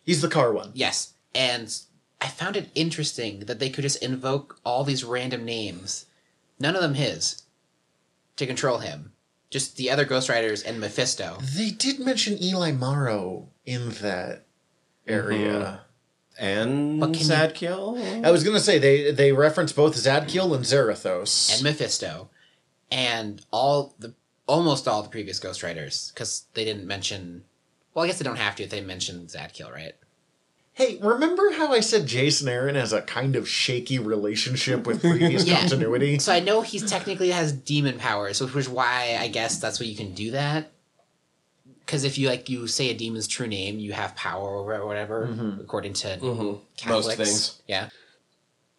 [0.09, 0.71] He's the car one.
[0.75, 1.73] yes, and
[2.21, 6.07] I found it interesting that they could just invoke all these random names,
[6.59, 7.43] none of them his,
[8.37, 9.13] to control him.
[9.51, 11.39] Just the other Ghost Riders and Mephisto.
[11.43, 14.45] They did mention Eli Morrow in that
[15.07, 15.83] area.
[16.41, 16.45] Mm-hmm.
[16.45, 18.25] and What can you- Zadkiel?
[18.25, 21.53] I was gonna say they they reference both Zadkiel and Zarathos.
[21.55, 22.31] and Mephisto,
[22.91, 24.15] and all the
[24.47, 27.45] almost all the previous Ghost Riders because they didn't mention.
[27.99, 29.93] Well, I guess they don't have to if they mention Zadkiel, right?
[30.75, 35.45] hey, remember how I said Jason Aaron has a kind of shaky relationship with previous
[35.49, 35.59] Yeah.
[35.59, 36.21] continuity?
[36.21, 39.89] So I know he's technically has demon powers, which is why I guess that's what
[39.89, 40.71] you can do that.
[41.81, 44.79] Because if you like you say a demon's true name, you have power over it
[44.79, 46.61] or whatever, according to Mhm.
[46.77, 47.07] Catholics.
[47.09, 47.63] Most things.
[47.67, 47.89] Yeah.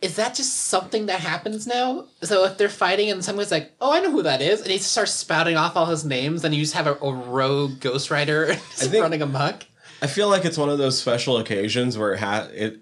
[0.01, 2.05] Is that just something that happens now?
[2.21, 4.77] So if they're fighting and someone's like, "Oh, I know who that is," and he
[4.77, 8.53] starts spouting off all his names, then you just have a, a rogue Ghost Rider
[8.77, 9.65] just think- running amok.
[10.01, 12.79] I feel like it's one of those special occasions where it ha- it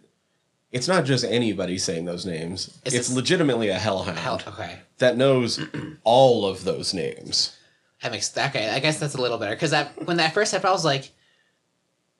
[0.72, 2.78] it's not just anybody saying those names.
[2.86, 4.80] It's It's, legitimately a hellhound Hell, okay.
[5.00, 5.60] that knows
[6.04, 7.56] all of those names.
[8.04, 8.70] That makes okay.
[8.70, 11.10] I guess that's a little better because that when that first happened, I was like,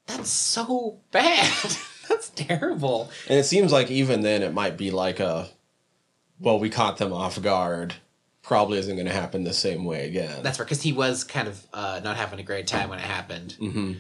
[0.08, 1.54] "That's so bad.
[2.10, 5.50] that's terrible." And it seems like even then it might be like a
[6.40, 7.96] well, we caught them off guard.
[8.44, 10.42] Probably isn't going to happen the same way again.
[10.44, 13.04] That's right, because he was kind of uh, not having a great time when it
[13.06, 13.54] happened.
[13.60, 13.94] hmm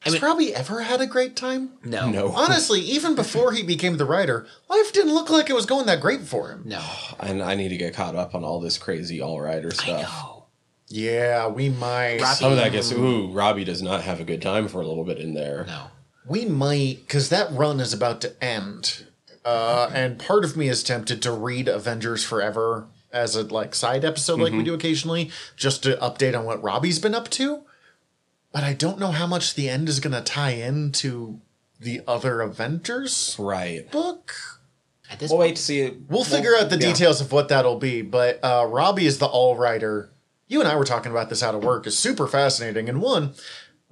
[0.00, 1.70] Has mean- Robbie ever had a great time?
[1.82, 2.28] No, No.
[2.36, 6.02] Honestly, even before he became the writer, life didn't look like it was going that
[6.02, 6.64] great for him.
[6.66, 6.82] no.
[7.20, 10.02] And I need to get caught up on all this crazy all rider I stuff.
[10.02, 10.44] know.
[10.88, 12.20] Yeah, we might.
[12.20, 14.86] Robbie- Some of that gets ooh, Robbie does not have a good time for a
[14.86, 15.64] little bit in there.
[15.66, 15.86] No.
[16.26, 19.06] We might, because that run is about to end,
[19.44, 24.04] uh, and part of me is tempted to read Avengers Forever as a like side
[24.04, 27.62] episode, like we do occasionally, just to update on what Robbie's been up to.
[28.52, 31.40] But I don't know how much the end is going to tie into
[31.80, 33.90] the other Avengers Right.
[33.90, 34.32] book.
[35.10, 35.96] At this We'll point, wait to see it.
[36.08, 36.86] We'll figure out the yeah.
[36.92, 40.10] details of what that'll be, but uh, Robbie is the all writer.
[40.48, 41.86] You and I were talking about this out of work.
[41.86, 43.34] is super fascinating, and one,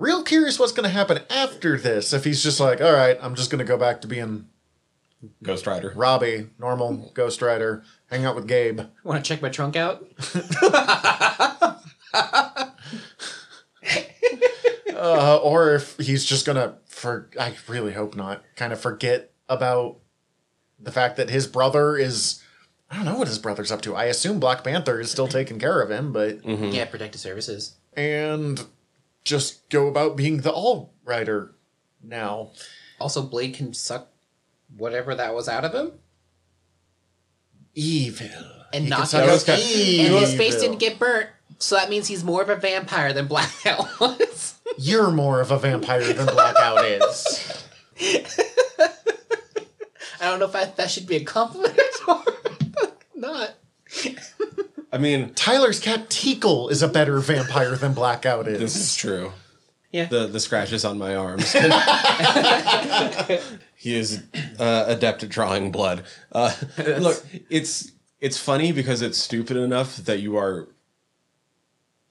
[0.01, 2.13] real curious what's going to happen after this.
[2.13, 4.47] If he's just like, all right, I'm just going to go back to being
[5.43, 5.93] Ghost Rider.
[5.95, 8.81] Robbie, normal Ghost Rider, hang out with Gabe.
[9.05, 10.05] want to check my trunk out?
[14.95, 19.33] Uh, or if he's just going to, for I really hope not, kind of forget
[19.49, 19.99] about
[20.79, 22.43] the fact that his brother is.
[22.91, 23.95] I don't know what his brother's up to.
[23.95, 27.77] I assume Black Panther is still taking care of him, but Yeah, protective services.
[27.95, 28.65] and
[29.25, 31.55] just go about being the all writer
[32.03, 32.51] now.
[33.01, 34.09] Also, Blade can suck
[34.77, 35.93] whatever that was out of him,
[37.75, 38.29] Evil.
[38.73, 41.29] and He not get his, and his face didn't get burnt.
[41.59, 44.59] So that means he's more of a vampire than Blackout was.
[44.79, 47.67] You're more of a vampire than Blackout is.
[50.23, 52.23] I don't know if I, that should be a compliment or
[53.15, 53.55] not.
[54.93, 58.59] I mean, Tyler's cat Teakle is a better vampire than Blackout is.
[58.59, 58.83] this is.
[58.83, 59.33] is true.
[59.93, 60.07] Yeah.
[60.07, 61.53] The the scratches on my arms.
[63.77, 64.23] he is
[64.59, 66.05] uh, adept at drawing blood.
[66.31, 67.91] Uh, look, it's
[68.21, 70.69] it's funny because it's stupid enough that you are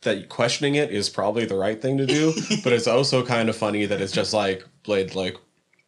[0.02, 2.34] that questioning it is probably the right thing to do,
[2.64, 5.38] but it's also kind of funny that it's just like Blade, like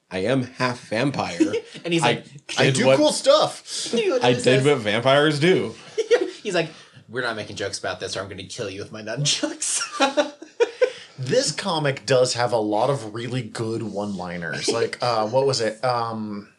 [0.10, 1.40] I am half vampire.
[1.84, 2.26] And he's I, like,
[2.60, 3.92] I did do what, cool stuff.
[3.94, 5.74] I did what vampires do.
[6.44, 6.70] He's like,
[7.12, 9.82] we're not making jokes about this, or I'm going to kill you with my nunchucks.
[11.20, 14.68] This comic does have a lot of really good one-liners.
[14.70, 15.84] Like, uh, what was it?
[15.86, 16.50] Um,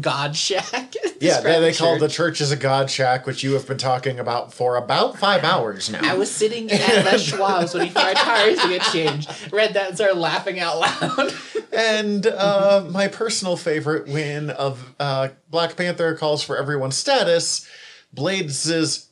[0.00, 0.92] God Shack.
[1.18, 2.42] yeah, they, they call the church.
[2.42, 6.00] as a god shack, which you have been talking about for about five hours now.
[6.02, 9.30] I was sitting at Les Schwab's when he fired tires to get changed.
[9.50, 11.32] Read that and started laughing out loud.
[11.72, 17.68] And uh, my personal favorite when of uh, Black Panther calls for everyone's status,
[18.14, 19.05] Blade says,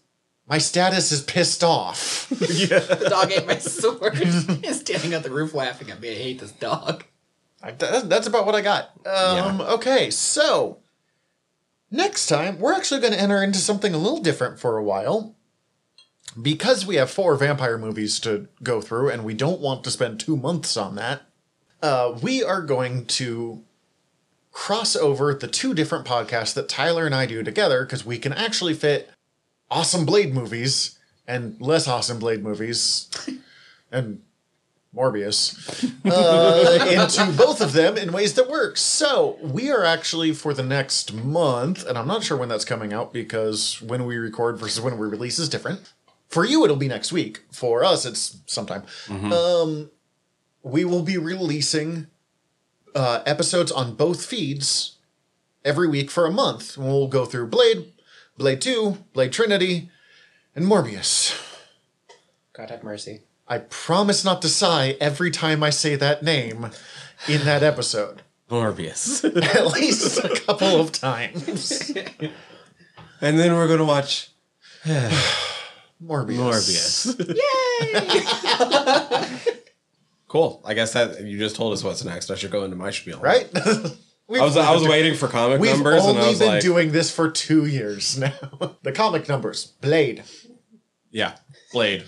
[0.46, 2.28] My status is pissed off.
[2.28, 4.14] The dog ate my sword.
[4.62, 6.10] He's standing on the roof laughing at me.
[6.10, 7.04] I hate this dog.
[7.62, 8.90] I- that- that's about what I got.
[9.06, 10.80] Um, Okay, so
[11.90, 15.34] next time we're actually going to enter into something a little different for a while.
[16.40, 20.18] Because we have four vampire movies to go through, and we don't want to spend
[20.18, 21.22] two months on that,
[21.80, 23.62] uh, we are going to
[24.50, 28.32] cross over the two different podcasts that Tyler and I do together because we can
[28.32, 29.10] actually fit
[29.70, 33.08] awesome Blade movies and less awesome Blade movies
[33.92, 34.20] and
[34.94, 38.76] Morbius uh, into both of them in ways that work.
[38.76, 42.92] So we are actually for the next month, and I'm not sure when that's coming
[42.92, 45.92] out because when we record versus when we release is different.
[46.28, 47.40] For you, it'll be next week.
[47.50, 48.84] For us, it's sometime.
[49.32, 49.90] Um,
[50.62, 52.06] we will be releasing
[52.94, 54.96] uh, episodes on both feeds
[55.64, 56.78] every week for a month.
[56.78, 57.92] We'll go through Blade,
[58.36, 59.90] Blade Two, Blade Trinity,
[60.54, 61.40] and Morbius.
[62.52, 63.22] God have mercy.
[63.46, 66.70] I promise not to sigh every time I say that name
[67.28, 68.22] in that episode.
[68.50, 69.24] Morbius.
[69.56, 71.90] At least a couple of times.
[73.20, 74.30] and then we're gonna watch
[74.84, 75.36] Morbius.
[76.02, 77.18] Morbius.
[79.44, 79.52] Yay!
[80.28, 80.60] Cool.
[80.64, 82.30] I guess that you just told us what's next.
[82.30, 83.20] I should go into my spiel.
[83.20, 83.48] Right?
[84.28, 86.62] I was I was waiting for comic We've numbers and I only was been like,
[86.62, 88.76] doing this for two years now.
[88.82, 89.66] the comic numbers.
[89.80, 90.24] Blade.
[91.10, 91.36] yeah,
[91.72, 92.04] Blade.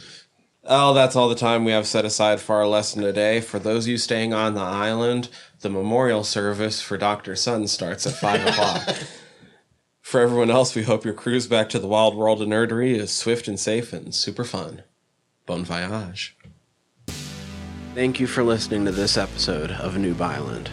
[0.68, 3.40] Oh, that's all the time we have set aside for our lesson today.
[3.40, 5.28] For those of you staying on the island,
[5.60, 8.96] the memorial service for Doctor Sun starts at five o'clock.
[10.00, 13.12] For everyone else, we hope your cruise back to the wild world of nerdery is
[13.12, 14.82] swift and safe and super fun.
[15.46, 16.36] Bon voyage.
[17.94, 20.70] Thank you for listening to this episode of Noob Island.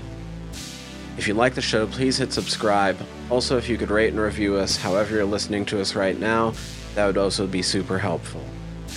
[1.17, 2.97] If you like the show, please hit subscribe.
[3.29, 6.53] Also, if you could rate and review us however you're listening to us right now,
[6.95, 8.43] that would also be super helpful.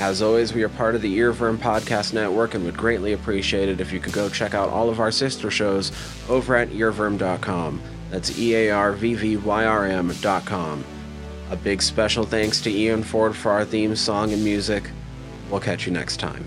[0.01, 3.81] As always, we are part of the Earwyrm Podcast Network and would greatly appreciate it
[3.81, 5.91] if you could go check out all of our sister shows
[6.29, 7.81] over at earwyrm.com.
[8.11, 10.85] That's E A R V V Y R M.com.
[11.51, 14.91] A big special thanks to Ian Ford for our theme song and music.
[15.51, 16.47] We'll catch you next time.